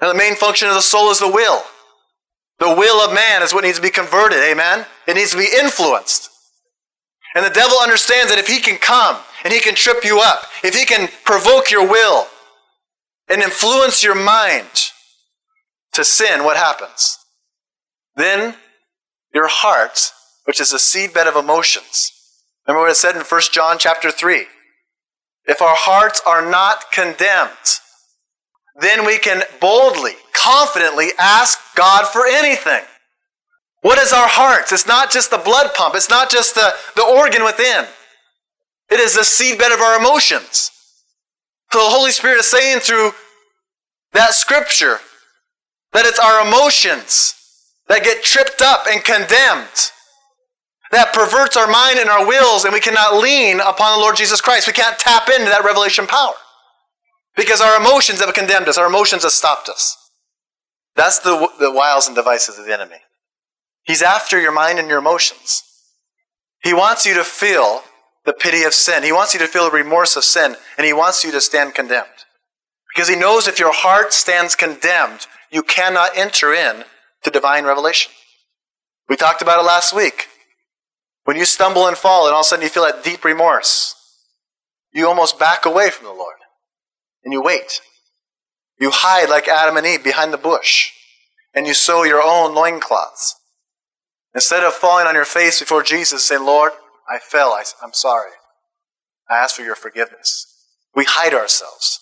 And 0.00 0.10
the 0.10 0.14
main 0.14 0.34
function 0.34 0.68
of 0.68 0.74
the 0.74 0.82
soul 0.82 1.10
is 1.10 1.20
the 1.20 1.30
will. 1.30 1.62
The 2.58 2.74
will 2.74 3.04
of 3.04 3.14
man 3.14 3.42
is 3.42 3.54
what 3.54 3.64
needs 3.64 3.76
to 3.76 3.82
be 3.82 3.90
converted. 3.90 4.38
Amen? 4.38 4.84
It 5.06 5.14
needs 5.14 5.30
to 5.32 5.38
be 5.38 5.48
influenced. 5.58 6.30
And 7.34 7.44
the 7.44 7.50
devil 7.50 7.78
understands 7.78 8.30
that 8.30 8.38
if 8.38 8.46
he 8.46 8.60
can 8.60 8.78
come 8.78 9.16
and 9.44 9.52
he 9.52 9.60
can 9.60 9.74
trip 9.74 10.04
you 10.04 10.20
up, 10.20 10.44
if 10.62 10.74
he 10.74 10.84
can 10.84 11.08
provoke 11.24 11.70
your 11.70 11.88
will 11.88 12.26
and 13.28 13.42
influence 13.42 14.02
your 14.02 14.14
mind 14.14 14.90
to 15.92 16.04
sin, 16.04 16.44
what 16.44 16.56
happens? 16.56 17.18
Then 18.16 18.56
your 19.34 19.48
heart, 19.48 20.12
which 20.44 20.60
is 20.60 20.72
a 20.72 20.76
seedbed 20.76 21.26
of 21.26 21.36
emotions. 21.36 22.12
Remember 22.66 22.82
what 22.82 22.90
it 22.90 22.96
said 22.96 23.16
in 23.16 23.22
1 23.22 23.40
John 23.52 23.78
chapter 23.78 24.10
3? 24.10 24.46
If 25.46 25.60
our 25.60 25.74
hearts 25.74 26.20
are 26.26 26.48
not 26.48 26.92
condemned, 26.92 27.80
then 28.80 29.04
we 29.04 29.18
can 29.18 29.42
boldly, 29.60 30.12
confidently 30.32 31.08
ask 31.18 31.58
God 31.74 32.06
for 32.06 32.26
anything. 32.26 32.82
What 33.82 33.98
is 33.98 34.12
our 34.12 34.28
hearts? 34.28 34.72
It's 34.72 34.86
not 34.86 35.12
just 35.12 35.30
the 35.30 35.38
blood 35.38 35.74
pump, 35.74 35.94
it's 35.94 36.10
not 36.10 36.30
just 36.30 36.54
the, 36.54 36.72
the 36.96 37.04
organ 37.04 37.44
within. 37.44 37.86
It 38.90 39.00
is 39.00 39.14
the 39.14 39.22
seedbed 39.22 39.72
of 39.74 39.80
our 39.80 39.98
emotions. 39.98 40.70
So 41.72 41.78
the 41.78 41.90
Holy 41.90 42.10
Spirit 42.12 42.38
is 42.38 42.46
saying 42.46 42.80
through 42.80 43.12
that 44.12 44.34
scripture 44.34 44.98
that 45.92 46.06
it's 46.06 46.18
our 46.18 46.46
emotions 46.46 47.34
that 47.88 48.04
get 48.04 48.22
tripped 48.22 48.62
up 48.62 48.86
and 48.88 49.02
condemned. 49.04 49.90
that 50.92 51.14
perverts 51.14 51.56
our 51.56 51.66
mind 51.66 51.98
and 51.98 52.08
our 52.10 52.26
wills, 52.26 52.64
and 52.64 52.72
we 52.72 52.80
cannot 52.80 53.16
lean 53.16 53.60
upon 53.60 53.98
the 53.98 54.02
Lord 54.02 54.14
Jesus 54.16 54.40
Christ. 54.42 54.66
We 54.66 54.74
can't 54.74 54.98
tap 54.98 55.28
into 55.28 55.46
that 55.46 55.64
revelation 55.64 56.06
power 56.06 56.34
because 57.34 57.62
our 57.62 57.80
emotions 57.80 58.20
have 58.20 58.32
condemned 58.34 58.68
us, 58.68 58.78
our 58.78 58.86
emotions 58.86 59.22
have 59.22 59.32
stopped 59.32 59.68
us. 59.70 59.96
That's 60.94 61.18
the, 61.20 61.48
the 61.58 61.72
wiles 61.72 62.06
and 62.06 62.14
devices 62.14 62.58
of 62.58 62.66
the 62.66 62.74
enemy. 62.74 62.98
He's 63.84 64.02
after 64.02 64.40
your 64.40 64.52
mind 64.52 64.78
and 64.78 64.88
your 64.88 64.98
emotions. 64.98 65.62
He 66.62 66.72
wants 66.72 67.04
you 67.04 67.14
to 67.14 67.24
feel 67.24 67.82
the 68.24 68.32
pity 68.32 68.62
of 68.62 68.74
sin. 68.74 69.02
He 69.02 69.12
wants 69.12 69.34
you 69.34 69.40
to 69.40 69.48
feel 69.48 69.64
the 69.64 69.76
remorse 69.76 70.16
of 70.16 70.24
sin, 70.24 70.56
and 70.78 70.86
he 70.86 70.92
wants 70.92 71.24
you 71.24 71.32
to 71.32 71.40
stand 71.40 71.74
condemned. 71.74 72.06
Because 72.94 73.08
he 73.08 73.16
knows 73.16 73.48
if 73.48 73.58
your 73.58 73.72
heart 73.72 74.12
stands 74.12 74.54
condemned, 74.54 75.26
you 75.50 75.62
cannot 75.62 76.16
enter 76.16 76.54
in 76.54 76.84
to 77.24 77.30
divine 77.30 77.64
revelation. 77.64 78.12
We 79.08 79.16
talked 79.16 79.42
about 79.42 79.60
it 79.60 79.66
last 79.66 79.94
week. 79.94 80.28
When 81.24 81.36
you 81.36 81.44
stumble 81.44 81.86
and 81.86 81.96
fall, 81.96 82.26
and 82.26 82.34
all 82.34 82.40
of 82.40 82.44
a 82.44 82.48
sudden 82.48 82.62
you 82.62 82.68
feel 82.68 82.84
that 82.84 83.04
deep 83.04 83.24
remorse, 83.24 83.94
you 84.92 85.08
almost 85.08 85.38
back 85.38 85.64
away 85.64 85.90
from 85.90 86.06
the 86.06 86.12
Lord 86.12 86.36
and 87.24 87.32
you 87.32 87.42
wait. 87.42 87.80
You 88.78 88.90
hide 88.90 89.30
like 89.30 89.48
Adam 89.48 89.76
and 89.76 89.86
Eve 89.86 90.04
behind 90.04 90.32
the 90.32 90.38
bush 90.38 90.90
and 91.54 91.66
you 91.66 91.74
sew 91.74 92.02
your 92.02 92.22
own 92.22 92.54
loincloths. 92.54 93.36
Instead 94.34 94.64
of 94.64 94.72
falling 94.72 95.06
on 95.06 95.14
your 95.14 95.24
face 95.24 95.60
before 95.60 95.82
Jesus 95.82 96.24
saying, 96.24 96.44
Lord, 96.44 96.72
I 97.08 97.18
fell. 97.18 97.52
I, 97.52 97.64
I'm 97.82 97.92
sorry. 97.92 98.30
I 99.28 99.36
ask 99.36 99.56
for 99.56 99.62
your 99.62 99.74
forgiveness. 99.74 100.46
We 100.94 101.04
hide 101.04 101.34
ourselves. 101.34 102.00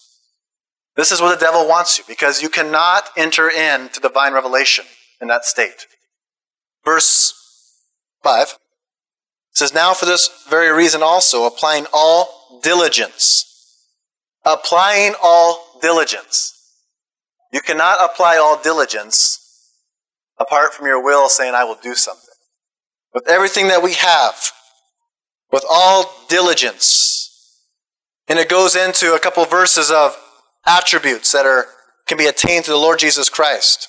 This 0.96 1.12
is 1.12 1.20
what 1.20 1.38
the 1.38 1.44
devil 1.44 1.68
wants 1.68 1.98
you 1.98 2.04
because 2.06 2.42
you 2.42 2.48
cannot 2.48 3.08
enter 3.16 3.48
into 3.48 4.00
divine 4.00 4.32
revelation 4.32 4.84
in 5.20 5.28
that 5.28 5.44
state. 5.44 5.86
Verse 6.84 7.34
5 8.22 8.58
says, 9.52 9.74
Now 9.74 9.94
for 9.94 10.06
this 10.06 10.28
very 10.48 10.70
reason 10.76 11.02
also, 11.02 11.46
applying 11.46 11.86
all 11.92 12.60
diligence. 12.62 13.46
Applying 14.44 15.14
all 15.22 15.78
diligence. 15.80 16.54
You 17.52 17.60
cannot 17.60 17.98
apply 18.00 18.36
all 18.36 18.60
diligence 18.60 19.49
apart 20.40 20.74
from 20.74 20.86
your 20.86 21.02
will 21.02 21.28
saying, 21.28 21.54
I 21.54 21.64
will 21.64 21.78
do 21.80 21.94
something. 21.94 22.24
With 23.14 23.28
everything 23.28 23.68
that 23.68 23.82
we 23.82 23.94
have, 23.94 24.34
with 25.52 25.64
all 25.68 26.12
diligence. 26.28 27.28
And 28.28 28.38
it 28.38 28.48
goes 28.48 28.74
into 28.74 29.14
a 29.14 29.20
couple 29.20 29.42
of 29.42 29.50
verses 29.50 29.90
of 29.90 30.16
attributes 30.66 31.32
that 31.32 31.46
are 31.46 31.66
can 32.06 32.18
be 32.18 32.26
attained 32.26 32.64
through 32.64 32.74
the 32.74 32.80
Lord 32.80 32.98
Jesus 32.98 33.28
Christ. 33.28 33.86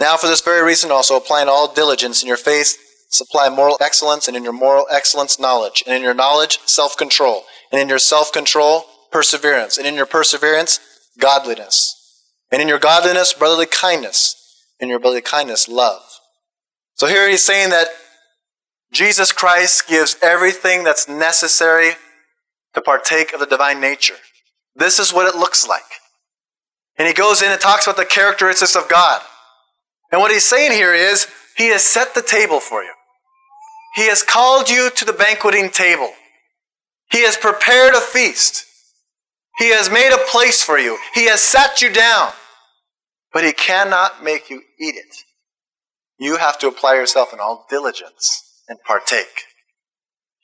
Now, 0.00 0.16
for 0.16 0.26
this 0.26 0.40
very 0.40 0.64
reason, 0.64 0.90
also 0.90 1.16
applying 1.16 1.48
all 1.48 1.72
diligence 1.72 2.22
in 2.22 2.26
your 2.26 2.36
faith, 2.36 2.76
supply 3.10 3.48
moral 3.48 3.76
excellence, 3.80 4.26
and 4.26 4.36
in 4.36 4.42
your 4.42 4.52
moral 4.52 4.86
excellence, 4.90 5.38
knowledge, 5.38 5.84
and 5.86 5.94
in 5.94 6.02
your 6.02 6.14
knowledge, 6.14 6.58
self 6.64 6.96
control, 6.96 7.44
and 7.70 7.80
in 7.80 7.88
your 7.88 8.00
self 8.00 8.32
control, 8.32 8.86
perseverance, 9.12 9.78
and 9.78 9.86
in 9.86 9.94
your 9.94 10.06
perseverance, 10.06 10.80
godliness, 11.18 11.94
and 12.50 12.60
in 12.60 12.66
your 12.66 12.80
godliness, 12.80 13.32
brotherly 13.32 13.66
kindness, 13.66 14.41
in 14.82 14.88
your 14.88 14.98
brotherly 14.98 15.22
kindness, 15.22 15.68
love. 15.68 16.02
So 16.96 17.06
here 17.06 17.30
he's 17.30 17.42
saying 17.42 17.70
that 17.70 17.88
Jesus 18.92 19.32
Christ 19.32 19.88
gives 19.88 20.16
everything 20.20 20.84
that's 20.84 21.08
necessary 21.08 21.92
to 22.74 22.82
partake 22.82 23.32
of 23.32 23.40
the 23.40 23.46
divine 23.46 23.80
nature. 23.80 24.16
This 24.74 24.98
is 24.98 25.12
what 25.12 25.32
it 25.32 25.38
looks 25.38 25.66
like. 25.66 25.82
And 26.98 27.06
he 27.08 27.14
goes 27.14 27.42
in 27.42 27.50
and 27.50 27.60
talks 27.60 27.86
about 27.86 27.96
the 27.96 28.04
characteristics 28.04 28.76
of 28.76 28.88
God. 28.88 29.22
And 30.10 30.20
what 30.20 30.32
he's 30.32 30.44
saying 30.44 30.72
here 30.72 30.92
is, 30.92 31.26
he 31.56 31.68
has 31.68 31.82
set 31.82 32.14
the 32.14 32.22
table 32.22 32.60
for 32.60 32.82
you. 32.82 32.92
He 33.94 34.08
has 34.08 34.22
called 34.22 34.68
you 34.68 34.90
to 34.90 35.04
the 35.04 35.12
banqueting 35.12 35.70
table. 35.70 36.10
He 37.10 37.24
has 37.24 37.36
prepared 37.36 37.94
a 37.94 38.00
feast. 38.00 38.64
He 39.58 39.70
has 39.70 39.90
made 39.90 40.12
a 40.12 40.30
place 40.30 40.62
for 40.62 40.78
you. 40.78 40.98
He 41.14 41.28
has 41.28 41.40
sat 41.40 41.80
you 41.80 41.92
down. 41.92 42.32
But 43.32 43.44
he 43.44 43.52
cannot 43.52 44.22
make 44.22 44.50
you 44.50 44.62
eat 44.78 44.94
it. 44.94 45.16
You 46.18 46.36
have 46.36 46.58
to 46.60 46.68
apply 46.68 46.94
yourself 46.94 47.32
in 47.32 47.40
all 47.40 47.66
diligence 47.70 48.62
and 48.68 48.78
partake. 48.86 49.44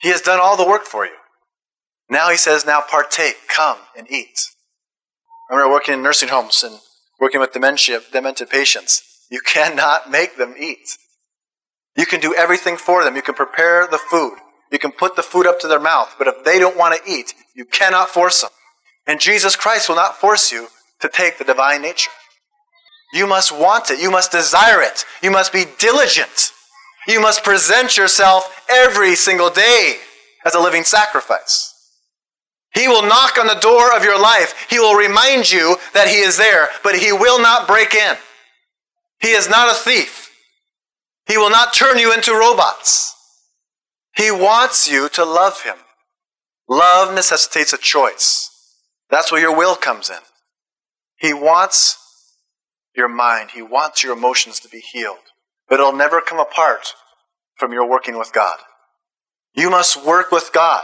He 0.01 0.09
has 0.09 0.21
done 0.21 0.39
all 0.39 0.57
the 0.57 0.67
work 0.67 0.85
for 0.85 1.05
you. 1.05 1.15
Now 2.09 2.29
he 2.29 2.37
says, 2.37 2.65
now 2.65 2.81
partake, 2.81 3.35
come 3.55 3.77
and 3.97 4.09
eat. 4.09 4.39
I 5.49 5.55
remember 5.55 5.73
working 5.73 5.93
in 5.93 6.01
nursing 6.01 6.29
homes 6.29 6.63
and 6.63 6.79
working 7.19 7.39
with 7.39 7.53
dementia, 7.53 8.01
demented 8.11 8.49
patients. 8.49 9.03
You 9.29 9.41
cannot 9.41 10.09
make 10.09 10.37
them 10.37 10.55
eat. 10.59 10.97
You 11.95 12.05
can 12.05 12.19
do 12.19 12.33
everything 12.33 12.77
for 12.77 13.03
them. 13.03 13.15
You 13.15 13.21
can 13.21 13.35
prepare 13.35 13.87
the 13.87 13.97
food. 13.97 14.37
You 14.71 14.79
can 14.79 14.91
put 14.91 15.15
the 15.15 15.23
food 15.23 15.45
up 15.45 15.59
to 15.59 15.67
their 15.67 15.79
mouth. 15.79 16.15
But 16.17 16.27
if 16.27 16.43
they 16.43 16.59
don't 16.59 16.77
want 16.77 16.95
to 16.95 17.11
eat, 17.11 17.33
you 17.55 17.65
cannot 17.65 18.09
force 18.09 18.41
them. 18.41 18.51
And 19.05 19.19
Jesus 19.19 19.55
Christ 19.55 19.89
will 19.89 19.95
not 19.95 20.15
force 20.15 20.51
you 20.51 20.67
to 21.01 21.09
take 21.09 21.37
the 21.37 21.43
divine 21.43 21.81
nature. 21.81 22.11
You 23.13 23.27
must 23.27 23.51
want 23.51 23.89
it. 23.91 23.99
You 23.99 24.11
must 24.11 24.31
desire 24.31 24.81
it. 24.81 25.05
You 25.23 25.31
must 25.31 25.51
be 25.51 25.65
diligent. 25.79 26.51
You 27.07 27.21
must 27.21 27.43
present 27.43 27.97
yourself 27.97 28.65
every 28.69 29.15
single 29.15 29.49
day 29.49 29.95
as 30.45 30.53
a 30.53 30.59
living 30.59 30.83
sacrifice. 30.83 31.73
He 32.73 32.87
will 32.87 33.01
knock 33.01 33.37
on 33.39 33.47
the 33.47 33.55
door 33.55 33.95
of 33.95 34.03
your 34.03 34.19
life. 34.19 34.67
He 34.69 34.79
will 34.79 34.95
remind 34.95 35.51
you 35.51 35.77
that 35.93 36.07
He 36.07 36.19
is 36.19 36.37
there, 36.37 36.69
but 36.83 36.95
He 36.95 37.11
will 37.11 37.41
not 37.41 37.67
break 37.67 37.95
in. 37.95 38.15
He 39.21 39.29
is 39.29 39.49
not 39.49 39.71
a 39.71 39.73
thief. 39.73 40.31
He 41.27 41.37
will 41.37 41.49
not 41.49 41.73
turn 41.73 41.97
you 41.97 42.13
into 42.13 42.31
robots. 42.31 43.15
He 44.15 44.31
wants 44.31 44.89
you 44.89 45.09
to 45.09 45.25
love 45.25 45.63
Him. 45.63 45.75
Love 46.67 47.13
necessitates 47.15 47.73
a 47.73 47.77
choice. 47.77 48.51
That's 49.09 49.31
where 49.31 49.41
your 49.41 49.55
will 49.55 49.75
comes 49.75 50.11
in. 50.11 50.19
He 51.17 51.33
wants 51.33 51.97
your 52.99 53.09
mind, 53.09 53.51
He 53.51 53.63
wants 53.63 54.03
your 54.03 54.13
emotions 54.13 54.59
to 54.59 54.69
be 54.69 54.79
healed, 54.79 55.17
but 55.67 55.79
it'll 55.79 55.93
never 55.93 56.21
come 56.21 56.39
apart 56.39 56.93
from 57.55 57.73
your 57.73 57.89
working 57.89 58.17
with 58.19 58.31
God. 58.31 58.57
You 59.55 59.71
must 59.71 60.05
work 60.05 60.31
with 60.31 60.51
God. 60.53 60.83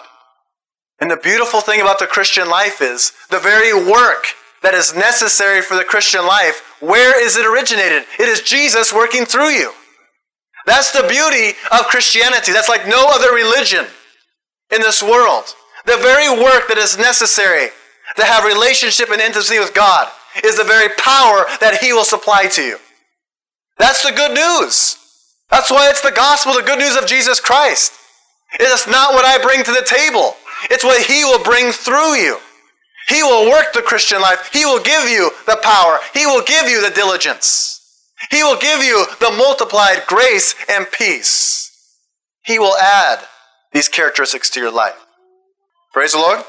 And 0.99 1.11
the 1.11 1.17
beautiful 1.17 1.61
thing 1.61 1.81
about 1.81 1.99
the 1.99 2.07
Christian 2.07 2.49
life 2.49 2.81
is 2.81 3.11
the 3.29 3.39
very 3.39 3.73
work 3.73 4.25
that 4.63 4.73
is 4.73 4.95
necessary 4.95 5.61
for 5.61 5.75
the 5.75 5.83
Christian 5.83 6.25
life, 6.25 6.63
where 6.79 7.23
is 7.23 7.37
it 7.37 7.45
originated? 7.45 8.03
It 8.17 8.27
is 8.27 8.41
Jesus 8.41 8.91
working 8.91 9.25
through 9.25 9.49
you. 9.49 9.71
That's 10.65 10.91
the 10.91 11.07
beauty 11.07 11.55
of 11.71 11.85
Christianity. 11.85 12.51
That's 12.51 12.69
like 12.69 12.87
no 12.87 13.05
other 13.09 13.35
religion 13.35 13.85
in 14.71 14.81
this 14.81 15.03
world. 15.03 15.45
The 15.85 15.97
very 15.97 16.29
work 16.29 16.67
that 16.69 16.79
is 16.79 16.97
necessary 16.97 17.69
to 18.15 18.23
have 18.23 18.43
relationship 18.43 19.11
and 19.11 19.21
intimacy 19.21 19.59
with 19.59 19.75
God 19.75 20.09
is 20.43 20.57
the 20.57 20.63
very 20.63 20.89
power 20.97 21.45
that 21.59 21.79
He 21.81 21.93
will 21.93 22.03
supply 22.03 22.47
to 22.47 22.61
you. 22.61 22.77
That's 23.77 24.03
the 24.03 24.15
good 24.15 24.31
news. 24.31 24.97
That's 25.49 25.71
why 25.71 25.89
it's 25.89 26.01
the 26.01 26.11
gospel, 26.11 26.53
the 26.53 26.63
good 26.63 26.79
news 26.79 26.95
of 26.95 27.07
Jesus 27.07 27.39
Christ. 27.39 27.93
It 28.59 28.63
is 28.63 28.87
not 28.87 29.13
what 29.13 29.25
I 29.25 29.41
bring 29.41 29.63
to 29.63 29.71
the 29.71 29.85
table. 29.85 30.35
It's 30.69 30.83
what 30.83 31.05
He 31.05 31.23
will 31.23 31.43
bring 31.43 31.71
through 31.71 32.15
you. 32.15 32.37
He 33.07 33.21
will 33.21 33.49
work 33.49 33.73
the 33.73 33.83
Christian 33.83 34.21
life. 34.21 34.49
He 34.51 34.65
will 34.65 34.81
give 34.81 35.07
you 35.09 35.29
the 35.45 35.59
power. 35.61 35.99
He 36.13 36.25
will 36.25 36.41
give 36.41 36.67
you 36.67 36.81
the 36.81 36.93
diligence. 36.95 37.81
He 38.31 38.43
will 38.43 38.57
give 38.57 38.83
you 38.83 39.05
the 39.19 39.35
multiplied 39.37 40.03
grace 40.07 40.55
and 40.67 40.87
peace. 40.91 41.71
He 42.43 42.57
will 42.57 42.75
add 42.77 43.19
these 43.73 43.87
characteristics 43.87 44.49
to 44.51 44.59
your 44.59 44.71
life. 44.71 44.95
Praise 45.93 46.13
the 46.13 46.19
Lord. 46.19 46.43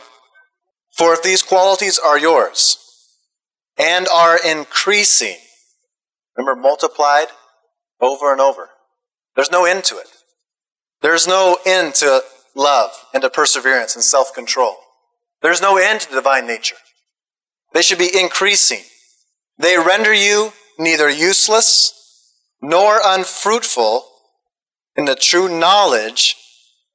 For 0.96 1.12
if 1.12 1.22
these 1.22 1.42
qualities 1.42 1.98
are 1.98 2.18
yours 2.18 2.85
and 3.78 4.06
are 4.08 4.38
increasing, 4.38 5.36
remember, 6.36 6.60
multiplied 6.60 7.28
over 8.00 8.32
and 8.32 8.40
over, 8.40 8.68
there's 9.34 9.50
no 9.50 9.64
end 9.64 9.84
to 9.84 9.98
it. 9.98 10.08
There's 11.02 11.26
no 11.26 11.58
end 11.66 11.94
to 11.96 12.22
love 12.54 12.90
and 13.12 13.22
to 13.22 13.30
perseverance 13.30 13.94
and 13.94 14.02
self 14.02 14.34
control. 14.34 14.76
There's 15.42 15.60
no 15.60 15.76
end 15.76 16.00
to 16.00 16.10
divine 16.10 16.46
nature. 16.46 16.76
They 17.72 17.82
should 17.82 17.98
be 17.98 18.18
increasing. 18.18 18.82
They 19.58 19.76
render 19.76 20.12
you 20.12 20.52
neither 20.78 21.10
useless 21.10 21.92
nor 22.62 23.00
unfruitful 23.04 24.06
in 24.96 25.04
the 25.04 25.14
true 25.14 25.48
knowledge 25.48 26.36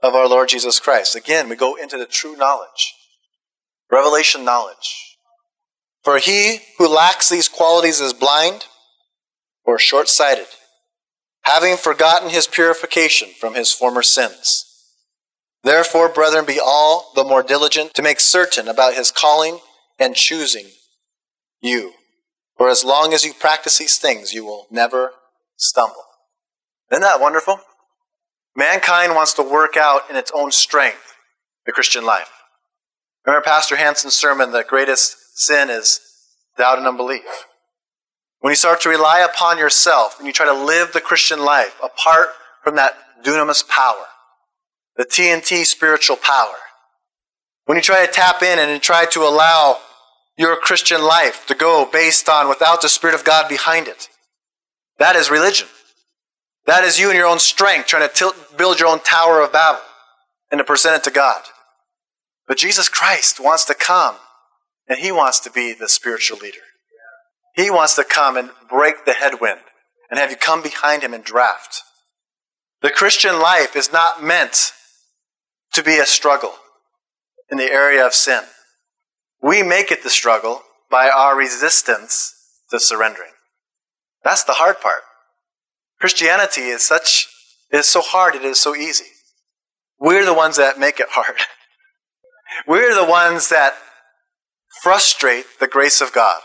of 0.01 0.15
our 0.15 0.27
Lord 0.27 0.49
Jesus 0.49 0.79
Christ. 0.79 1.15
Again, 1.15 1.49
we 1.49 1.55
go 1.55 1.75
into 1.75 1.97
the 1.97 2.05
true 2.05 2.35
knowledge, 2.35 2.93
revelation 3.91 4.43
knowledge. 4.43 5.10
For 6.03 6.17
he 6.17 6.59
who 6.77 6.87
lacks 6.87 7.29
these 7.29 7.47
qualities 7.47 8.01
is 8.01 8.13
blind 8.13 8.65
or 9.63 9.77
short 9.77 10.09
sighted, 10.09 10.47
having 11.43 11.77
forgotten 11.77 12.29
his 12.29 12.47
purification 12.47 13.29
from 13.39 13.53
his 13.53 13.71
former 13.71 14.01
sins. 14.01 14.65
Therefore, 15.63 16.09
brethren, 16.09 16.45
be 16.45 16.59
all 16.59 17.11
the 17.15 17.23
more 17.23 17.43
diligent 17.43 17.93
to 17.93 18.01
make 18.01 18.19
certain 18.19 18.67
about 18.67 18.95
his 18.95 19.11
calling 19.11 19.59
and 19.99 20.15
choosing 20.15 20.65
you. 21.61 21.93
For 22.57 22.69
as 22.69 22.83
long 22.83 23.13
as 23.13 23.23
you 23.23 23.33
practice 23.33 23.77
these 23.77 23.97
things, 23.97 24.33
you 24.33 24.43
will 24.43 24.65
never 24.71 25.13
stumble. 25.57 26.03
Isn't 26.91 27.03
that 27.03 27.21
wonderful? 27.21 27.59
Mankind 28.55 29.13
wants 29.13 29.33
to 29.35 29.43
work 29.43 29.77
out 29.77 30.09
in 30.09 30.15
its 30.15 30.31
own 30.33 30.51
strength 30.51 31.15
the 31.65 31.71
Christian 31.71 32.03
life. 32.03 32.31
Remember 33.25 33.43
Pastor 33.43 33.75
Hansen's 33.75 34.15
sermon, 34.15 34.51
the 34.51 34.63
greatest 34.63 35.15
sin 35.33 35.69
is 35.69 35.99
doubt 36.57 36.77
and 36.77 36.87
unbelief. 36.87 37.45
When 38.39 38.51
you 38.51 38.55
start 38.55 38.81
to 38.81 38.89
rely 38.89 39.19
upon 39.19 39.57
yourself 39.57 40.17
and 40.17 40.27
you 40.27 40.33
try 40.33 40.47
to 40.47 40.53
live 40.53 40.93
the 40.93 41.01
Christian 41.01 41.39
life 41.43 41.79
apart 41.83 42.29
from 42.63 42.75
that 42.75 42.97
dunamis 43.23 43.67
power, 43.67 44.05
the 44.97 45.05
TNT 45.05 45.65
spiritual 45.65 46.17
power, 46.17 46.55
when 47.65 47.77
you 47.77 47.81
try 47.81 48.05
to 48.05 48.11
tap 48.11 48.41
in 48.41 48.59
and 48.59 48.81
try 48.81 49.05
to 49.05 49.21
allow 49.21 49.77
your 50.37 50.55
Christian 50.55 51.03
life 51.03 51.45
to 51.47 51.55
go 51.55 51.87
based 51.91 52.27
on 52.27 52.49
without 52.49 52.81
the 52.81 52.89
Spirit 52.89 53.13
of 53.13 53.23
God 53.23 53.47
behind 53.47 53.87
it, 53.87 54.09
that 54.97 55.15
is 55.15 55.29
religion. 55.29 55.67
That 56.65 56.83
is 56.83 56.99
you 56.99 57.09
and 57.09 57.17
your 57.17 57.27
own 57.27 57.39
strength 57.39 57.87
trying 57.87 58.07
to 58.07 58.13
tilt, 58.13 58.57
build 58.57 58.79
your 58.79 58.89
own 58.89 58.99
Tower 58.99 59.41
of 59.41 59.51
Babel 59.51 59.81
and 60.51 60.59
to 60.59 60.63
present 60.63 60.95
it 60.95 61.03
to 61.05 61.11
God. 61.11 61.41
But 62.47 62.57
Jesus 62.57 62.89
Christ 62.89 63.39
wants 63.39 63.65
to 63.65 63.73
come 63.73 64.15
and 64.87 64.99
he 64.99 65.11
wants 65.11 65.39
to 65.41 65.51
be 65.51 65.73
the 65.73 65.89
spiritual 65.89 66.37
leader. 66.37 66.59
He 67.55 67.69
wants 67.69 67.95
to 67.95 68.03
come 68.03 68.37
and 68.37 68.51
break 68.69 69.05
the 69.05 69.13
headwind 69.13 69.59
and 70.09 70.19
have 70.19 70.31
you 70.31 70.37
come 70.37 70.61
behind 70.61 71.03
him 71.03 71.13
and 71.13 71.23
draft. 71.23 71.81
The 72.81 72.89
Christian 72.89 73.39
life 73.39 73.75
is 73.75 73.91
not 73.91 74.23
meant 74.23 74.71
to 75.73 75.83
be 75.83 75.97
a 75.97 76.05
struggle 76.05 76.53
in 77.49 77.57
the 77.57 77.71
area 77.71 78.05
of 78.05 78.13
sin. 78.13 78.43
We 79.41 79.63
make 79.63 79.91
it 79.91 80.03
the 80.03 80.09
struggle 80.09 80.61
by 80.89 81.09
our 81.09 81.35
resistance 81.35 82.33
to 82.69 82.79
surrendering. 82.79 83.31
That's 84.23 84.43
the 84.43 84.53
hard 84.53 84.79
part. 84.81 85.03
Christianity 85.99 86.61
is 86.61 86.85
such 86.85 87.27
is 87.71 87.85
so 87.85 88.01
hard, 88.01 88.35
it 88.35 88.43
is 88.43 88.59
so 88.59 88.75
easy. 88.75 89.05
We're 89.99 90.25
the 90.25 90.33
ones 90.33 90.57
that 90.57 90.79
make 90.79 90.99
it 90.99 91.07
hard. 91.09 91.37
We're 92.67 92.93
the 92.93 93.09
ones 93.09 93.49
that 93.49 93.75
frustrate 94.81 95.45
the 95.59 95.67
grace 95.67 96.01
of 96.01 96.11
God. 96.11 96.41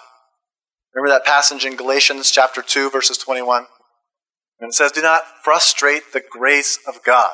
Remember 0.94 1.14
that 1.14 1.24
passage 1.24 1.64
in 1.64 1.76
Galatians 1.76 2.30
chapter 2.30 2.62
2, 2.62 2.90
verses 2.90 3.18
21? 3.18 3.66
And 4.60 4.68
it 4.68 4.74
says, 4.74 4.92
Do 4.92 5.02
not 5.02 5.22
frustrate 5.42 6.12
the 6.12 6.22
grace 6.30 6.78
of 6.86 7.02
God. 7.04 7.32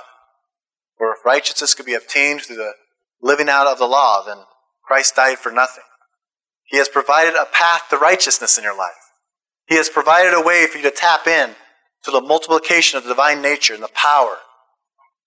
For 0.97 1.13
if 1.13 1.25
righteousness 1.25 1.75
could 1.75 1.87
be 1.87 1.95
obtained 1.95 2.43
through 2.43 2.57
the 2.57 2.73
living 3.21 3.49
out 3.49 3.67
of 3.67 3.79
the 3.79 3.87
law, 3.87 4.25
then 4.25 4.39
Christ 4.85 5.17
died 5.17 5.39
for 5.39 5.53
nothing. 5.53 5.85
He 6.65 6.79
has 6.79 6.89
provided 6.89 7.35
a 7.35 7.47
path 7.53 7.83
to 7.91 7.97
righteousness 7.97 8.57
in 8.57 8.65
your 8.65 8.77
life. 8.77 8.91
He 9.67 9.77
has 9.77 9.89
provided 9.89 10.35
a 10.35 10.41
way 10.41 10.67
for 10.67 10.79
you 10.79 10.85
to 10.85 10.91
tap 10.91 11.27
in 11.27 11.51
to 12.05 12.11
the 12.11 12.21
multiplication 12.21 12.97
of 12.97 13.05
the 13.05 13.11
divine 13.11 13.43
nature 13.43 13.75
and 13.75 13.83
the 13.83 13.89
power. 13.89 14.39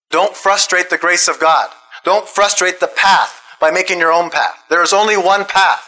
Don't 0.10 0.36
frustrate 0.36 0.90
the 0.90 0.98
grace 0.98 1.28
of 1.28 1.40
God. 1.40 1.70
Don't 2.04 2.28
frustrate 2.28 2.80
the 2.80 2.88
path 2.88 3.42
by 3.60 3.72
making 3.72 4.00
your 4.00 4.12
own 4.12 4.30
path. 4.30 4.58
There 4.70 4.84
is 4.84 4.94
only 4.94 5.18
one 5.18 5.46
path. 5.46 5.84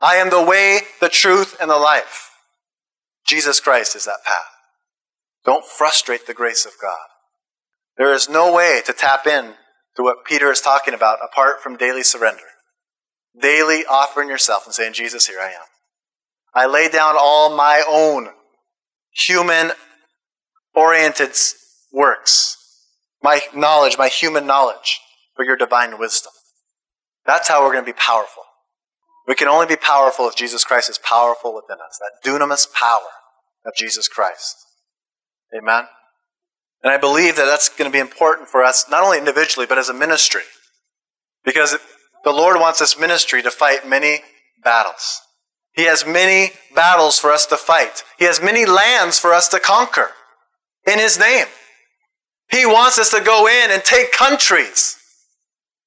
I 0.00 0.16
am 0.16 0.30
the 0.30 0.42
way, 0.42 0.80
the 1.00 1.08
truth, 1.08 1.56
and 1.60 1.70
the 1.70 1.76
life. 1.76 2.30
Jesus 3.26 3.60
Christ 3.60 3.96
is 3.96 4.04
that 4.04 4.24
path. 4.24 4.44
Don't 5.44 5.64
frustrate 5.64 6.26
the 6.26 6.34
grace 6.34 6.66
of 6.66 6.72
God. 6.80 7.06
There 7.96 8.12
is 8.12 8.28
no 8.28 8.52
way 8.52 8.82
to 8.84 8.92
tap 8.92 9.26
in 9.26 9.54
to 9.96 10.02
what 10.02 10.24
Peter 10.24 10.50
is 10.50 10.60
talking 10.60 10.94
about 10.94 11.18
apart 11.24 11.62
from 11.62 11.76
daily 11.76 12.02
surrender. 12.02 12.42
Daily 13.40 13.84
offering 13.86 14.28
yourself 14.28 14.66
and 14.66 14.74
saying, 14.74 14.92
Jesus, 14.92 15.26
here 15.26 15.40
I 15.40 15.48
am. 15.48 15.66
I 16.54 16.66
lay 16.66 16.88
down 16.88 17.16
all 17.18 17.54
my 17.54 17.84
own 17.88 18.28
human 19.12 19.72
oriented 20.74 21.36
works, 21.92 22.56
my 23.22 23.40
knowledge, 23.54 23.96
my 23.98 24.08
human 24.08 24.46
knowledge, 24.46 25.00
for 25.34 25.44
your 25.44 25.56
divine 25.56 25.98
wisdom. 25.98 26.32
That's 27.26 27.48
how 27.48 27.62
we're 27.62 27.72
going 27.72 27.84
to 27.84 27.92
be 27.92 27.98
powerful. 27.98 28.42
We 29.26 29.34
can 29.34 29.48
only 29.48 29.66
be 29.66 29.76
powerful 29.76 30.28
if 30.28 30.36
Jesus 30.36 30.64
Christ 30.64 30.88
is 30.88 30.98
powerful 30.98 31.54
within 31.54 31.78
us. 31.84 31.98
That 31.98 32.28
dunamis 32.28 32.72
power 32.72 33.00
of 33.64 33.74
Jesus 33.76 34.08
Christ. 34.08 34.56
Amen? 35.56 35.84
And 36.82 36.92
I 36.92 36.98
believe 36.98 37.36
that 37.36 37.46
that's 37.46 37.68
going 37.68 37.90
to 37.90 37.92
be 37.92 37.98
important 37.98 38.48
for 38.48 38.62
us, 38.62 38.86
not 38.88 39.02
only 39.02 39.18
individually, 39.18 39.66
but 39.66 39.78
as 39.78 39.88
a 39.88 39.94
ministry. 39.94 40.42
Because 41.44 41.76
the 42.24 42.30
Lord 42.30 42.60
wants 42.60 42.78
this 42.78 42.98
ministry 42.98 43.42
to 43.42 43.50
fight 43.50 43.88
many 43.88 44.20
battles. 44.62 45.20
He 45.72 45.84
has 45.84 46.06
many 46.06 46.52
battles 46.74 47.18
for 47.18 47.32
us 47.32 47.46
to 47.46 47.56
fight. 47.56 48.02
He 48.18 48.24
has 48.24 48.40
many 48.40 48.64
lands 48.64 49.18
for 49.18 49.34
us 49.34 49.48
to 49.48 49.60
conquer 49.60 50.10
in 50.86 50.98
His 50.98 51.18
name. 51.18 51.46
He 52.50 52.64
wants 52.64 52.98
us 52.98 53.10
to 53.10 53.20
go 53.20 53.48
in 53.48 53.70
and 53.70 53.84
take 53.84 54.12
countries. 54.12 54.96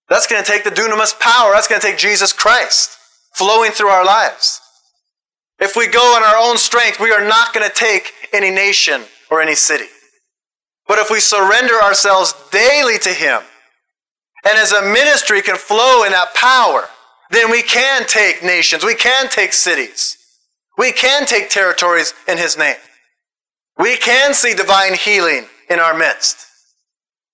That's 0.10 0.28
going 0.28 0.44
to 0.44 0.52
take 0.52 0.64
the 0.64 0.72
dunamis 0.72 1.18
power. 1.20 1.52
That's 1.54 1.68
going 1.68 1.80
to 1.80 1.88
take 1.88 1.98
Jesus 1.98 2.34
Christ 2.34 2.98
flowing 3.34 3.72
through 3.72 3.90
our 3.90 4.06
lives. 4.06 4.60
If 5.60 5.76
we 5.76 5.88
go 5.88 6.18
in 6.18 6.24
our 6.24 6.38
own 6.38 6.58
strength, 6.58 7.00
we 7.00 7.12
are 7.12 7.26
not 7.26 7.54
going 7.54 7.68
to 7.68 7.76
take 7.76 8.14
any 8.34 8.50
nation 8.50 9.04
or 9.30 9.42
any 9.42 9.56
city. 9.56 9.86
But 10.88 11.00
if 11.00 11.12
we 11.12 11.20
surrender 11.20 11.76
ourselves 11.76 12.34
daily 12.52 12.98
to 13.00 13.10
Him, 13.10 13.42
and 14.46 14.58
as 14.58 14.72
a 14.72 14.82
ministry 14.82 15.42
can 15.42 15.58
flow 15.58 16.04
in 16.04 16.12
that 16.12 16.34
power, 16.34 16.88
then 17.30 17.52
we 17.52 17.62
can 17.62 18.08
take 18.08 18.44
nations, 18.44 18.84
we 18.84 18.96
can 18.96 19.30
take 19.30 19.54
cities, 19.54 20.18
we 20.78 20.92
can 20.92 21.26
take 21.26 21.50
territories 21.50 22.14
in 22.28 22.38
His 22.38 22.58
name. 22.58 22.78
We 23.78 23.98
can 23.98 24.34
see 24.34 24.56
divine 24.56 24.94
healing 24.94 25.46
in 25.70 25.80
our 25.80 25.98
midst. 25.98 26.49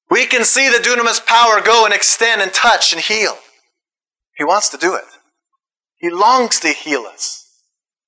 We 0.10 0.26
can 0.26 0.44
see 0.44 0.70
the 0.70 0.84
dunamis 0.84 1.26
power 1.26 1.62
go 1.62 1.86
and 1.86 1.94
extend 1.94 2.42
and 2.42 2.54
touch 2.54 2.94
and 2.94 3.02
heal. 3.02 3.38
He 4.38 4.44
wants 4.44 4.70
to 4.70 4.78
do 4.78 4.96
it. 4.96 5.04
He 5.98 6.10
longs 6.10 6.60
to 6.60 6.70
heal 6.70 7.02
us. 7.02 7.42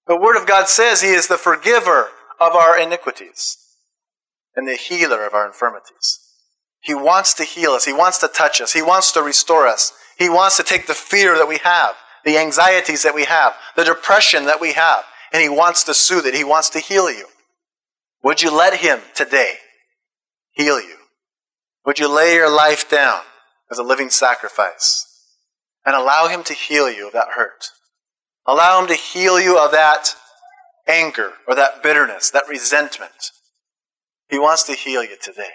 The 0.07 0.19
Word 0.19 0.37
of 0.37 0.47
God 0.47 0.69
says 0.69 1.01
He 1.01 1.09
is 1.09 1.27
the 1.27 1.37
forgiver 1.37 2.09
of 2.39 2.53
our 2.53 2.79
iniquities 2.79 3.57
and 4.55 4.67
the 4.67 4.75
healer 4.75 5.25
of 5.25 5.33
our 5.33 5.47
infirmities. 5.47 6.19
He 6.81 6.93
wants 6.93 7.33
to 7.35 7.43
heal 7.43 7.71
us. 7.71 7.85
He 7.85 7.93
wants 7.93 8.19
to 8.19 8.27
touch 8.27 8.61
us. 8.61 8.73
He 8.73 8.81
wants 8.81 9.11
to 9.13 9.21
restore 9.21 9.67
us. 9.67 9.93
He 10.17 10.29
wants 10.29 10.57
to 10.57 10.63
take 10.63 10.87
the 10.87 10.93
fear 10.93 11.37
that 11.37 11.47
we 11.47 11.57
have, 11.59 11.95
the 12.23 12.37
anxieties 12.37 13.03
that 13.03 13.15
we 13.15 13.25
have, 13.25 13.53
the 13.75 13.83
depression 13.83 14.45
that 14.45 14.61
we 14.61 14.73
have, 14.73 15.03
and 15.33 15.41
He 15.41 15.49
wants 15.49 15.83
to 15.85 15.93
soothe 15.93 16.25
it. 16.25 16.33
He 16.35 16.43
wants 16.43 16.69
to 16.71 16.79
heal 16.79 17.11
you. 17.11 17.25
Would 18.23 18.41
you 18.41 18.55
let 18.55 18.75
Him 18.75 18.99
today 19.15 19.55
heal 20.51 20.79
you? 20.79 20.96
Would 21.87 21.99
you 21.99 22.13
lay 22.13 22.35
your 22.35 22.53
life 22.53 22.89
down 22.89 23.21
as 23.71 23.79
a 23.79 23.83
living 23.83 24.09
sacrifice 24.09 25.05
and 25.85 25.95
allow 25.95 26.27
Him 26.27 26.43
to 26.43 26.53
heal 26.53 26.91
you 26.91 27.07
of 27.07 27.13
that 27.13 27.29
hurt? 27.35 27.69
Allow 28.45 28.81
Him 28.81 28.87
to 28.89 28.93
heal 28.93 29.39
you 29.39 29.57
of 29.57 29.71
that 29.71 30.13
anger 30.85 31.31
or 31.47 31.55
that 31.55 31.81
bitterness, 31.81 32.29
that 32.31 32.49
resentment. 32.49 33.31
He 34.27 34.37
wants 34.37 34.63
to 34.63 34.73
heal 34.73 35.01
you 35.01 35.15
today. 35.15 35.53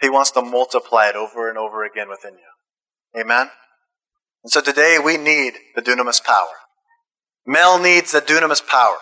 He 0.00 0.08
wants 0.08 0.30
to 0.30 0.42
multiply 0.42 1.10
it 1.10 1.16
over 1.16 1.50
and 1.50 1.58
over 1.58 1.84
again 1.84 2.08
within 2.08 2.32
you. 2.32 3.20
Amen? 3.20 3.50
And 4.42 4.50
so 4.50 4.62
today 4.62 4.98
we 5.04 5.18
need 5.18 5.52
the 5.74 5.82
dunamis 5.82 6.24
power. 6.24 6.46
Mel 7.44 7.78
needs 7.78 8.12
the 8.12 8.22
dunamis 8.22 8.66
power. 8.66 8.96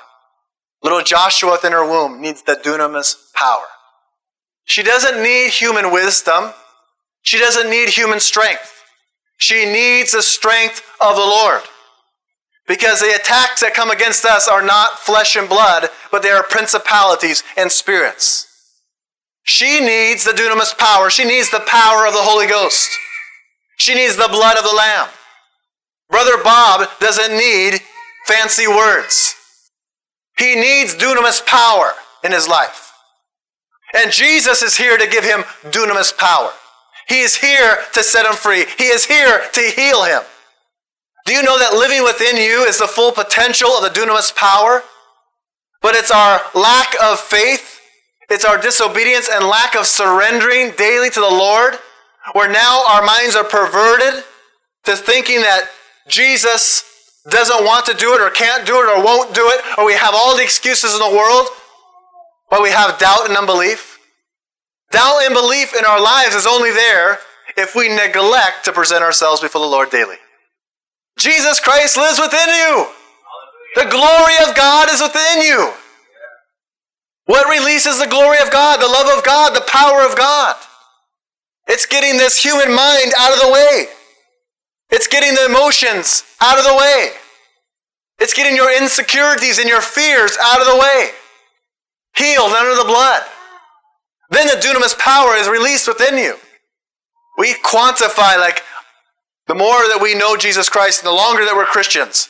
Little 0.83 1.03
Joshua 1.03 1.53
within 1.53 1.71
her 1.71 1.89
womb 1.89 2.21
needs 2.21 2.43
the 2.43 2.57
dunamis 2.57 3.15
power. 3.35 3.67
She 4.65 4.83
doesn't 4.83 5.23
need 5.23 5.51
human 5.51 5.93
wisdom. 5.93 6.53
She 7.23 7.39
doesn't 7.39 7.71
need 7.71 7.89
human 7.89 8.21
strength. 8.21 8.71
She 9.39 9.65
needs 9.65 10.13
the 10.13 10.23
strength 10.23 10.83
of 11.01 11.17
the 11.17 11.23
Lord. 11.23 11.63
Because 12.67 13.01
the 13.01 13.15
attacks 13.15 13.61
that 13.61 13.75
come 13.75 13.91
against 13.91 14.25
us 14.25 14.49
are 14.49 14.63
not 14.63 14.99
flesh 14.99 15.37
and 15.37 15.49
blood, 15.49 15.91
but 16.11 16.23
they 16.23 16.31
are 16.31 16.43
principalities 16.43 17.43
and 17.57 17.71
spirits. 17.71 18.47
She 19.43 19.81
needs 19.81 20.25
the 20.25 20.33
dunamis 20.33 20.77
power. 20.79 21.11
She 21.11 21.25
needs 21.25 21.51
the 21.51 21.61
power 21.67 22.07
of 22.07 22.15
the 22.15 22.23
Holy 22.23 22.47
Ghost. 22.47 22.91
She 23.77 23.95
needs 23.95 24.17
the 24.17 24.29
blood 24.29 24.57
of 24.57 24.65
the 24.65 24.75
Lamb. 24.75 25.09
Brother 26.09 26.43
Bob 26.43 26.89
doesn't 27.01 27.37
need 27.37 27.81
fancy 28.27 28.67
words. 28.67 29.35
He 30.39 30.55
needs 30.55 30.95
dunamis 30.95 31.45
power 31.45 31.93
in 32.23 32.33
his 32.33 32.49
life. 32.49 32.84
And 33.95 34.11
Jesus 34.11 34.63
is 34.63 34.77
here 34.77 34.99
to 34.99 35.07
give 35.07 35.25
him 35.25 35.43
dunamis 35.71 36.17
power. 36.17 36.51
He 37.09 37.21
is 37.21 37.35
here 37.35 37.79
to 37.93 38.03
set 38.03 38.27
him 38.27 38.35
free. 38.35 38.65
He 38.79 38.85
is 38.85 39.05
here 39.05 39.43
to 39.53 39.61
heal 39.61 40.05
him. 40.05 40.23
Do 41.27 41.33
you 41.33 41.43
know 41.43 41.59
that 41.59 41.75
living 41.75 42.03
within 42.03 42.37
you 42.37 42.65
is 42.65 42.79
the 42.79 42.87
full 42.87 43.13
potential 43.13 43.71
of 43.71 43.83
the 43.83 43.99
dunamis 43.99 44.35
power? 44.35 44.83
But 45.81 45.95
it's 45.95 46.11
our 46.11 46.41
lack 46.55 46.95
of 47.03 47.21
faith, 47.21 47.81
it's 48.31 48.45
our 48.45 48.61
disobedience 48.61 49.29
and 49.33 49.47
lack 49.47 49.75
of 49.77 49.87
surrendering 49.87 50.73
daily 50.77 51.11
to 51.11 51.21
the 51.21 51.27
Lord, 51.27 51.75
where 52.33 52.51
now 52.51 52.85
our 52.89 53.05
minds 53.05 53.37
are 53.37 53.45
perverted 53.45 54.25
to 54.85 54.97
thinking 54.97 55.41
that 55.41 55.69
Jesus 56.09 56.85
doesn't 57.31 57.65
want 57.65 57.87
to 57.87 57.95
do 57.95 58.15
it 58.15 58.21
or 58.21 58.31
can't 58.31 58.67
do 58.67 58.77
it 58.77 58.87
or 58.87 59.03
won't 59.03 59.35
do 59.35 59.47
it, 59.49 59.79
or 59.79 59.85
we 59.87 59.95
have 59.95 60.15
all 60.15 60.37
the 60.37 60.43
excuses 60.43 60.93
in 60.93 61.01
the 61.01 61.17
world, 61.17 61.49
but 62.51 62.63
we 62.63 62.71
have 62.71 62.99
doubt 62.99 63.29
and 63.29 63.37
unbelief. 63.37 63.99
Doubt 64.91 65.23
and 65.25 65.35
belief 65.35 65.75
in 65.77 65.85
our 65.85 66.01
lives 66.01 66.35
is 66.35 66.47
only 66.47 66.71
there 66.71 67.19
if 67.57 67.75
we 67.75 67.89
neglect 67.89 68.65
to 68.65 68.73
present 68.73 69.03
ourselves 69.03 69.41
before 69.41 69.61
the 69.61 69.67
Lord 69.67 69.91
daily. 69.91 70.17
Jesus 71.19 71.61
Christ 71.61 71.97
lives 71.97 72.21
within 72.21 72.49
you. 72.49 72.87
The 73.75 73.91
glory 73.91 74.35
of 74.49 74.55
God 74.55 74.91
is 74.91 75.01
within 75.01 75.43
you. 75.43 75.73
What 77.27 77.51
releases 77.51 77.99
the 77.99 78.07
glory 78.07 78.39
of 78.41 78.51
God, 78.51 78.81
the 78.81 78.87
love 78.87 79.17
of 79.17 79.25
God, 79.25 79.55
the 79.55 79.67
power 79.67 80.03
of 80.07 80.17
God? 80.17 80.57
It's 81.67 81.87
getting 81.87 82.19
this 82.19 82.43
human 82.43 82.75
mind 82.75 83.13
out 83.19 83.33
of 83.33 83.41
the 83.41 83.51
way. 83.53 83.87
It's 84.91 85.07
getting 85.07 85.35
the 85.35 85.47
emotions 85.47 86.25
out 86.41 86.59
of 86.59 86.65
the 86.65 86.77
way. 86.77 87.11
It's 88.19 88.35
getting 88.35 88.55
your 88.55 88.77
insecurities 88.77 89.59
and 89.59 89.69
your 89.69 89.81
fears 89.81 90.37
out 90.41 90.61
of 90.61 90.67
the 90.67 90.79
way. 90.79 91.11
Healed 92.17 92.53
under 92.53 92.77
the 92.77 92.87
blood. 92.87 93.23
Then 94.31 94.47
the 94.47 94.55
dunamis 94.55 94.99
power 94.99 95.35
is 95.35 95.49
released 95.49 95.89
within 95.89 96.17
you. 96.17 96.37
We 97.39 97.55
quantify 97.55 98.39
like 98.39 98.63
the 99.47 99.55
more 99.55 99.79
that 99.89 100.01
we 100.01 100.15
know 100.15 100.37
Jesus 100.37 100.69
Christ 100.69 101.03
and 101.03 101.09
the 101.09 101.15
longer 101.15 101.45
that 101.45 101.55
we're 101.57 101.67
Christians, 101.67 102.29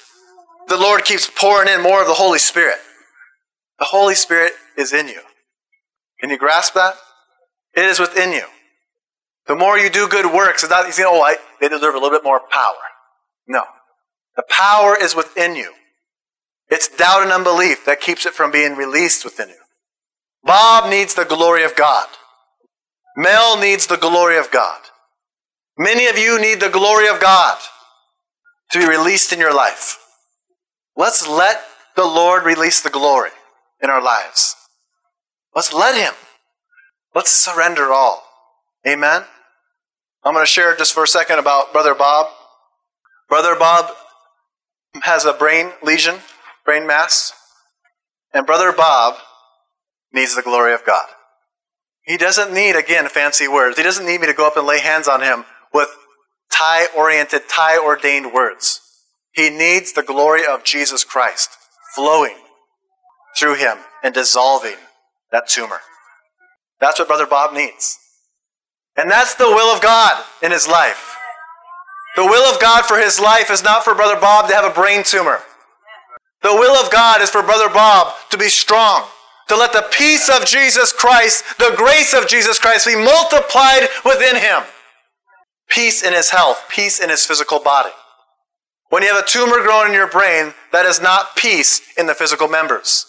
the 0.68 0.76
Lord 0.76 1.04
keeps 1.04 1.30
pouring 1.30 1.68
in 1.68 1.82
more 1.82 2.00
of 2.00 2.08
the 2.08 2.14
Holy 2.14 2.38
Spirit. 2.38 2.78
The 3.78 3.84
Holy 3.84 4.14
Spirit 4.14 4.52
is 4.76 4.92
in 4.92 5.08
you. 5.08 5.20
Can 6.20 6.30
you 6.30 6.38
grasp 6.38 6.74
that? 6.74 6.94
It 7.74 7.84
is 7.84 8.00
within 8.00 8.32
you. 8.32 8.44
The 9.46 9.56
more 9.56 9.78
you 9.78 9.90
do 9.90 10.08
good 10.08 10.32
works, 10.32 10.62
it's 10.62 10.70
not 10.70 10.86
you 10.86 10.92
say, 10.92 11.04
oh, 11.04 11.20
I, 11.20 11.36
they 11.60 11.68
deserve 11.68 11.94
a 11.94 11.98
little 11.98 12.16
bit 12.16 12.24
more 12.24 12.40
power. 12.50 12.74
No. 13.46 13.62
The 14.36 14.44
power 14.48 14.96
is 14.98 15.14
within 15.14 15.54
you. 15.54 15.72
It's 16.70 16.88
doubt 16.88 17.22
and 17.22 17.30
unbelief 17.30 17.84
that 17.84 18.00
keeps 18.00 18.24
it 18.26 18.32
from 18.32 18.50
being 18.50 18.74
released 18.74 19.24
within 19.24 19.50
you. 19.50 19.63
Bob 20.44 20.90
needs 20.90 21.14
the 21.14 21.24
glory 21.24 21.64
of 21.64 21.74
God. 21.74 22.06
Mel 23.16 23.58
needs 23.58 23.86
the 23.86 23.96
glory 23.96 24.38
of 24.38 24.50
God. 24.50 24.80
Many 25.78 26.06
of 26.06 26.18
you 26.18 26.40
need 26.40 26.60
the 26.60 26.68
glory 26.68 27.08
of 27.08 27.20
God 27.20 27.58
to 28.70 28.78
be 28.78 28.86
released 28.86 29.32
in 29.32 29.38
your 29.38 29.54
life. 29.54 29.98
Let's 30.96 31.28
let 31.28 31.62
the 31.96 32.04
Lord 32.04 32.44
release 32.44 32.80
the 32.80 32.90
glory 32.90 33.30
in 33.82 33.90
our 33.90 34.02
lives. 34.02 34.56
Let's 35.54 35.72
let 35.72 35.96
Him. 35.96 36.14
Let's 37.14 37.30
surrender 37.30 37.92
all. 37.92 38.22
Amen. 38.86 39.22
I'm 40.24 40.34
going 40.34 40.42
to 40.42 40.50
share 40.50 40.76
just 40.76 40.92
for 40.92 41.04
a 41.04 41.08
second 41.08 41.38
about 41.38 41.72
Brother 41.72 41.94
Bob. 41.94 42.26
Brother 43.28 43.56
Bob 43.56 43.90
has 45.02 45.24
a 45.24 45.32
brain 45.32 45.70
lesion, 45.82 46.16
brain 46.64 46.86
mass, 46.86 47.32
and 48.32 48.46
Brother 48.46 48.72
Bob 48.72 49.16
needs 50.14 50.34
the 50.34 50.42
glory 50.42 50.72
of 50.72 50.86
God. 50.86 51.06
He 52.04 52.16
doesn't 52.16 52.52
need, 52.52 52.76
again, 52.76 53.08
fancy 53.08 53.48
words. 53.48 53.76
He 53.76 53.82
doesn't 53.82 54.06
need 54.06 54.20
me 54.20 54.26
to 54.26 54.34
go 54.34 54.46
up 54.46 54.56
and 54.56 54.66
lay 54.66 54.80
hands 54.80 55.08
on 55.08 55.22
him 55.22 55.44
with 55.72 55.88
Ty 56.52 56.86
oriented, 56.96 57.48
Ty 57.48 57.78
ordained 57.78 58.32
words. 58.32 58.80
He 59.32 59.50
needs 59.50 59.92
the 59.92 60.02
glory 60.02 60.42
of 60.48 60.64
Jesus 60.64 61.02
Christ 61.02 61.50
flowing 61.94 62.36
through 63.38 63.56
him 63.56 63.78
and 64.02 64.14
dissolving 64.14 64.76
that 65.32 65.48
tumor. 65.48 65.80
That's 66.80 66.98
what 66.98 67.08
Brother 67.08 67.26
Bob 67.26 67.54
needs. 67.54 67.98
And 68.96 69.10
that's 69.10 69.34
the 69.34 69.48
will 69.48 69.74
of 69.74 69.82
God 69.82 70.22
in 70.42 70.52
his 70.52 70.68
life. 70.68 71.16
The 72.16 72.24
will 72.24 72.44
of 72.52 72.60
God 72.60 72.84
for 72.84 72.96
his 72.96 73.18
life 73.18 73.50
is 73.50 73.64
not 73.64 73.82
for 73.82 73.94
Brother 73.94 74.20
Bob 74.20 74.48
to 74.48 74.54
have 74.54 74.70
a 74.70 74.74
brain 74.74 75.02
tumor. 75.02 75.40
The 76.42 76.52
will 76.52 76.76
of 76.76 76.92
God 76.92 77.20
is 77.20 77.30
for 77.30 77.42
Brother 77.42 77.68
Bob 77.68 78.14
to 78.30 78.38
be 78.38 78.48
strong, 78.48 79.04
to 79.48 79.56
let 79.56 79.72
the 79.72 79.86
peace 79.92 80.28
of 80.28 80.46
Jesus 80.46 80.92
Christ, 80.92 81.44
the 81.58 81.74
grace 81.76 82.14
of 82.14 82.26
Jesus 82.26 82.58
Christ 82.58 82.86
be 82.86 82.96
multiplied 82.96 83.88
within 84.04 84.36
him. 84.36 84.62
Peace 85.68 86.02
in 86.02 86.12
his 86.12 86.30
health, 86.30 86.64
peace 86.68 87.00
in 87.00 87.10
his 87.10 87.26
physical 87.26 87.58
body. 87.58 87.90
When 88.90 89.02
you 89.02 89.12
have 89.12 89.22
a 89.22 89.26
tumor 89.26 89.62
growing 89.62 89.88
in 89.88 89.94
your 89.94 90.08
brain, 90.08 90.54
that 90.72 90.86
is 90.86 91.00
not 91.00 91.36
peace 91.36 91.80
in 91.98 92.06
the 92.06 92.14
physical 92.14 92.48
members. 92.48 93.06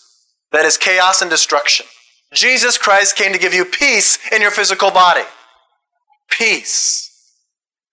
That 0.52 0.66
is 0.66 0.78
chaos 0.78 1.22
and 1.22 1.30
destruction. 1.30 1.86
Jesus 2.34 2.78
Christ 2.78 3.16
came 3.16 3.34
to 3.34 3.40
give 3.40 3.54
you 3.54 3.66
peace 3.66 4.18
in 4.32 4.42
your 4.42 4.52
physical 4.52 4.92
body. 4.92 5.24
Peace. 6.30 7.12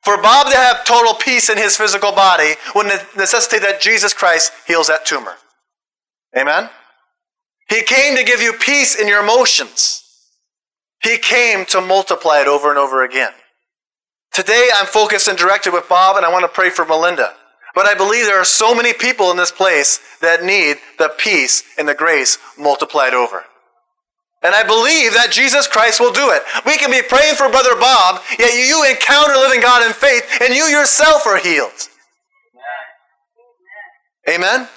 For 0.02 0.20
Bob 0.20 0.50
to 0.50 0.56
have 0.56 0.84
total 0.84 1.14
peace 1.14 1.48
in 1.48 1.58
his 1.58 1.76
physical 1.76 2.12
body 2.12 2.54
would 2.74 2.86
necessitate 3.16 3.62
that 3.62 3.80
Jesus 3.80 4.12
Christ 4.12 4.52
heals 4.66 4.88
that 4.88 5.06
tumor. 5.06 5.34
Amen? 6.36 6.70
He 7.72 7.80
came 7.80 8.16
to 8.16 8.24
give 8.24 8.42
you 8.42 8.52
peace 8.52 9.00
in 9.00 9.08
your 9.08 9.22
emotions. 9.22 10.02
He 11.02 11.16
came 11.16 11.64
to 11.66 11.80
multiply 11.80 12.42
it 12.42 12.46
over 12.46 12.68
and 12.68 12.78
over 12.78 13.02
again. 13.02 13.32
Today 14.30 14.68
I'm 14.74 14.84
focused 14.84 15.26
and 15.26 15.38
directed 15.38 15.72
with 15.72 15.88
Bob, 15.88 16.16
and 16.16 16.26
I 16.26 16.30
want 16.30 16.42
to 16.42 16.48
pray 16.48 16.68
for 16.68 16.84
Melinda. 16.84 17.32
But 17.74 17.86
I 17.86 17.94
believe 17.94 18.26
there 18.26 18.38
are 18.38 18.44
so 18.44 18.74
many 18.74 18.92
people 18.92 19.30
in 19.30 19.38
this 19.38 19.50
place 19.50 20.00
that 20.20 20.44
need 20.44 20.76
the 20.98 21.14
peace 21.16 21.64
and 21.78 21.88
the 21.88 21.94
grace 21.94 22.36
multiplied 22.58 23.14
over. 23.14 23.42
And 24.42 24.54
I 24.54 24.64
believe 24.64 25.14
that 25.14 25.32
Jesus 25.32 25.66
Christ 25.66 25.98
will 25.98 26.12
do 26.12 26.30
it. 26.30 26.42
We 26.66 26.76
can 26.76 26.90
be 26.90 27.00
praying 27.00 27.36
for 27.36 27.48
Brother 27.48 27.74
Bob, 27.76 28.20
yet 28.38 28.52
you 28.68 28.84
encounter 28.84 29.32
living 29.32 29.62
God 29.62 29.86
in 29.86 29.94
faith, 29.94 30.28
and 30.42 30.54
you 30.54 30.64
yourself 30.64 31.26
are 31.26 31.38
healed. 31.38 31.88
Amen? 34.28 34.68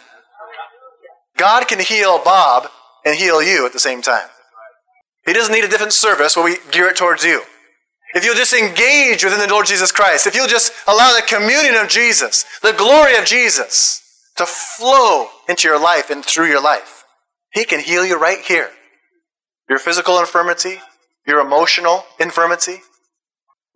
God 1.36 1.68
can 1.68 1.80
heal 1.80 2.24
Bob 2.24 2.70
and 3.06 3.16
heal 3.16 3.42
you 3.42 3.66
at 3.66 3.74
the 3.74 3.80
same 3.80 4.02
time. 4.02 4.28
He 5.26 5.34
doesn't 5.34 5.54
need 5.54 5.64
a 5.64 5.70
different 5.70 5.94
service 5.94 6.36
where 6.36 6.46
we 6.46 6.58
gear 6.72 6.88
it 6.88 6.98
towards 6.98 7.24
you. 7.24 7.44
If 8.14 8.24
you'll 8.24 8.36
just 8.36 8.54
engage 8.54 9.24
within 9.24 9.40
the 9.40 9.48
Lord 9.48 9.66
Jesus 9.66 9.92
Christ, 9.92 10.28
if 10.28 10.36
you'll 10.36 10.48
just 10.48 10.74
allow 10.88 11.14
the 11.14 11.22
communion 11.22 11.76
of 11.76 11.90
Jesus, 11.90 12.46
the 12.62 12.74
glory 12.74 13.16
of 13.18 13.26
Jesus, 13.26 14.02
to 14.38 14.46
flow 14.46 15.28
into 15.50 15.68
your 15.68 15.80
life 15.80 16.10
and 16.10 16.24
through 16.24 16.48
your 16.48 16.62
life, 16.62 17.04
He 17.54 17.66
can 17.66 17.80
heal 17.80 18.06
you 18.06 18.18
right 18.18 18.40
here. 18.40 18.70
Your 19.70 19.80
physical 19.80 20.20
infirmity, 20.20 20.80
your 21.28 21.40
emotional 21.40 22.06
infirmity, 22.20 22.82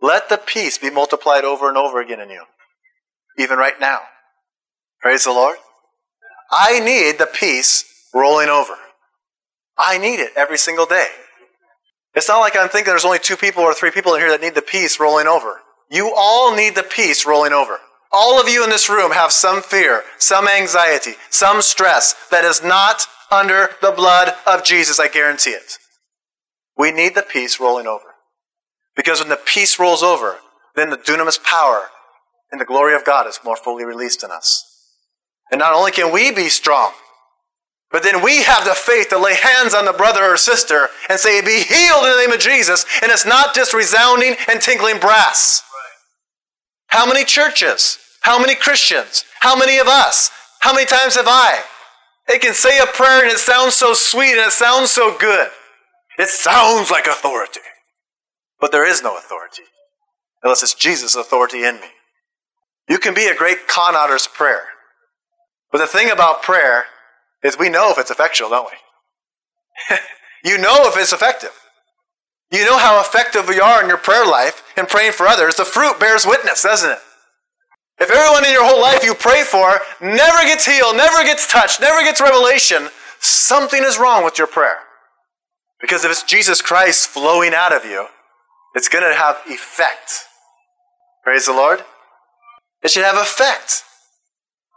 let 0.02 0.30
the 0.30 0.38
peace 0.38 0.78
be 0.78 0.90
multiplied 0.90 1.44
over 1.44 1.68
and 1.68 1.78
over 1.78 2.00
again 2.00 2.22
in 2.22 2.30
you, 2.30 2.44
even 3.38 3.58
right 3.58 3.80
now. 3.80 4.00
Praise 5.02 5.26
the 5.26 5.32
Lord. 5.32 5.58
I 6.52 6.80
need 6.80 7.18
the 7.18 7.26
peace 7.26 7.86
rolling 8.14 8.50
over. 8.50 8.76
I 9.80 9.98
need 9.98 10.20
it 10.20 10.34
every 10.36 10.58
single 10.58 10.86
day. 10.86 11.08
It's 12.14 12.28
not 12.28 12.40
like 12.40 12.56
I'm 12.56 12.70
thinking 12.70 12.92
there's 12.92 13.06
only 13.06 13.20
two 13.20 13.38
people 13.38 13.64
or 13.64 13.74
three 13.74 13.92
people 13.92 14.14
in 14.14 14.20
here 14.20 14.30
that 14.30 14.42
need 14.42 14.56
the 14.56 14.62
peace 14.62 15.00
rolling 15.00 15.28
over. 15.28 15.62
You 15.90 16.14
all 16.16 16.56
need 16.56 16.76
the 16.76 16.84
peace 16.84 17.26
rolling 17.26 17.54
over. 17.54 17.80
All 18.12 18.42
of 18.42 18.50
you 18.50 18.64
in 18.64 18.70
this 18.70 18.90
room 18.90 19.12
have 19.12 19.32
some 19.32 19.62
fear, 19.62 20.04
some 20.18 20.48
anxiety, 20.48 21.14
some 21.30 21.62
stress 21.62 22.16
that 22.30 22.44
is 22.44 22.62
not 22.64 23.06
under 23.32 23.70
the 23.82 23.92
blood 23.92 24.34
of 24.46 24.64
Jesus. 24.64 25.00
I 25.00 25.08
guarantee 25.08 25.52
it. 25.52 25.78
We 26.78 26.92
need 26.92 27.16
the 27.16 27.22
peace 27.22 27.60
rolling 27.60 27.88
over. 27.88 28.06
Because 28.96 29.20
when 29.20 29.30
the 29.30 29.38
peace 29.38 29.80
rolls 29.80 30.04
over, 30.04 30.40
then 30.76 30.90
the 30.90 30.98
dunamis 30.98 31.42
power 31.44 31.84
and 32.52 32.60
the 32.60 32.66
glory 32.66 32.96
of 32.96 33.06
God 33.06 33.28
is 33.28 33.40
more 33.46 33.56
fully 33.56 33.86
released 33.86 34.24
in 34.24 34.32
us. 34.32 34.66
And 35.52 35.60
not 35.60 35.74
only 35.74 35.92
can 35.92 36.12
we 36.12 36.32
be 36.32 36.50
strong, 36.50 36.92
but 37.92 38.04
then 38.04 38.22
we 38.24 38.44
have 38.44 38.66
the 38.66 38.76
faith 38.76 39.10
to 39.10 39.18
lay 39.18 39.36
hands 39.36 39.74
on 39.74 39.86
the 39.86 39.94
brother 39.94 40.24
or 40.24 40.38
sister 40.38 40.90
and 41.10 41.20
say, 41.20 41.42
Be 41.42 41.64
healed 41.64 42.06
in 42.06 42.12
the 42.12 42.24
name 42.24 42.32
of 42.32 42.40
Jesus. 42.40 42.86
And 43.02 43.12
it's 43.12 43.26
not 43.26 43.56
just 43.56 43.74
resounding 43.74 44.36
and 44.48 44.62
tinkling 44.62 45.00
brass. 45.00 45.64
How 46.88 47.08
many 47.08 47.26
churches? 47.26 47.98
How 48.22 48.40
many 48.40 48.54
Christians? 48.54 49.24
How 49.40 49.58
many 49.58 49.80
of 49.80 49.88
us? 49.88 50.30
How 50.60 50.74
many 50.74 50.86
times 50.86 51.16
have 51.16 51.28
I? 51.28 51.62
It 52.28 52.42
can 52.42 52.54
say 52.54 52.80
a 52.80 52.86
prayer 52.86 53.24
and 53.24 53.32
it 53.32 53.40
sounds 53.40 53.76
so 53.76 53.94
sweet 53.94 54.32
and 54.32 54.42
it 54.42 54.52
sounds 54.52 54.92
so 54.92 55.18
good. 55.18 55.50
It 56.20 56.30
sounds 56.30 56.92
like 56.92 57.08
authority. 57.08 57.62
But 58.60 58.72
there 58.72 58.86
is 58.86 59.02
no 59.02 59.18
authority 59.18 59.64
unless 60.44 60.62
it's 60.62 60.76
Jesus' 60.76 61.16
authority 61.16 61.64
in 61.64 61.76
me. 61.76 61.88
You 62.88 63.00
can 63.00 63.16
be 63.16 63.28
a 63.28 63.36
great 63.36 63.68
con 63.68 63.96
artist 63.96 64.34
prayer. 64.34 64.64
But 65.72 65.80
the 65.80 65.88
thing 65.88 66.12
about 66.12 66.44
prayer 66.44 66.86
is 67.44 67.58
we 67.58 67.70
know 67.70 67.92
if 67.92 67.98
it's 67.98 68.12
effectual, 68.12 68.50
don't 68.50 68.70
we? 68.70 69.98
you 70.50 70.58
know 70.58 70.88
if 70.88 70.98
it's 70.98 71.14
effective. 71.14 71.52
You 72.52 72.66
know 72.66 72.78
how 72.78 73.00
effective 73.00 73.48
you 73.50 73.62
are 73.62 73.82
in 73.82 73.88
your 73.88 73.98
prayer 73.98 74.26
life 74.26 74.64
and 74.76 74.88
praying 74.88 75.12
for 75.12 75.28
others. 75.28 75.56
The 75.56 75.66
fruit 75.66 76.00
bears 76.00 76.26
witness, 76.26 76.64
doesn't 76.64 76.90
it? 76.90 77.00
If 78.00 78.10
everyone 78.10 78.46
in 78.46 78.52
your 78.52 78.66
whole 78.66 78.82
life 78.82 79.04
you 79.04 79.14
pray 79.14 79.44
for 79.44 79.80
never 80.02 80.44
gets 80.44 80.66
healed, 80.66 80.96
never 80.96 81.24
gets 81.24 81.52
touched, 81.52 81.82
never 81.82 82.02
gets 82.02 82.22
revelation, 82.22 82.88
something 83.20 83.84
is 83.84 84.00
wrong 84.00 84.24
with 84.24 84.38
your 84.38 84.48
prayer. 84.48 84.78
Because 85.82 86.06
if 86.06 86.12
it's 86.12 86.24
Jesus 86.24 86.62
Christ 86.62 87.10
flowing 87.10 87.54
out 87.54 87.74
of 87.74 87.86
you, 87.86 88.08
it's 88.74 88.90
going 88.90 89.04
to 89.04 89.16
have 89.16 89.38
effect. 89.48 90.14
Praise 91.24 91.46
the 91.46 91.54
Lord. 91.54 91.84
It 92.82 92.92
should 92.92 93.04
have 93.04 93.18
effect 93.18 93.84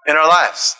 in 0.07 0.17
our 0.17 0.29
lives. 0.29 0.77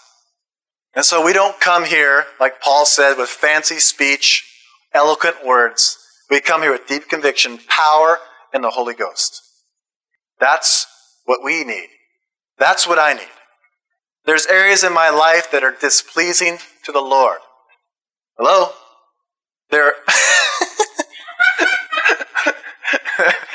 And 0.95 1.05
so 1.05 1.25
we 1.25 1.33
don't 1.33 1.59
come 1.61 1.85
here, 1.85 2.27
like 2.39 2.61
Paul 2.61 2.85
said, 2.85 3.17
with 3.17 3.29
fancy 3.29 3.79
speech, 3.79 4.45
eloquent 4.93 5.45
words. 5.45 5.99
We 6.29 6.41
come 6.41 6.63
here 6.63 6.73
with 6.73 6.87
deep 6.87 7.09
conviction, 7.09 7.59
power, 7.67 8.19
and 8.53 8.63
the 8.63 8.71
Holy 8.71 8.95
Ghost. 8.95 9.41
That's 10.39 10.87
what 11.25 11.43
we 11.43 11.65
need. 11.65 11.89
That's 12.59 12.87
what 12.87 12.99
I 12.99 13.15
need. 13.15 13.29
There's 14.25 14.47
areas 14.47 14.85
in 14.85 14.93
my 14.93 15.11
life 15.11 15.51
that 15.51 15.65
are 15.65 15.75
displeasing 15.81 16.59
to 16.85 16.93
the 16.93 17.01
Lord. 17.01 17.39
Hello? 18.39 18.71
There. 19.71 19.95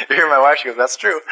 you 0.09 0.15
hear 0.15 0.29
my 0.29 0.39
wife? 0.39 0.57
She 0.59 0.69
goes, 0.69 0.77
That's 0.77 0.97
true. 0.97 1.21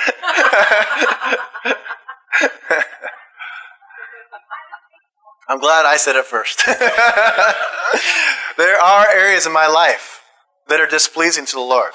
I'm 5.56 5.62
glad 5.62 5.86
I 5.86 5.96
said 5.96 6.18
it 6.18 6.26
first. 6.26 6.66
there 8.58 8.76
are 8.78 9.08
areas 9.10 9.46
in 9.46 9.54
my 9.54 9.68
life 9.68 10.22
that 10.68 10.82
are 10.82 10.86
displeasing 10.86 11.46
to 11.46 11.54
the 11.54 11.62
Lord. 11.62 11.94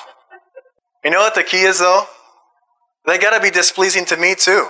You 1.05 1.11
know 1.11 1.21
what 1.21 1.35
the 1.35 1.43
key 1.43 1.65
is, 1.65 1.79
though? 1.79 2.07
They 3.05 3.19
got 3.19 3.37
to 3.37 3.43
be 3.43 3.51
displeasing 3.51 4.07
to 4.07 4.17
me, 4.17 4.35
too. 4.35 4.67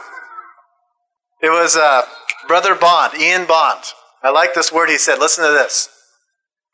It 1.41 1.51
was 1.51 1.77
uh, 1.77 2.03
Brother 2.49 2.75
Bond, 2.75 3.15
Ian 3.15 3.47
Bond. 3.47 3.85
I 4.25 4.33
like 4.33 4.55
this 4.55 4.73
word 4.73 4.89
he 4.89 4.99
said. 4.99 5.21
Listen 5.21 5.45
to 5.45 5.53
this. 5.53 5.89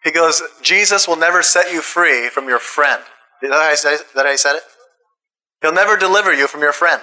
He 0.02 0.10
goes, 0.10 0.42
Jesus 0.62 1.06
will 1.06 1.16
never 1.16 1.42
set 1.42 1.70
you 1.70 1.82
free 1.82 2.30
from 2.30 2.48
your 2.48 2.60
friend. 2.60 3.02
That 3.42 3.52
I, 3.52 3.74
say, 3.74 3.98
that 4.14 4.24
I 4.24 4.36
said 4.36 4.56
it? 4.56 4.62
He'll 5.60 5.74
never 5.74 5.98
deliver 5.98 6.32
you 6.32 6.46
from 6.46 6.62
your 6.62 6.72
friend. 6.72 7.02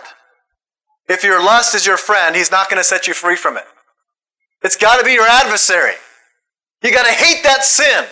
If 1.08 1.24
your 1.24 1.40
lust 1.40 1.76
is 1.76 1.86
your 1.86 1.98
friend, 1.98 2.36
he's 2.36 2.50
not 2.50 2.68
going 2.68 2.80
to 2.80 2.84
set 2.84 3.08
you 3.08 3.14
free 3.14 3.36
from 3.36 3.58
it. 3.58 3.66
It's 4.64 4.78
got 4.78 4.98
to 4.98 5.06
be 5.06 5.14
your 5.14 5.28
adversary. 5.28 5.94
You 6.82 6.92
got 6.92 7.06
to 7.06 7.12
hate 7.12 7.44
that 7.44 7.64
sin. 7.64 8.06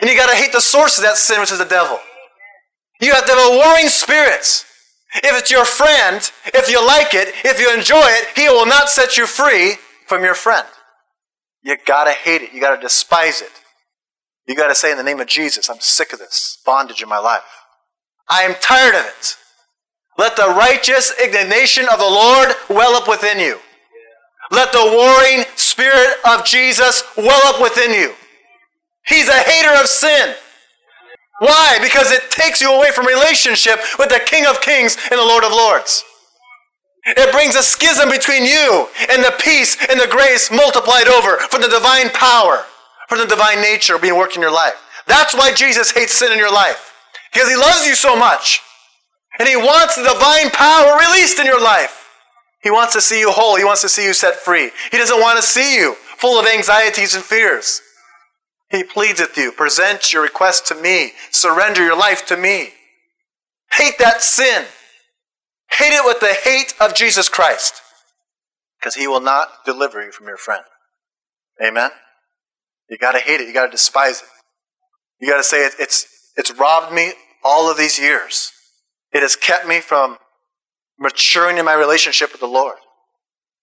And 0.00 0.08
you 0.08 0.16
got 0.16 0.30
to 0.30 0.36
hate 0.36 0.52
the 0.52 0.60
source 0.60 0.98
of 0.98 1.04
that 1.04 1.16
sin, 1.16 1.40
which 1.40 1.52
is 1.52 1.58
the 1.58 1.64
devil. 1.64 1.98
You 3.00 3.12
have 3.12 3.26
to 3.26 3.32
have 3.32 3.52
a 3.52 3.56
warring 3.56 3.88
spirit. 3.88 4.64
If 5.14 5.38
it's 5.38 5.50
your 5.50 5.64
friend, 5.64 6.30
if 6.46 6.70
you 6.70 6.84
like 6.86 7.14
it, 7.14 7.34
if 7.44 7.58
you 7.58 7.74
enjoy 7.74 8.02
it, 8.04 8.28
he 8.36 8.48
will 8.48 8.66
not 8.66 8.88
set 8.88 9.16
you 9.16 9.26
free 9.26 9.74
from 10.06 10.22
your 10.22 10.34
friend. 10.34 10.66
You 11.62 11.76
got 11.84 12.04
to 12.04 12.12
hate 12.12 12.42
it. 12.42 12.52
You 12.52 12.60
got 12.60 12.76
to 12.76 12.80
despise 12.80 13.42
it. 13.42 13.50
You 14.46 14.54
got 14.54 14.68
to 14.68 14.74
say, 14.74 14.90
in 14.90 14.96
the 14.96 15.04
name 15.04 15.20
of 15.20 15.26
Jesus, 15.26 15.68
I'm 15.68 15.80
sick 15.80 16.12
of 16.12 16.18
this 16.18 16.58
bondage 16.64 17.02
in 17.02 17.08
my 17.08 17.18
life. 17.18 17.42
I 18.28 18.42
am 18.42 18.54
tired 18.60 18.94
of 18.94 19.04
it. 19.04 19.36
Let 20.16 20.36
the 20.36 20.48
righteous 20.48 21.12
indignation 21.22 21.86
of 21.90 21.98
the 21.98 22.04
Lord 22.04 22.50
well 22.68 22.94
up 22.94 23.08
within 23.08 23.38
you. 23.38 23.58
Let 24.50 24.72
the 24.72 24.84
warring 24.84 25.44
spirit 25.56 26.16
of 26.28 26.44
Jesus 26.44 27.04
well 27.16 27.54
up 27.54 27.62
within 27.62 27.92
you. 27.92 28.14
He's 29.06 29.28
a 29.28 29.38
hater 29.38 29.80
of 29.80 29.86
sin. 29.86 30.34
Why? 31.38 31.78
Because 31.80 32.10
it 32.10 32.30
takes 32.30 32.60
you 32.60 32.72
away 32.72 32.90
from 32.90 33.06
relationship 33.06 33.80
with 33.98 34.10
the 34.10 34.20
King 34.26 34.46
of 34.46 34.60
Kings 34.60 34.96
and 35.10 35.18
the 35.18 35.24
Lord 35.24 35.44
of 35.44 35.52
Lords. 35.52 36.04
It 37.06 37.32
brings 37.32 37.54
a 37.54 37.62
schism 37.62 38.10
between 38.10 38.44
you 38.44 38.88
and 39.08 39.24
the 39.24 39.34
peace 39.40 39.76
and 39.88 39.98
the 39.98 40.08
grace 40.10 40.50
multiplied 40.50 41.08
over 41.08 41.38
from 41.38 41.62
the 41.62 41.68
divine 41.68 42.10
power, 42.10 42.66
from 43.08 43.18
the 43.18 43.26
divine 43.26 43.62
nature 43.62 43.98
being 43.98 44.16
worked 44.16 44.36
in 44.36 44.42
your 44.42 44.52
life. 44.52 44.74
That's 45.06 45.34
why 45.34 45.52
Jesus 45.54 45.90
hates 45.90 46.12
sin 46.12 46.30
in 46.30 46.38
your 46.38 46.52
life. 46.52 46.92
Because 47.32 47.48
he 47.48 47.56
loves 47.56 47.86
you 47.86 47.94
so 47.94 48.14
much. 48.16 48.60
And 49.38 49.48
he 49.48 49.56
wants 49.56 49.96
the 49.96 50.02
divine 50.02 50.50
power 50.50 50.98
released 50.98 51.38
in 51.38 51.46
your 51.46 51.62
life. 51.62 51.99
He 52.62 52.70
wants 52.70 52.92
to 52.92 53.00
see 53.00 53.20
you 53.20 53.30
whole. 53.30 53.56
He 53.56 53.64
wants 53.64 53.82
to 53.82 53.88
see 53.88 54.04
you 54.04 54.12
set 54.12 54.36
free. 54.36 54.70
He 54.90 54.98
doesn't 54.98 55.20
want 55.20 55.38
to 55.38 55.42
see 55.42 55.76
you 55.76 55.94
full 56.18 56.38
of 56.38 56.46
anxieties 56.46 57.14
and 57.14 57.24
fears. 57.24 57.80
He 58.70 58.84
pleads 58.84 59.20
with 59.20 59.36
you. 59.36 59.50
Present 59.52 60.12
your 60.12 60.22
request 60.22 60.66
to 60.66 60.74
me. 60.74 61.12
Surrender 61.30 61.82
your 61.82 61.96
life 61.96 62.26
to 62.26 62.36
me. 62.36 62.70
Hate 63.72 63.98
that 63.98 64.22
sin. 64.22 64.64
Hate 65.70 65.92
it 65.92 66.04
with 66.04 66.20
the 66.20 66.34
hate 66.44 66.74
of 66.80 66.94
Jesus 66.94 67.28
Christ. 67.28 67.80
Because 68.78 68.94
he 68.94 69.06
will 69.06 69.20
not 69.20 69.64
deliver 69.64 70.02
you 70.02 70.12
from 70.12 70.26
your 70.26 70.36
friend. 70.36 70.62
Amen? 71.64 71.90
You 72.88 72.98
got 72.98 73.12
to 73.12 73.18
hate 73.18 73.40
it. 73.40 73.46
You 73.46 73.54
got 73.54 73.66
to 73.66 73.70
despise 73.70 74.22
it. 74.22 74.28
You 75.20 75.28
got 75.28 75.36
to 75.36 75.42
say 75.42 75.66
it, 75.66 75.74
it's, 75.78 76.06
it's 76.36 76.50
robbed 76.52 76.92
me 76.92 77.12
all 77.44 77.70
of 77.70 77.76
these 77.76 77.98
years. 77.98 78.52
It 79.12 79.20
has 79.20 79.36
kept 79.36 79.66
me 79.66 79.80
from 79.80 80.16
maturing 81.00 81.58
in 81.58 81.64
my 81.64 81.72
relationship 81.72 82.30
with 82.30 82.40
the 82.40 82.46
Lord. 82.46 82.76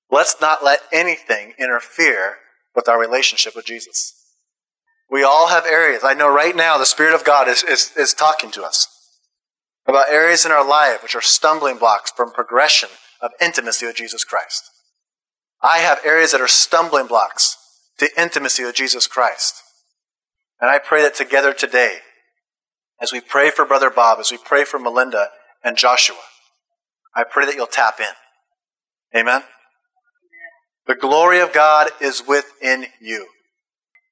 Let's 0.10 0.42
not 0.42 0.64
let 0.64 0.80
anything 0.92 1.54
interfere 1.60 2.38
with 2.76 2.90
our 2.90 3.00
relationship 3.00 3.56
with 3.56 3.66
Jesus. 3.66 4.14
We 5.10 5.24
all 5.24 5.48
have 5.48 5.66
areas. 5.66 6.04
I 6.04 6.14
know 6.14 6.28
right 6.28 6.56
now 6.56 6.78
the 6.78 6.86
Spirit 6.86 7.14
of 7.14 7.24
God 7.24 7.48
is, 7.48 7.64
is, 7.64 7.94
is 7.96 8.14
talking 8.14 8.52
to 8.52 8.64
us 8.64 8.88
about 9.86 10.10
areas 10.10 10.46
in 10.46 10.52
our 10.52 10.68
life 10.68 11.02
which 11.02 11.16
are 11.16 11.22
stumbling 11.22 11.78
blocks 11.78 12.12
from 12.12 12.32
progression 12.32 12.90
of 13.22 13.32
intimacy 13.40 13.86
with 13.86 13.96
Jesus 13.96 14.24
Christ. 14.24 14.70
I 15.62 15.80
have 15.80 16.00
areas 16.04 16.32
that 16.32 16.42
are 16.42 16.48
stumbling 16.48 17.08
blocks 17.08 17.56
to 18.00 18.10
intimacy 18.22 18.64
with 18.64 18.76
Jesus 18.76 19.08
Christ. 19.08 19.56
And 20.60 20.70
I 20.70 20.80
pray 20.80 21.02
that 21.04 21.16
together 21.16 21.54
today, 21.54 22.00
as 23.02 23.12
we 23.12 23.22
pray 23.22 23.50
for 23.50 23.66
Brother 23.66 23.90
Bob, 23.90 24.20
as 24.20 24.32
we 24.32 24.38
pray 24.38 24.64
for 24.66 24.80
Melinda 24.80 25.30
and 25.64 25.78
Joshua, 25.78 26.18
I 27.18 27.24
pray 27.24 27.48
that 27.48 27.56
you'll 27.56 27.66
tap 27.66 28.00
in. 28.00 29.20
Amen? 29.20 29.42
The 30.86 30.94
glory 30.94 31.40
of 31.40 31.52
God 31.52 31.90
is 32.00 32.22
within 32.28 32.86
you. 33.02 33.26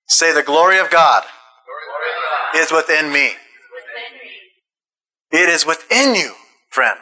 Say, 0.08 0.34
the 0.34 0.42
glory 0.42 0.80
of 0.80 0.90
God, 0.90 1.24
glory 1.24 1.84
of 2.12 2.54
God. 2.54 2.62
is 2.62 2.72
within 2.72 3.14
me. 3.14 3.32
It 5.32 5.50
is 5.50 5.66
within 5.66 6.16
you, 6.16 6.34
friend. 6.70 6.98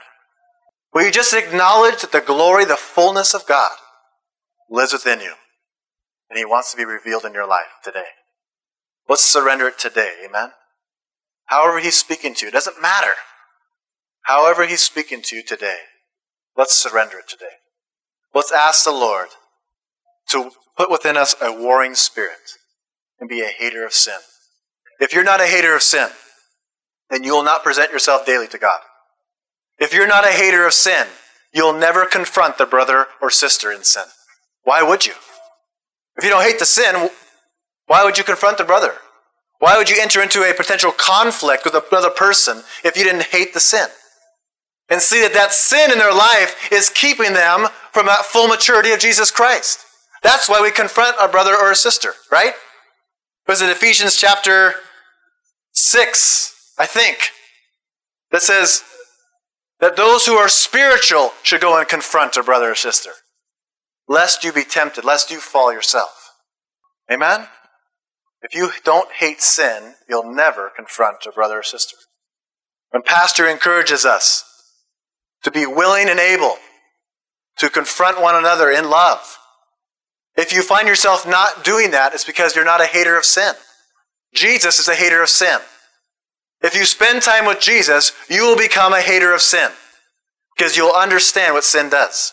Will 0.94 1.06
you 1.06 1.12
just 1.12 1.34
acknowledge 1.34 2.02
that 2.02 2.12
the 2.12 2.22
glory, 2.22 2.66
the 2.66 2.76
fullness 2.76 3.34
of 3.34 3.48
God 3.48 3.72
lives 4.70 4.92
within 4.92 5.22
you? 5.22 5.34
And 6.30 6.38
He 6.38 6.46
wants 6.46 6.72
to 6.72 6.78
be 6.78 6.86
revealed 6.86 7.24
in 7.24 7.34
your 7.34 7.48
life 7.48 7.72
today. 7.82 8.06
Let's 9.08 9.24
surrender 9.24 9.68
it 9.68 9.80
today. 9.80 10.12
Amen? 10.28 10.52
However 11.46 11.80
He's 11.80 11.98
speaking 11.98 12.34
to 12.36 12.46
you, 12.46 12.50
it 12.50 12.54
doesn't 12.54 12.82
matter. 12.82 13.14
However 14.24 14.66
He's 14.66 14.82
speaking 14.82 15.22
to 15.24 15.36
you 15.36 15.44
today, 15.44 15.78
Let's 16.58 16.74
surrender 16.74 17.18
it 17.18 17.28
today. 17.28 17.46
Let's 18.34 18.52
ask 18.52 18.84
the 18.84 18.92
Lord 18.92 19.30
to 20.30 20.52
put 20.78 20.92
within 20.92 21.18
us 21.18 21.36
a 21.42 21.52
warring 21.52 21.96
spirit 21.96 22.58
and 23.20 23.30
be 23.30 23.42
a 23.42 23.48
hater 23.48 23.86
of 23.86 23.94
sin. 23.94 24.18
If 25.00 25.14
you're 25.14 25.24
not 25.24 25.42
a 25.42 25.48
hater 25.48 25.76
of 25.76 25.82
sin, 25.82 26.10
then 27.10 27.24
you 27.24 27.34
will 27.34 27.44
not 27.44 27.64
present 27.64 27.92
yourself 27.92 28.26
daily 28.26 28.48
to 28.48 28.58
God. 28.58 28.80
If 29.80 29.94
you're 29.94 30.08
not 30.08 30.26
a 30.26 30.32
hater 30.32 30.66
of 30.66 30.74
sin, 30.74 31.08
you'll 31.54 31.74
never 31.74 32.06
confront 32.06 32.58
the 32.58 32.66
brother 32.66 33.08
or 33.22 33.30
sister 33.30 33.72
in 33.72 33.84
sin. 33.84 34.06
Why 34.64 34.82
would 34.82 35.06
you? 35.06 35.14
If 36.18 36.24
you 36.24 36.30
don't 36.30 36.44
hate 36.44 36.60
the 36.60 36.66
sin, 36.66 37.10
why 37.88 38.04
would 38.04 38.18
you 38.18 38.24
confront 38.24 38.58
the 38.58 38.64
brother? 38.64 38.94
Why 39.60 39.78
would 39.78 39.90
you 39.90 39.98
enter 40.00 40.22
into 40.22 40.44
a 40.44 40.54
potential 40.54 40.92
conflict 40.92 41.66
with 41.66 41.76
another 41.76 42.10
person 42.10 42.64
if 42.84 42.98
you 42.98 43.04
didn't 43.04 43.24
hate 43.24 43.54
the 43.54 43.60
sin? 43.60 43.88
And 44.90 45.02
see 45.02 45.22
that 45.22 45.34
that 45.34 45.54
sin 45.54 45.92
in 45.92 45.98
their 45.98 46.14
life 46.14 46.72
is 46.72 46.90
keeping 46.90 47.34
them 47.34 47.68
from 47.92 48.06
that 48.06 48.26
full 48.26 48.48
maturity 48.48 48.92
of 48.92 49.00
Jesus 49.00 49.32
Christ. 49.32 49.80
That's 50.22 50.48
why 50.48 50.62
we 50.62 50.72
confront 50.72 51.20
our 51.20 51.28
brother 51.28 51.56
or 51.56 51.72
a 51.72 51.76
sister, 51.76 52.14
right? 52.32 52.54
Was 53.48 53.62
it 53.62 53.70
Ephesians 53.70 54.16
chapter 54.16 54.76
6, 55.74 56.74
I 56.78 56.86
think, 56.86 57.18
that 58.32 58.42
says 58.42 58.84
that 59.80 59.98
those 59.98 60.26
who 60.26 60.36
are 60.36 60.48
spiritual 60.48 61.34
should 61.44 61.62
go 61.62 61.78
and 61.78 61.88
confront 61.88 62.38
a 62.38 62.44
brother 62.44 62.72
or 62.72 62.76
sister, 62.76 63.12
lest 64.08 64.44
you 64.44 64.54
be 64.54 64.64
tempted, 64.64 65.04
lest 65.04 65.30
you 65.32 65.40
fall 65.40 65.74
yourself. 65.74 66.32
Amen? 67.12 67.48
If 68.42 68.56
you 68.56 68.72
don't 68.84 69.12
hate 69.12 69.42
sin, 69.42 69.96
you'll 70.08 70.34
never 70.34 70.72
confront 70.76 71.26
a 71.26 71.32
brother 71.32 71.60
or 71.60 71.64
sister. 71.64 71.98
When 72.92 73.04
Pastor 73.04 73.48
encourages 73.48 74.06
us 74.06 74.46
to 75.44 75.52
be 75.52 75.66
willing 75.66 76.10
and 76.10 76.20
able 76.20 76.58
to 77.58 77.70
confront 77.70 78.22
one 78.22 78.36
another 78.36 78.70
in 78.70 78.90
love. 78.90 79.38
If 80.36 80.54
you 80.54 80.64
find 80.64 80.88
yourself 80.88 81.28
not 81.28 81.64
doing 81.64 81.92
that, 81.92 82.14
it's 82.14 82.26
because 82.26 82.56
you're 82.56 82.66
not 82.66 82.82
a 82.82 82.88
hater 82.88 83.18
of 83.18 83.26
sin. 83.26 83.54
Jesus 84.34 84.80
is 84.80 84.88
a 84.88 84.96
hater 84.96 85.22
of 85.22 85.30
sin. 85.30 85.60
If 86.62 86.76
you 86.76 86.86
spend 86.86 87.22
time 87.22 87.46
with 87.46 87.60
Jesus, 87.60 88.14
you 88.30 88.44
will 88.44 88.58
become 88.58 88.94
a 88.94 89.02
hater 89.02 89.34
of 89.34 89.42
sin 89.42 89.70
because 90.56 90.76
you'll 90.76 90.92
understand 90.92 91.54
what 91.54 91.64
sin 91.64 91.90
does. 91.90 92.32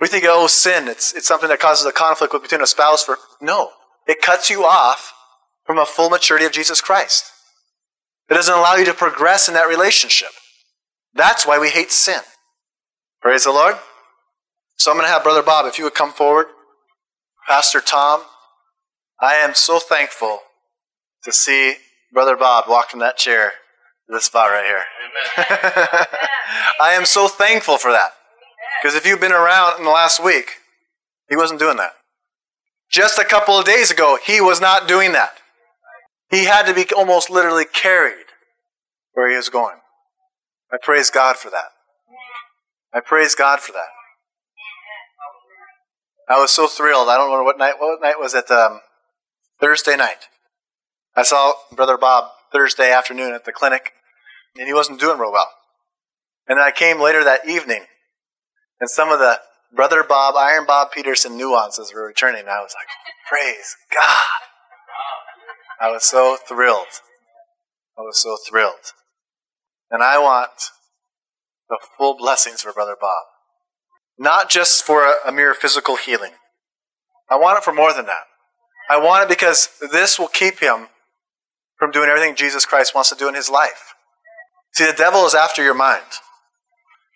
We 0.00 0.08
think, 0.08 0.24
oh, 0.26 0.46
sin, 0.46 0.88
it's, 0.88 1.12
it's 1.14 1.26
something 1.26 1.48
that 1.48 1.60
causes 1.60 1.86
a 1.86 1.92
conflict 1.92 2.34
between 2.40 2.60
a 2.60 2.66
spouse. 2.66 3.04
For 3.04 3.18
No, 3.40 3.70
it 4.06 4.20
cuts 4.20 4.50
you 4.50 4.64
off 4.64 5.12
from 5.64 5.78
a 5.78 5.86
full 5.86 6.10
maturity 6.10 6.44
of 6.44 6.52
Jesus 6.52 6.80
Christ. 6.80 7.24
It 8.28 8.34
doesn't 8.34 8.54
allow 8.54 8.74
you 8.74 8.84
to 8.86 8.94
progress 8.94 9.48
in 9.48 9.54
that 9.54 9.68
relationship. 9.68 10.30
That's 11.14 11.46
why 11.46 11.58
we 11.58 11.70
hate 11.70 11.92
sin. 11.92 12.20
Praise 13.20 13.44
the 13.44 13.52
Lord. 13.52 13.76
So 14.76 14.90
I'm 14.90 14.96
going 14.96 15.06
to 15.06 15.12
have 15.12 15.22
Brother 15.22 15.42
Bob, 15.42 15.66
if 15.66 15.78
you 15.78 15.84
would 15.84 15.94
come 15.94 16.12
forward. 16.12 16.46
Pastor 17.46 17.80
Tom, 17.80 18.22
I 19.20 19.34
am 19.34 19.54
so 19.54 19.78
thankful 19.78 20.40
to 21.24 21.32
see 21.32 21.74
Brother 22.12 22.36
Bob 22.36 22.64
walk 22.68 22.92
in 22.92 23.00
that 23.00 23.16
chair 23.16 23.52
this 24.08 24.24
spot 24.24 24.50
right 24.50 24.64
here. 24.64 24.84
I 26.80 26.92
am 26.92 27.04
so 27.04 27.28
thankful 27.28 27.78
for 27.78 27.92
that. 27.92 28.10
Because 28.80 28.96
if 28.96 29.06
you've 29.06 29.20
been 29.20 29.32
around 29.32 29.78
in 29.78 29.84
the 29.84 29.90
last 29.90 30.22
week, 30.22 30.50
he 31.28 31.36
wasn't 31.36 31.60
doing 31.60 31.76
that. 31.78 31.92
Just 32.90 33.18
a 33.18 33.24
couple 33.24 33.58
of 33.58 33.64
days 33.64 33.90
ago, 33.90 34.18
he 34.24 34.40
was 34.40 34.60
not 34.60 34.86
doing 34.86 35.12
that. 35.12 35.32
He 36.30 36.44
had 36.44 36.66
to 36.66 36.74
be 36.74 36.84
almost 36.94 37.30
literally 37.30 37.64
carried 37.64 38.26
where 39.12 39.30
he 39.30 39.36
was 39.36 39.48
going. 39.48 39.76
I 40.72 40.78
praise 40.82 41.10
God 41.10 41.36
for 41.36 41.50
that. 41.50 41.70
I 42.94 43.00
praise 43.00 43.34
God 43.34 43.60
for 43.60 43.72
that. 43.72 43.88
I 46.28 46.40
was 46.40 46.50
so 46.50 46.66
thrilled. 46.66 47.08
I 47.08 47.16
don't 47.16 47.30
know 47.30 47.42
what 47.42 47.58
night. 47.58 47.74
What 47.78 48.00
night 48.00 48.18
was 48.18 48.34
it? 48.34 48.50
Um, 48.50 48.80
Thursday 49.60 49.96
night. 49.96 50.28
I 51.14 51.22
saw 51.24 51.52
Brother 51.72 51.98
Bob 51.98 52.30
Thursday 52.52 52.90
afternoon 52.90 53.34
at 53.34 53.44
the 53.44 53.52
clinic, 53.52 53.92
and 54.58 54.66
he 54.66 54.72
wasn't 54.72 55.00
doing 55.00 55.18
real 55.18 55.32
well. 55.32 55.50
And 56.48 56.58
then 56.58 56.64
I 56.64 56.70
came 56.70 57.00
later 57.00 57.22
that 57.24 57.46
evening, 57.48 57.84
and 58.80 58.88
some 58.88 59.10
of 59.10 59.18
the 59.18 59.40
Brother 59.74 60.02
Bob, 60.02 60.34
Iron 60.36 60.64
Bob 60.66 60.92
Peterson 60.92 61.36
nuances 61.36 61.92
were 61.94 62.06
returning. 62.06 62.40
And 62.40 62.50
I 62.50 62.60
was 62.60 62.74
like, 62.78 62.88
praise 63.28 63.76
God. 63.92 64.26
I 65.80 65.90
was 65.90 66.04
so 66.04 66.36
thrilled. 66.46 66.86
I 67.98 68.02
was 68.02 68.18
so 68.18 68.36
thrilled. 68.48 68.92
And 69.92 70.02
I 70.02 70.18
want 70.18 70.50
the 71.68 71.78
full 71.96 72.16
blessings 72.16 72.62
for 72.62 72.72
Brother 72.72 72.96
Bob. 73.00 73.24
Not 74.18 74.50
just 74.50 74.84
for 74.84 75.04
a, 75.04 75.14
a 75.26 75.32
mere 75.32 75.54
physical 75.54 75.96
healing. 75.96 76.32
I 77.30 77.36
want 77.36 77.58
it 77.58 77.64
for 77.64 77.72
more 77.72 77.92
than 77.92 78.06
that. 78.06 78.24
I 78.90 78.98
want 78.98 79.22
it 79.22 79.28
because 79.28 79.68
this 79.92 80.18
will 80.18 80.28
keep 80.28 80.58
him 80.58 80.88
from 81.78 81.90
doing 81.90 82.08
everything 82.08 82.34
Jesus 82.34 82.66
Christ 82.66 82.94
wants 82.94 83.10
to 83.10 83.16
do 83.16 83.28
in 83.28 83.34
his 83.34 83.50
life. 83.50 83.94
See, 84.72 84.86
the 84.86 84.92
devil 84.92 85.24
is 85.26 85.34
after 85.34 85.62
your 85.62 85.74
mind. 85.74 86.02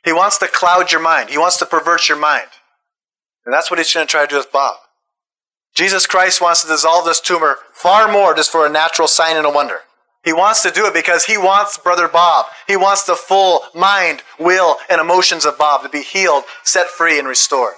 He 0.05 0.12
wants 0.12 0.39
to 0.39 0.47
cloud 0.47 0.93
your 0.93 1.01
mind. 1.01 1.31
He 1.31 1.39
wants 1.39 1.57
to 1.59 1.66
pervert 1.66 2.09
your 2.09 2.18
mind. 2.18 2.49
And 3.45 3.53
that's 3.53 3.70
what 3.70 3.79
he's 3.79 3.93
going 3.93 4.07
to 4.07 4.11
try 4.11 4.22
to 4.22 4.31
do 4.31 4.37
with 4.37 4.53
Bob. 4.53 4.77
Jesus 5.74 6.07
Christ 6.07 6.41
wants 6.41 6.62
to 6.62 6.68
dissolve 6.68 7.05
this 7.05 7.20
tumor 7.20 7.59
far 7.72 8.11
more 8.11 8.35
just 8.35 8.51
for 8.51 8.66
a 8.66 8.70
natural 8.70 9.09
sign 9.09 9.37
and 9.37 9.47
a 9.47 9.51
wonder. 9.51 9.81
He 10.27 10.33
wants 10.33 10.61
to 10.64 10.72
do 10.72 10.87
it 10.87 10.93
because 10.93 11.24
he 11.24 11.39
wants 11.39 11.79
brother 11.79 12.09
Bob. 12.09 12.47
He 12.66 12.77
wants 12.77 13.05
the 13.05 13.14
full 13.14 13.61
mind, 13.77 14.24
will, 14.41 14.74
and 14.91 15.01
emotions 15.01 15.45
of 15.45 15.57
Bob 15.57 15.85
to 15.85 15.89
be 15.89 16.03
healed, 16.03 16.43
set 16.64 16.89
free, 16.89 17.16
and 17.20 17.29
restored. 17.29 17.74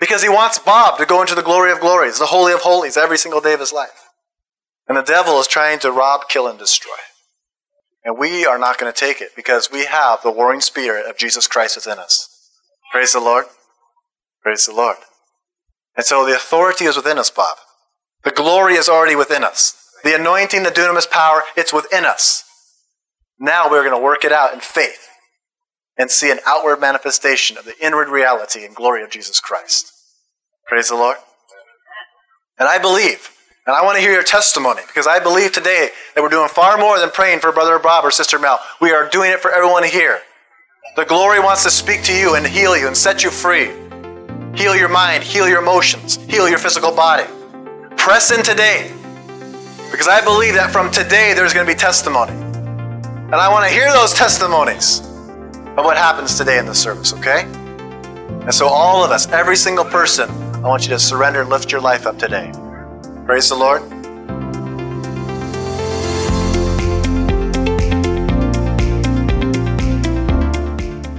Because 0.00 0.20
he 0.20 0.28
wants 0.28 0.58
Bob 0.58 0.98
to 0.98 1.06
go 1.06 1.20
into 1.20 1.36
the 1.36 1.44
glory 1.44 1.70
of 1.70 1.78
glories, 1.78 2.18
the 2.18 2.26
holy 2.26 2.52
of 2.52 2.62
holies, 2.62 2.96
every 2.96 3.16
single 3.16 3.40
day 3.40 3.52
of 3.54 3.60
his 3.60 3.72
life. 3.72 4.08
And 4.88 4.98
the 4.98 5.02
devil 5.02 5.38
is 5.38 5.46
trying 5.46 5.78
to 5.80 5.92
rob, 5.92 6.22
kill, 6.28 6.48
and 6.48 6.58
destroy. 6.58 6.90
And 8.04 8.18
we 8.18 8.44
are 8.44 8.58
not 8.58 8.76
going 8.76 8.92
to 8.92 8.98
take 8.98 9.20
it 9.20 9.36
because 9.36 9.70
we 9.70 9.84
have 9.84 10.22
the 10.22 10.32
warring 10.32 10.62
spirit 10.62 11.08
of 11.08 11.16
Jesus 11.16 11.46
Christ 11.46 11.76
within 11.76 12.00
us. 12.00 12.28
Praise 12.90 13.12
the 13.12 13.20
Lord. 13.20 13.44
Praise 14.42 14.66
the 14.66 14.74
Lord. 14.74 14.96
And 15.96 16.04
so 16.04 16.26
the 16.26 16.34
authority 16.34 16.86
is 16.86 16.96
within 16.96 17.18
us, 17.18 17.30
Bob. 17.30 17.58
The 18.24 18.32
glory 18.32 18.74
is 18.74 18.88
already 18.88 19.14
within 19.14 19.44
us. 19.44 19.76
The 20.04 20.14
anointing, 20.14 20.62
the 20.62 20.70
dunamis 20.70 21.10
power, 21.10 21.42
it's 21.56 21.72
within 21.72 22.04
us. 22.04 22.44
Now 23.38 23.70
we're 23.70 23.84
going 23.84 23.98
to 23.98 24.04
work 24.04 24.24
it 24.24 24.32
out 24.32 24.52
in 24.52 24.60
faith 24.60 25.08
and 25.96 26.10
see 26.10 26.30
an 26.30 26.38
outward 26.46 26.80
manifestation 26.80 27.58
of 27.58 27.64
the 27.64 27.74
inward 27.84 28.08
reality 28.08 28.64
and 28.64 28.74
glory 28.74 29.02
of 29.02 29.10
Jesus 29.10 29.40
Christ. 29.40 29.92
Praise 30.66 30.88
the 30.88 30.94
Lord. 30.94 31.16
And 32.58 32.68
I 32.68 32.78
believe 32.78 33.30
and 33.66 33.76
I 33.76 33.84
want 33.84 33.96
to 33.96 34.00
hear 34.00 34.12
your 34.12 34.22
testimony 34.22 34.82
because 34.86 35.06
I 35.06 35.20
believe 35.20 35.52
today 35.52 35.90
that 36.14 36.22
we're 36.22 36.28
doing 36.28 36.48
far 36.48 36.78
more 36.78 36.98
than 36.98 37.10
praying 37.10 37.40
for 37.40 37.52
Brother 37.52 37.78
Bob 37.78 38.04
or 38.04 38.10
Sister 38.10 38.38
Mel. 38.38 38.58
We 38.80 38.90
are 38.90 39.08
doing 39.08 39.30
it 39.30 39.40
for 39.40 39.52
everyone 39.52 39.84
here. 39.84 40.20
The 40.96 41.04
glory 41.04 41.38
wants 41.38 41.62
to 41.64 41.70
speak 41.70 42.02
to 42.04 42.12
you 42.12 42.34
and 42.34 42.46
heal 42.46 42.76
you 42.76 42.86
and 42.86 42.96
set 42.96 43.22
you 43.22 43.30
free. 43.30 43.66
Heal 44.56 44.74
your 44.74 44.88
mind, 44.88 45.22
heal 45.22 45.48
your 45.48 45.60
emotions, 45.60 46.16
heal 46.28 46.48
your 46.48 46.58
physical 46.58 46.90
body. 46.90 47.30
Press 47.96 48.32
in 48.32 48.42
today 48.42 48.92
because 49.90 50.08
I 50.08 50.22
believe 50.24 50.54
that 50.54 50.70
from 50.70 50.90
today 50.90 51.34
there's 51.34 51.52
going 51.52 51.66
to 51.66 51.72
be 51.72 51.78
testimony. 51.78 52.32
And 52.32 53.34
I 53.34 53.48
want 53.48 53.68
to 53.68 53.72
hear 53.72 53.92
those 53.92 54.12
testimonies 54.14 55.00
of 55.76 55.84
what 55.84 55.96
happens 55.96 56.36
today 56.36 56.58
in 56.58 56.66
the 56.66 56.74
service, 56.74 57.12
okay? 57.14 57.42
And 58.42 58.54
so, 58.54 58.66
all 58.66 59.04
of 59.04 59.10
us, 59.10 59.28
every 59.28 59.56
single 59.56 59.84
person, 59.84 60.30
I 60.30 60.68
want 60.68 60.82
you 60.84 60.88
to 60.90 60.98
surrender 60.98 61.42
and 61.42 61.50
lift 61.50 61.70
your 61.70 61.80
life 61.80 62.06
up 62.06 62.18
today. 62.18 62.50
Praise 63.26 63.48
the 63.48 63.56
Lord. 63.56 63.99